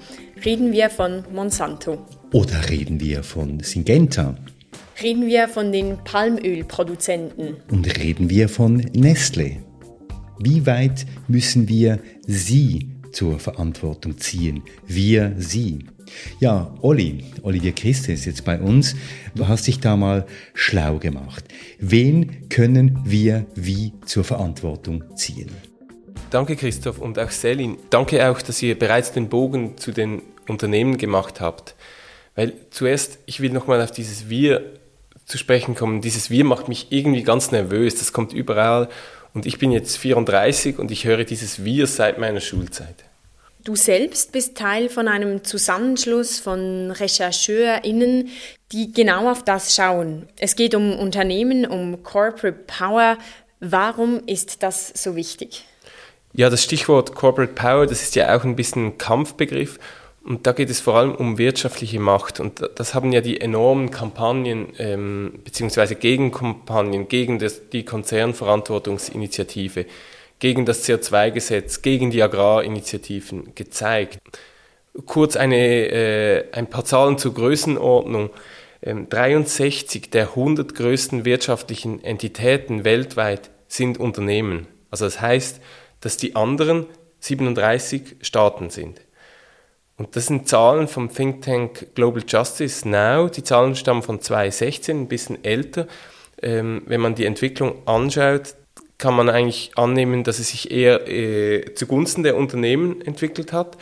Reden 0.44 0.72
wir 0.72 0.90
von 0.90 1.24
Monsanto. 1.32 2.04
Oder 2.34 2.68
reden 2.68 3.00
wir 3.00 3.22
von 3.22 3.60
Syngenta. 3.60 4.34
Reden 5.02 5.26
wir 5.26 5.48
von 5.48 5.72
den 5.72 6.04
Palmölproduzenten. 6.04 7.56
Und 7.70 7.98
reden 7.98 8.28
wir 8.28 8.50
von 8.50 8.76
Nestle. 8.94 9.56
Wie 10.38 10.66
weit 10.66 11.06
müssen 11.28 11.66
wir 11.66 11.98
sie 12.26 12.90
zur 13.12 13.38
Verantwortung 13.38 14.18
ziehen? 14.18 14.64
Wir, 14.86 15.32
sie. 15.38 15.86
Ja, 16.40 16.74
Olli, 16.80 17.24
Olivier 17.42 17.72
Christe 17.72 18.12
ist 18.12 18.24
jetzt 18.24 18.44
bei 18.44 18.60
uns. 18.60 18.94
Du 19.34 19.48
hast 19.48 19.66
dich 19.66 19.80
da 19.80 19.96
mal 19.96 20.26
schlau 20.54 20.98
gemacht. 20.98 21.44
Wen 21.78 22.48
können 22.48 23.00
wir 23.04 23.46
wie 23.54 23.92
zur 24.06 24.24
Verantwortung 24.24 25.04
ziehen? 25.16 25.50
Danke 26.30 26.56
Christoph 26.56 26.98
und 26.98 27.18
auch 27.18 27.30
Selin. 27.30 27.76
Danke 27.90 28.30
auch, 28.30 28.40
dass 28.40 28.62
ihr 28.62 28.78
bereits 28.78 29.12
den 29.12 29.28
Bogen 29.28 29.76
zu 29.76 29.92
den 29.92 30.22
Unternehmen 30.48 30.96
gemacht 30.96 31.40
habt. 31.40 31.74
Weil 32.34 32.54
zuerst, 32.70 33.18
ich 33.26 33.40
will 33.40 33.52
nochmal 33.52 33.82
auf 33.82 33.90
dieses 33.90 34.30
Wir 34.30 34.72
zu 35.26 35.38
sprechen 35.38 35.74
kommen. 35.74 36.00
Dieses 36.00 36.30
Wir 36.30 36.44
macht 36.44 36.68
mich 36.68 36.86
irgendwie 36.90 37.22
ganz 37.22 37.52
nervös. 37.52 37.96
Das 37.96 38.12
kommt 38.12 38.32
überall 38.32 38.88
Und 39.34 39.46
ich 39.46 39.58
bin 39.58 39.72
jetzt 39.72 39.96
34 39.96 40.78
und 40.78 40.90
ich 40.90 41.04
höre 41.04 41.24
dieses 41.24 41.64
Wir 41.64 41.86
seit 41.86 42.18
meiner 42.18 42.40
Schulzeit. 42.40 43.04
Du 43.64 43.76
selbst 43.76 44.32
bist 44.32 44.56
Teil 44.56 44.88
von 44.88 45.06
einem 45.06 45.44
Zusammenschluss 45.44 46.40
von 46.40 46.90
RechercheurInnen, 46.90 48.30
die 48.72 48.92
genau 48.92 49.30
auf 49.30 49.44
das 49.44 49.76
schauen. 49.76 50.28
Es 50.36 50.56
geht 50.56 50.74
um 50.74 50.98
Unternehmen, 50.98 51.64
um 51.64 52.02
Corporate 52.02 52.58
Power. 52.66 53.18
Warum 53.60 54.20
ist 54.26 54.64
das 54.64 54.88
so 54.88 55.14
wichtig? 55.14 55.64
Ja, 56.32 56.50
das 56.50 56.64
Stichwort 56.64 57.14
Corporate 57.14 57.52
Power, 57.52 57.86
das 57.86 58.02
ist 58.02 58.16
ja 58.16 58.36
auch 58.36 58.42
ein 58.42 58.56
bisschen 58.56 58.86
ein 58.86 58.98
Kampfbegriff. 58.98 59.78
Und 60.24 60.46
da 60.46 60.52
geht 60.52 60.70
es 60.70 60.80
vor 60.80 60.96
allem 60.96 61.14
um 61.14 61.38
wirtschaftliche 61.38 62.00
Macht. 62.00 62.40
Und 62.40 62.68
das 62.74 62.94
haben 62.94 63.12
ja 63.12 63.20
die 63.20 63.40
enormen 63.40 63.90
Kampagnen, 63.90 64.72
ähm, 64.78 65.40
beziehungsweise 65.44 65.94
Gegenkampagnen 65.94 67.06
gegen 67.06 67.38
das, 67.38 67.68
die 67.70 67.84
Konzernverantwortungsinitiative, 67.84 69.86
gegen 70.42 70.66
das 70.66 70.88
CO2-Gesetz, 70.88 71.82
gegen 71.82 72.10
die 72.10 72.20
Agrarinitiativen 72.20 73.54
gezeigt. 73.54 74.18
Kurz 75.06 75.36
eine, 75.36 75.56
äh, 75.56 76.50
ein 76.50 76.66
paar 76.66 76.84
Zahlen 76.84 77.16
zur 77.16 77.32
Größenordnung. 77.32 78.30
Ähm, 78.82 79.08
63 79.08 80.10
der 80.10 80.30
100 80.30 80.74
größten 80.74 81.24
wirtschaftlichen 81.24 82.02
Entitäten 82.02 82.82
weltweit 82.82 83.50
sind 83.68 84.00
Unternehmen. 84.00 84.66
Also 84.90 85.04
das 85.04 85.20
heißt, 85.20 85.60
dass 86.00 86.16
die 86.16 86.34
anderen 86.34 86.86
37 87.20 88.16
Staaten 88.22 88.68
sind. 88.68 89.00
Und 89.96 90.16
das 90.16 90.26
sind 90.26 90.48
Zahlen 90.48 90.88
vom 90.88 91.14
Think 91.14 91.42
Tank 91.42 91.94
Global 91.94 92.24
Justice 92.26 92.88
Now. 92.88 93.28
Die 93.28 93.44
Zahlen 93.44 93.76
stammen 93.76 94.02
von 94.02 94.20
2016, 94.20 95.02
ein 95.02 95.08
bisschen 95.08 95.44
älter. 95.44 95.86
Ähm, 96.42 96.82
wenn 96.86 97.00
man 97.00 97.14
die 97.14 97.26
Entwicklung 97.26 97.86
anschaut, 97.86 98.56
kann 99.02 99.16
man 99.16 99.28
eigentlich 99.28 99.72
annehmen, 99.74 100.22
dass 100.22 100.38
es 100.38 100.50
sich 100.50 100.70
eher 100.70 101.08
äh, 101.08 101.74
zugunsten 101.74 102.22
der 102.22 102.36
Unternehmen 102.36 103.02
entwickelt 103.02 103.52
hat. 103.52 103.76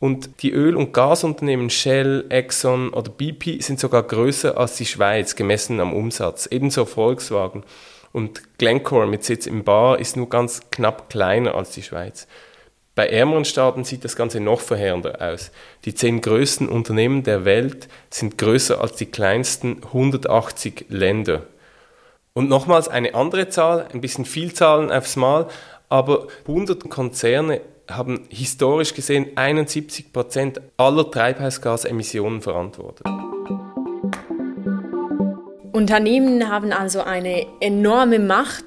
Und 0.00 0.42
die 0.42 0.52
Öl- 0.52 0.76
und 0.76 0.94
Gasunternehmen 0.94 1.68
Shell, 1.68 2.24
Exxon 2.30 2.88
oder 2.88 3.10
BP 3.10 3.60
sind 3.60 3.78
sogar 3.78 4.02
größer 4.02 4.56
als 4.56 4.76
die 4.76 4.86
Schweiz, 4.86 5.36
gemessen 5.36 5.80
am 5.80 5.92
Umsatz. 5.92 6.46
Ebenso 6.46 6.86
Volkswagen. 6.86 7.62
Und 8.10 8.56
Glencore 8.56 9.06
mit 9.06 9.22
Sitz 9.22 9.46
im 9.46 9.64
Bar 9.64 9.98
ist 9.98 10.16
nur 10.16 10.30
ganz 10.30 10.62
knapp 10.70 11.10
kleiner 11.10 11.54
als 11.54 11.72
die 11.72 11.82
Schweiz. 11.82 12.26
Bei 12.94 13.06
ärmeren 13.06 13.44
Staaten 13.44 13.84
sieht 13.84 14.02
das 14.02 14.16
Ganze 14.16 14.40
noch 14.40 14.62
verheerender 14.62 15.20
aus. 15.20 15.50
Die 15.84 15.94
zehn 15.94 16.22
größten 16.22 16.70
Unternehmen 16.70 17.22
der 17.22 17.44
Welt 17.44 17.88
sind 18.08 18.38
größer 18.38 18.80
als 18.80 18.96
die 18.96 19.06
kleinsten 19.06 19.82
180 19.84 20.86
Länder. 20.88 21.42
Und 22.36 22.48
nochmals 22.48 22.88
eine 22.88 23.14
andere 23.14 23.48
Zahl, 23.48 23.86
ein 23.92 24.00
bisschen 24.00 24.24
Vielzahlen 24.24 24.90
aufs 24.90 25.14
Mal, 25.14 25.46
aber 25.88 26.26
100 26.48 26.90
Konzerne 26.90 27.60
haben 27.88 28.26
historisch 28.28 28.92
gesehen 28.92 29.28
71 29.36 30.12
Prozent 30.12 30.60
aller 30.76 31.08
Treibhausgasemissionen 31.08 32.42
verantwortet. 32.42 33.06
Unternehmen 35.70 36.50
haben 36.50 36.72
also 36.72 37.02
eine 37.02 37.46
enorme 37.60 38.18
Macht. 38.18 38.64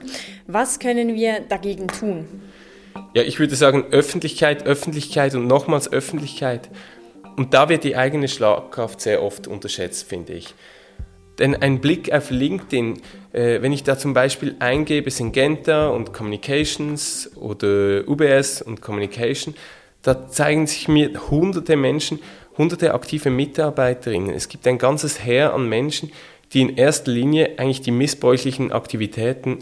Was 0.48 0.80
können 0.80 1.14
wir 1.16 1.42
dagegen 1.42 1.90
tun? 1.90 2.26
Ja, 3.14 3.24
ich 3.24 3.38
würde 3.38 3.58
sagen 3.58 3.88
Öffentlichkeit, 3.92 4.66
Öffentlichkeit 4.66 5.36
und 5.36 5.46
nochmals 5.46 5.92
Öffentlichkeit. 5.92 6.70
Und 7.36 7.54
da 7.54 7.68
wird 7.68 7.84
die 7.84 7.98
eigene 7.98 8.30
Schlagkraft 8.30 9.02
sehr 9.02 9.22
oft 9.22 9.46
unterschätzt, 9.46 10.08
finde 10.08 10.34
ich. 10.34 10.56
Denn 11.40 11.56
ein 11.56 11.80
Blick 11.82 12.12
auf 12.12 12.32
LinkedIn, 12.32 13.00
äh, 13.32 13.62
wenn 13.62 13.72
ich 13.72 13.84
da 13.84 13.98
zum 13.98 14.14
Beispiel 14.14 14.56
eingebe 14.60 15.12
Syngenta 15.12 15.90
und 15.90 16.14
Communications 16.14 17.32
oder 17.36 18.08
UBS 18.08 18.62
und 18.62 18.82
Communication, 18.82 19.54
da 20.02 20.28
zeigen 20.30 20.68
sich 20.68 20.88
mir 20.88 21.30
hunderte 21.30 21.76
Menschen, 21.76 22.20
hunderte 22.58 22.94
aktive 22.94 23.30
Mitarbeiterinnen. 23.30 24.32
Es 24.32 24.50
gibt 24.50 24.66
ein 24.68 24.78
ganzes 24.78 25.24
Heer 25.24 25.54
an 25.54 25.70
Menschen, 25.70 26.12
die 26.54 26.62
in 26.62 26.78
erster 26.78 27.12
Linie 27.12 27.60
eigentlich 27.60 27.82
die 27.82 27.92
missbräuchlichen 27.92 28.72
Aktivitäten 28.72 29.60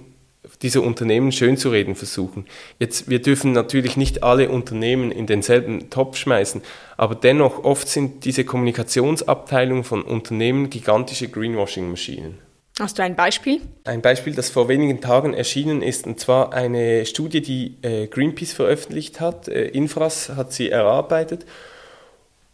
dieser 0.62 0.82
Unternehmen 0.82 1.32
schönzureden 1.32 1.96
versuchen. 1.96 2.46
Jetzt, 2.80 3.10
wir 3.10 3.22
dürfen 3.22 3.52
natürlich 3.52 3.98
nicht 3.98 4.24
alle 4.24 4.50
Unternehmen 4.50 5.12
in 5.12 5.28
denselben 5.28 5.90
Topf 5.90 6.18
schmeißen, 6.18 6.62
aber 6.98 7.16
dennoch 7.16 7.64
oft 7.64 7.88
sind 7.88 8.26
diese 8.26 8.46
Kommunikationsabteilungen 8.46 9.84
von 9.84 10.02
Unternehmen 10.02 10.70
gigantische 10.70 11.28
Greenwashing-Maschinen. 11.28 12.40
Hast 12.78 13.00
du 13.00 13.04
ein 13.04 13.16
Beispiel? 13.16 13.62
Ein 13.86 14.02
Beispiel, 14.02 14.36
das 14.36 14.50
vor 14.50 14.68
wenigen 14.68 15.00
Tagen 15.00 15.34
erschienen 15.34 15.82
ist, 15.82 16.06
und 16.06 16.20
zwar 16.20 16.52
eine 16.52 17.06
Studie, 17.06 17.42
die 17.42 17.78
äh, 17.82 18.08
Greenpeace 18.08 18.52
veröffentlicht 18.52 19.22
hat. 19.22 19.48
Äh, 19.48 19.68
Infras 19.68 20.30
hat 20.36 20.52
sie 20.52 20.70
erarbeitet. 20.70 21.46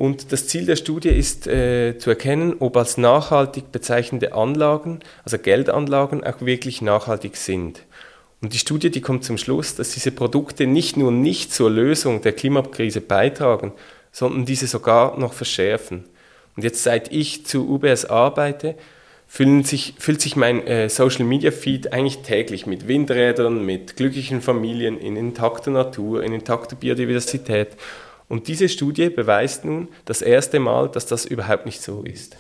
Und 0.01 0.31
das 0.31 0.47
Ziel 0.47 0.65
der 0.65 0.77
Studie 0.77 1.09
ist 1.09 1.45
äh, 1.45 1.95
zu 1.99 2.09
erkennen, 2.09 2.55
ob 2.57 2.75
als 2.75 2.97
nachhaltig 2.97 3.71
bezeichnende 3.71 4.33
Anlagen, 4.33 5.01
also 5.23 5.37
Geldanlagen, 5.37 6.23
auch 6.23 6.41
wirklich 6.41 6.81
nachhaltig 6.81 7.37
sind. 7.37 7.83
Und 8.41 8.51
die 8.55 8.57
Studie, 8.57 8.89
die 8.89 9.01
kommt 9.01 9.23
zum 9.23 9.37
Schluss, 9.37 9.75
dass 9.75 9.91
diese 9.91 10.11
Produkte 10.11 10.65
nicht 10.65 10.97
nur 10.97 11.11
nicht 11.11 11.53
zur 11.53 11.69
Lösung 11.69 12.23
der 12.23 12.31
Klimakrise 12.31 12.99
beitragen, 12.99 13.73
sondern 14.11 14.45
diese 14.45 14.65
sogar 14.65 15.19
noch 15.19 15.33
verschärfen. 15.33 16.05
Und 16.55 16.63
jetzt, 16.63 16.81
seit 16.81 17.11
ich 17.11 17.45
zu 17.45 17.69
UBS 17.69 18.05
arbeite, 18.05 18.73
sich, 19.61 19.93
füllt 19.99 20.19
sich 20.19 20.35
mein 20.35 20.65
äh, 20.65 20.89
Social 20.89 21.25
Media 21.25 21.51
Feed 21.51 21.93
eigentlich 21.93 22.23
täglich 22.23 22.65
mit 22.65 22.87
Windrädern, 22.87 23.67
mit 23.67 23.97
glücklichen 23.97 24.41
Familien, 24.41 24.97
in 24.97 25.15
intakter 25.15 25.69
Natur, 25.69 26.23
in 26.23 26.33
intakter 26.33 26.75
Biodiversität. 26.75 27.77
Und 28.32 28.47
diese 28.47 28.69
Studie 28.69 29.09
beweist 29.09 29.65
nun 29.65 29.89
das 30.05 30.21
erste 30.21 30.61
Mal, 30.61 30.88
dass 30.88 31.05
das 31.05 31.25
überhaupt 31.25 31.65
nicht 31.65 31.82
so 31.82 32.01
ist. 32.03 32.38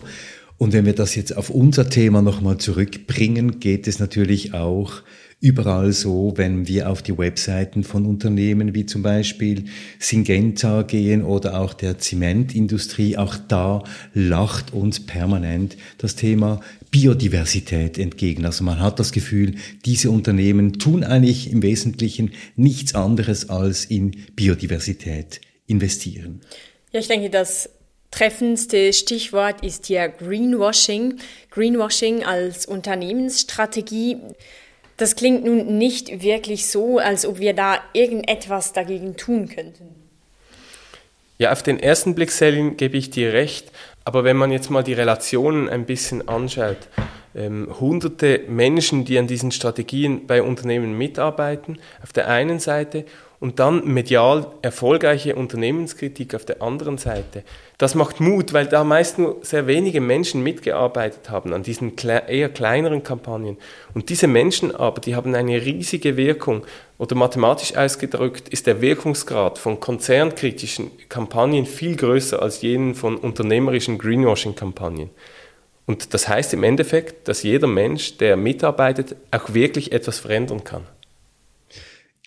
Und 0.57 0.71
wenn 0.71 0.85
wir 0.85 0.95
das 0.95 1.15
jetzt 1.15 1.35
auf 1.35 1.49
unser 1.49 1.89
Thema 1.89 2.21
nochmal 2.21 2.59
zurückbringen, 2.59 3.59
geht 3.59 3.89
es 3.89 3.99
natürlich 3.99 4.53
auch 4.53 5.01
überall 5.41 5.91
so, 5.91 6.31
wenn 6.37 6.65
wir 6.69 6.89
auf 6.89 7.01
die 7.01 7.17
Webseiten 7.17 7.83
von 7.83 8.05
Unternehmen 8.05 8.73
wie 8.73 8.85
zum 8.85 9.01
Beispiel 9.03 9.65
Syngenta 9.99 10.83
gehen 10.83 11.25
oder 11.25 11.59
auch 11.59 11.73
der 11.73 11.97
Zementindustrie, 11.97 13.17
auch 13.17 13.35
da 13.49 13.83
lacht 14.13 14.71
uns 14.71 15.05
permanent 15.05 15.75
das 15.97 16.15
Thema 16.15 16.61
Biodiversität 16.91 17.97
entgegen. 17.97 18.45
Also 18.45 18.63
man 18.63 18.79
hat 18.79 18.97
das 18.97 19.11
Gefühl, 19.11 19.55
diese 19.83 20.09
Unternehmen 20.09 20.79
tun 20.79 21.03
eigentlich 21.03 21.51
im 21.51 21.61
Wesentlichen 21.61 22.31
nichts 22.55 22.95
anderes 22.95 23.49
als 23.49 23.83
in 23.83 24.15
Biodiversität 24.37 25.41
investieren? 25.71 26.41
Ja, 26.91 26.99
ich 26.99 27.07
denke, 27.07 27.29
das 27.29 27.69
treffendste 28.11 28.93
Stichwort 28.93 29.63
ist 29.63 29.87
hier 29.87 30.09
Greenwashing. 30.09 31.15
Greenwashing 31.49 32.23
als 32.23 32.65
Unternehmensstrategie. 32.65 34.17
Das 34.97 35.15
klingt 35.15 35.45
nun 35.45 35.77
nicht 35.77 36.21
wirklich 36.21 36.67
so, 36.67 36.99
als 36.99 37.25
ob 37.25 37.39
wir 37.39 37.53
da 37.53 37.79
irgendetwas 37.93 38.73
dagegen 38.73 39.15
tun 39.17 39.47
könnten. 39.47 39.95
Ja, 41.37 41.51
auf 41.51 41.63
den 41.63 41.79
ersten 41.79 42.13
Blick, 42.13 42.29
Selin, 42.29 42.77
gebe 42.77 42.97
ich 42.97 43.09
dir 43.09 43.33
recht. 43.33 43.71
Aber 44.03 44.23
wenn 44.23 44.37
man 44.37 44.51
jetzt 44.51 44.69
mal 44.69 44.83
die 44.83 44.93
Relationen 44.93 45.69
ein 45.69 45.85
bisschen 45.85 46.27
anschaut, 46.27 46.77
ähm, 47.33 47.73
hunderte 47.79 48.41
Menschen, 48.47 49.05
die 49.05 49.17
an 49.17 49.27
diesen 49.27 49.51
Strategien 49.51 50.27
bei 50.27 50.43
Unternehmen 50.43 50.97
mitarbeiten, 50.97 51.79
auf 52.03 52.13
der 52.13 52.27
einen 52.27 52.59
Seite 52.59 53.05
und 53.41 53.57
dann 53.59 53.85
medial 53.85 54.45
erfolgreiche 54.61 55.35
Unternehmenskritik 55.35 56.35
auf 56.35 56.45
der 56.45 56.61
anderen 56.61 56.99
Seite. 56.99 57.43
Das 57.79 57.95
macht 57.95 58.19
Mut, 58.19 58.53
weil 58.53 58.67
da 58.67 58.83
meist 58.83 59.17
nur 59.17 59.37
sehr 59.41 59.65
wenige 59.65 59.99
Menschen 59.99 60.43
mitgearbeitet 60.43 61.31
haben 61.31 61.51
an 61.51 61.63
diesen 61.63 61.97
eher 61.97 62.49
kleineren 62.49 63.01
Kampagnen. 63.01 63.57
Und 63.95 64.09
diese 64.09 64.27
Menschen 64.27 64.73
aber, 64.73 65.01
die 65.01 65.15
haben 65.15 65.33
eine 65.33 65.59
riesige 65.65 66.17
Wirkung. 66.17 66.67
Oder 66.99 67.15
mathematisch 67.15 67.75
ausgedrückt 67.75 68.47
ist 68.49 68.67
der 68.67 68.79
Wirkungsgrad 68.79 69.57
von 69.57 69.79
konzernkritischen 69.79 70.91
Kampagnen 71.09 71.65
viel 71.65 71.95
größer 71.95 72.39
als 72.39 72.61
jenen 72.61 72.93
von 72.93 73.17
unternehmerischen 73.17 73.97
Greenwashing-Kampagnen. 73.97 75.09
Und 75.87 76.13
das 76.13 76.27
heißt 76.27 76.53
im 76.53 76.63
Endeffekt, 76.63 77.27
dass 77.27 77.41
jeder 77.41 77.65
Mensch, 77.65 78.17
der 78.17 78.37
mitarbeitet, 78.37 79.15
auch 79.31 79.55
wirklich 79.55 79.91
etwas 79.93 80.19
verändern 80.19 80.63
kann. 80.63 80.83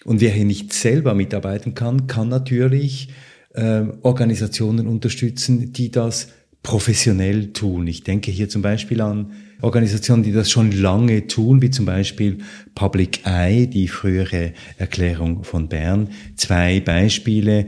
Und 0.05 0.21
wer 0.21 0.31
hier 0.31 0.45
nicht 0.45 0.73
selber 0.73 1.15
mitarbeiten 1.15 1.75
kann, 1.75 2.07
kann 2.07 2.29
natürlich 2.29 3.09
äh, 3.55 3.85
Organisationen 4.03 4.87
unterstützen, 4.87 5.73
die 5.73 5.91
das 5.91 6.29
professionell 6.63 7.53
tun. 7.53 7.87
Ich 7.87 8.05
denke 8.05 8.31
hier 8.31 8.49
zum 8.49 8.63
Beispiel 8.63 9.01
an 9.01 9.33
Organisationen, 9.61 10.23
die 10.23 10.33
das 10.33 10.51
schon 10.51 10.73
lange 10.73 11.27
tun, 11.27 11.63
wie 11.63 11.71
zum 11.71 11.87
Beispiel 11.87 12.39
Public 12.75 13.21
Eye, 13.25 13.67
die 13.67 13.89
frühere 13.89 14.53
Erklärung 14.79 15.45
von 15.45 15.69
Bern. 15.69 16.09
Zwei 16.37 16.81
Beispiele. 16.81 17.67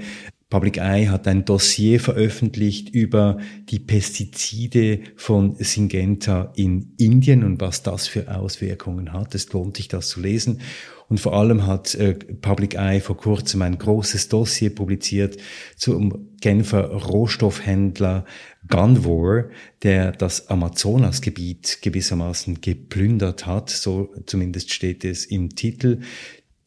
Public 0.57 0.79
Eye 0.79 1.11
hat 1.11 1.29
ein 1.29 1.45
Dossier 1.45 2.01
veröffentlicht 2.01 2.89
über 2.89 3.37
die 3.69 3.79
Pestizide 3.79 5.01
von 5.15 5.55
Syngenta 5.59 6.51
in 6.57 6.95
Indien 6.97 7.45
und 7.45 7.61
was 7.61 7.83
das 7.83 8.09
für 8.09 8.35
Auswirkungen 8.35 9.13
hat. 9.13 9.35
Es 9.35 9.53
lohnt 9.53 9.77
sich, 9.77 9.89
das 9.89 10.09
zu 10.09 10.19
lesen. 10.19 10.63
Und 11.09 11.21
vor 11.21 11.35
allem 11.35 11.67
hat 11.67 11.95
äh, 11.95 12.15
Public 12.15 12.75
Eye 12.75 13.01
vor 13.01 13.19
kurzem 13.19 13.61
ein 13.61 13.77
großes 13.77 14.29
Dossier 14.29 14.75
publiziert 14.75 15.37
zum 15.77 16.31
Genfer 16.41 16.91
Rohstoffhändler 16.91 18.25
Gunvor, 18.67 19.51
der 19.83 20.11
das 20.11 20.49
Amazonasgebiet 20.49 21.81
gewissermaßen 21.83 22.63
geplündert 22.63 23.47
hat. 23.47 23.69
So 23.71 24.15
zumindest 24.25 24.73
steht 24.73 25.05
es 25.05 25.27
im 25.27 25.55
Titel. 25.55 26.01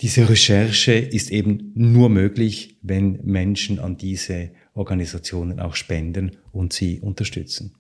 Diese 0.02 0.30
Recherche 0.30 0.94
ist 0.94 1.30
eben 1.30 1.74
nur 1.76 2.08
möglich, 2.08 2.78
wenn 2.82 3.20
Menschen 3.24 3.80
an 3.80 3.98
diese 3.98 4.52
Organisationen 4.74 5.60
auch 5.60 5.76
spenden 5.76 6.38
und 6.54 6.72
sie 6.72 7.02
unterstützen. 7.02 7.76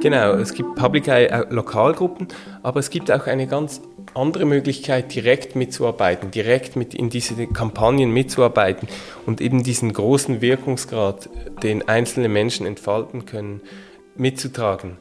Genau, 0.00 0.34
es 0.34 0.54
gibt 0.54 0.76
Public 0.76 1.08
Eye 1.08 1.26
äh, 1.26 1.52
Lokalgruppen, 1.52 2.28
aber 2.62 2.78
es 2.78 2.90
gibt 2.90 3.10
auch 3.10 3.26
eine 3.26 3.48
ganz 3.48 3.80
andere 4.14 4.44
Möglichkeit, 4.44 5.12
direkt 5.12 5.56
mitzuarbeiten, 5.56 6.30
direkt 6.30 6.76
mit 6.76 6.94
in 6.94 7.10
diese 7.10 7.34
Kampagnen 7.48 8.12
mitzuarbeiten 8.12 8.86
und 9.26 9.40
eben 9.40 9.64
diesen 9.64 9.92
großen 9.92 10.40
Wirkungsgrad, 10.40 11.28
den 11.64 11.88
einzelne 11.88 12.28
Menschen 12.28 12.64
entfalten 12.64 13.26
können, 13.26 13.60
mitzutragen. 14.14 14.98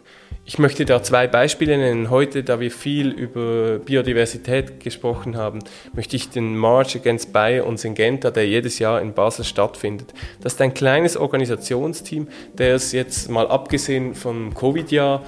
Ich 0.47 0.59
möchte 0.59 0.85
da 0.85 1.01
zwei 1.01 1.25
Beispiele 1.25 1.75
nennen. 1.75 2.11
Heute, 2.11 2.43
da 2.43 2.59
wir 2.59 2.69
viel 2.69 3.09
über 3.09 3.79
Biodiversität 3.79 4.79
gesprochen 4.79 5.37
haben, 5.37 5.63
möchte 5.93 6.15
ich 6.15 6.29
den 6.29 6.55
March 6.55 6.95
Against 6.95 7.33
Bayer 7.33 7.65
und 7.65 7.79
Syngenta, 7.79 8.29
der 8.29 8.47
jedes 8.47 8.77
Jahr 8.77 9.01
in 9.01 9.13
Basel 9.13 9.43
stattfindet. 9.43 10.13
Das 10.41 10.53
ist 10.53 10.61
ein 10.61 10.75
kleines 10.75 11.17
Organisationsteam, 11.17 12.27
der 12.53 12.75
es 12.75 12.91
jetzt 12.91 13.27
mal 13.31 13.47
abgesehen 13.47 14.13
vom 14.13 14.53
Covid-Jahr 14.53 15.25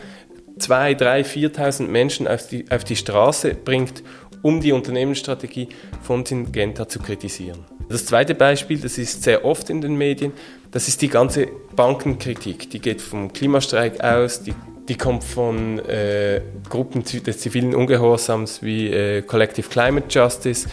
zwei, 0.59 0.93
drei, 0.93 1.21
4.000 1.21 1.87
Menschen 1.87 2.27
auf 2.27 2.47
die, 2.47 2.65
auf 2.69 2.83
die 2.83 2.95
Straße 2.95 3.55
bringt, 3.55 4.03
um 4.43 4.61
die 4.61 4.71
Unternehmensstrategie 4.71 5.69
von 6.03 6.27
Syngenta 6.27 6.87
zu 6.87 6.99
kritisieren. 6.99 7.65
Das 7.89 8.05
zweite 8.05 8.35
Beispiel, 8.35 8.77
das 8.77 8.99
ist 8.99 9.23
sehr 9.23 9.45
oft 9.45 9.71
in 9.71 9.81
den 9.81 9.95
Medien, 9.95 10.31
das 10.69 10.87
ist 10.87 11.01
die 11.01 11.09
ganze 11.09 11.47
Bankenkritik. 11.75 12.69
Die 12.69 12.79
geht 12.79 13.01
vom 13.01 13.33
Klimastreik 13.33 14.03
aus, 14.03 14.43
die 14.43 14.53
die 14.87 14.95
kommt 14.95 15.23
von 15.23 15.79
äh, 15.79 16.41
Gruppen 16.69 17.03
des 17.03 17.39
zivilen 17.39 17.75
Ungehorsams 17.75 18.61
wie 18.61 18.87
äh, 18.87 19.21
Collective 19.21 19.67
Climate 19.67 20.07
Justice 20.09 20.69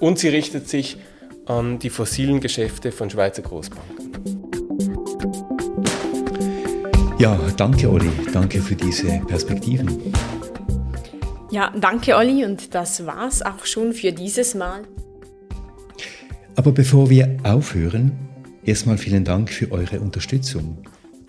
und 0.00 0.18
sie 0.18 0.28
richtet 0.28 0.68
sich 0.68 0.96
an 1.46 1.78
die 1.78 1.90
fossilen 1.90 2.40
Geschäfte 2.40 2.92
von 2.92 3.08
Schweizer 3.10 3.42
Großbanken. 3.42 4.08
Ja, 7.18 7.38
danke 7.56 7.90
Olli, 7.90 8.10
danke 8.32 8.60
für 8.60 8.76
diese 8.76 9.20
Perspektiven. 9.26 10.12
Ja, 11.50 11.72
danke 11.80 12.16
Olli 12.16 12.44
und 12.44 12.74
das 12.74 13.06
war's 13.06 13.42
auch 13.42 13.64
schon 13.64 13.92
für 13.92 14.12
dieses 14.12 14.54
Mal. 14.54 14.82
Aber 16.54 16.72
bevor 16.72 17.08
wir 17.08 17.38
aufhören, 17.44 18.12
erstmal 18.64 18.98
vielen 18.98 19.24
Dank 19.24 19.50
für 19.50 19.72
eure 19.72 20.00
Unterstützung. 20.00 20.78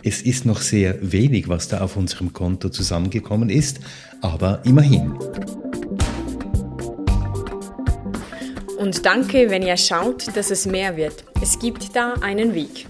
Es 0.01 0.21
ist 0.21 0.45
noch 0.45 0.61
sehr 0.61 0.97
wenig, 1.01 1.49
was 1.49 1.67
da 1.67 1.81
auf 1.81 1.97
unserem 1.97 2.31
Konto 2.31 2.69
zusammengekommen 2.69 3.49
ist, 3.49 3.81
aber 4.21 4.61
immerhin. 4.63 5.11
Und 8.77 9.05
danke, 9.05 9.49
wenn 9.49 9.61
ihr 9.61 9.75
schaut, 9.75 10.33
dass 10.37 10.51
es 10.51 10.65
mehr 10.65 10.95
wird. 10.95 11.25
Es 11.41 11.59
gibt 11.59 11.97
da 11.97 12.13
einen 12.21 12.55
Weg. 12.55 12.87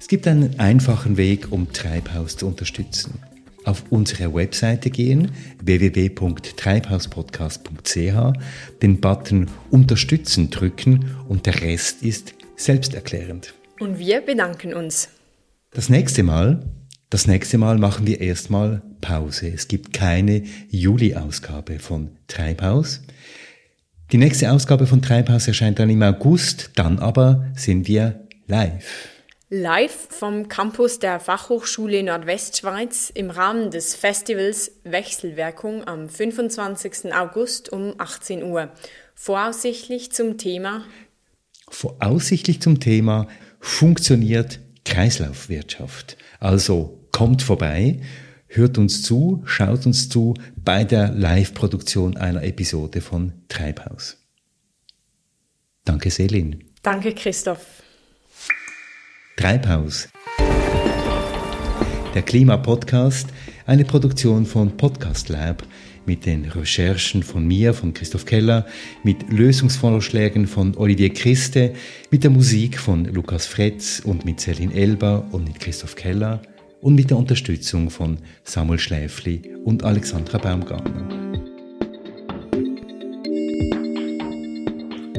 Es 0.00 0.08
gibt 0.08 0.26
einen 0.26 0.58
einfachen 0.58 1.18
Weg, 1.18 1.52
um 1.52 1.70
Treibhaus 1.70 2.38
zu 2.38 2.46
unterstützen. 2.46 3.18
Auf 3.64 3.84
unsere 3.90 4.34
Webseite 4.34 4.88
gehen, 4.88 5.32
www.treibhauspodcast.ch, 5.62 8.32
den 8.80 9.00
Button 9.00 9.50
Unterstützen 9.70 10.48
drücken 10.48 11.14
und 11.28 11.44
der 11.44 11.60
Rest 11.60 12.02
ist 12.02 12.32
selbsterklärend. 12.56 13.52
Und 13.80 13.98
wir 13.98 14.22
bedanken 14.22 14.72
uns. 14.72 15.10
Das 15.74 15.88
nächste 15.88 16.22
Mal, 16.22 16.60
das 17.08 17.26
nächste 17.26 17.56
Mal 17.56 17.78
machen 17.78 18.06
wir 18.06 18.20
erstmal 18.20 18.82
Pause. 19.00 19.48
Es 19.48 19.68
gibt 19.68 19.94
keine 19.94 20.42
Juli-Ausgabe 20.68 21.78
von 21.78 22.10
Treibhaus. 22.28 23.00
Die 24.12 24.18
nächste 24.18 24.52
Ausgabe 24.52 24.86
von 24.86 25.00
Treibhaus 25.00 25.48
erscheint 25.48 25.78
dann 25.78 25.88
im 25.88 26.02
August, 26.02 26.72
dann 26.74 26.98
aber 26.98 27.46
sind 27.56 27.88
wir 27.88 28.28
live. 28.48 29.08
Live 29.48 30.08
vom 30.10 30.48
Campus 30.48 30.98
der 30.98 31.18
Fachhochschule 31.20 32.02
Nordwestschweiz 32.02 33.10
im 33.14 33.30
Rahmen 33.30 33.70
des 33.70 33.94
Festivals 33.94 34.72
Wechselwirkung 34.84 35.86
am 35.86 36.10
25. 36.10 37.14
August 37.14 37.72
um 37.72 37.94
18 37.96 38.42
Uhr. 38.42 38.70
Voraussichtlich 39.14 40.12
zum 40.12 40.36
Thema 40.36 40.84
Voraussichtlich 41.70 42.60
zum 42.60 42.80
Thema 42.80 43.26
funktioniert 43.58 44.60
Kreislaufwirtschaft. 44.84 46.16
Also 46.40 47.06
kommt 47.12 47.42
vorbei, 47.42 48.00
hört 48.46 48.78
uns 48.78 49.02
zu, 49.02 49.42
schaut 49.46 49.86
uns 49.86 50.08
zu 50.08 50.34
bei 50.56 50.84
der 50.84 51.10
Live-Produktion 51.12 52.16
einer 52.16 52.42
Episode 52.42 53.00
von 53.00 53.32
Treibhaus. 53.48 54.18
Danke, 55.84 56.10
Selin. 56.10 56.64
Danke, 56.82 57.14
Christoph. 57.14 57.82
Treibhaus. 59.36 60.08
Der 62.14 62.22
Klimapodcast, 62.22 63.28
eine 63.66 63.84
Produktion 63.84 64.44
von 64.44 64.76
Podcast 64.76 65.28
Lab 65.28 65.62
mit 66.06 66.26
den 66.26 66.44
Recherchen 66.44 67.22
von 67.22 67.46
mir, 67.46 67.74
von 67.74 67.94
Christoph 67.94 68.26
Keller, 68.26 68.66
mit 69.02 69.30
Lösungsvorschlägen 69.30 70.46
von 70.46 70.76
Olivier 70.76 71.12
Christe, 71.12 71.74
mit 72.10 72.24
der 72.24 72.30
Musik 72.30 72.78
von 72.78 73.04
Lukas 73.04 73.46
Fretz 73.46 74.00
und 74.04 74.24
mit 74.24 74.40
Celine 74.40 74.74
Elber 74.74 75.26
und 75.32 75.44
mit 75.44 75.60
Christoph 75.60 75.96
Keller 75.96 76.42
und 76.80 76.94
mit 76.94 77.10
der 77.10 77.16
Unterstützung 77.16 77.90
von 77.90 78.18
Samuel 78.44 78.78
Schläfli 78.78 79.42
und 79.64 79.84
Alexandra 79.84 80.38
Baumgartner. 80.38 81.22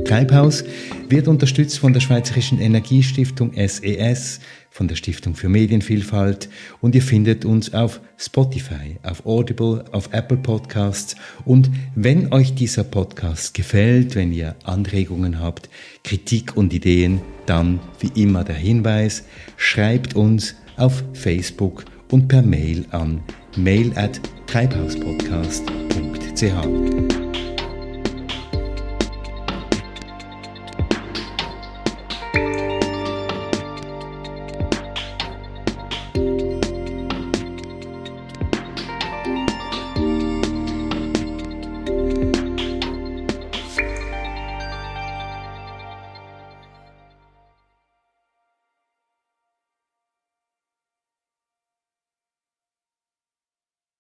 Treibhaus 0.05 0.63
wird 1.09 1.27
unterstützt 1.27 1.79
von 1.79 1.93
der 1.93 2.01
Schweizerischen 2.01 2.59
Energiestiftung 2.59 3.53
SES, 3.55 4.41
von 4.73 4.87
der 4.87 4.95
Stiftung 4.95 5.35
für 5.35 5.49
Medienvielfalt 5.49 6.49
und 6.81 6.95
ihr 6.95 7.03
findet 7.03 7.45
uns 7.45 7.75
auf 7.75 8.01
Spotify, 8.17 8.97
auf 9.03 9.23
Audible, 9.25 9.85
auf 9.91 10.09
Apple 10.11 10.37
Podcasts 10.37 11.15
und 11.45 11.69
wenn 11.93 12.33
euch 12.33 12.55
dieser 12.55 12.83
Podcast 12.83 13.53
gefällt, 13.53 14.15
wenn 14.15 14.33
ihr 14.33 14.55
Anregungen 14.63 15.39
habt, 15.39 15.69
Kritik 16.03 16.57
und 16.57 16.73
Ideen, 16.73 17.21
dann 17.45 17.79
wie 17.99 18.19
immer 18.19 18.43
der 18.43 18.55
Hinweis, 18.55 19.25
schreibt 19.57 20.15
uns 20.15 20.55
auf 20.75 21.03
Facebook 21.13 21.85
und 22.09 22.27
per 22.27 22.41
Mail 22.41 22.87
an 22.89 23.21
mail 23.55 23.91
at 23.95 24.19
treibhauspodcast.ch. 24.47 27.22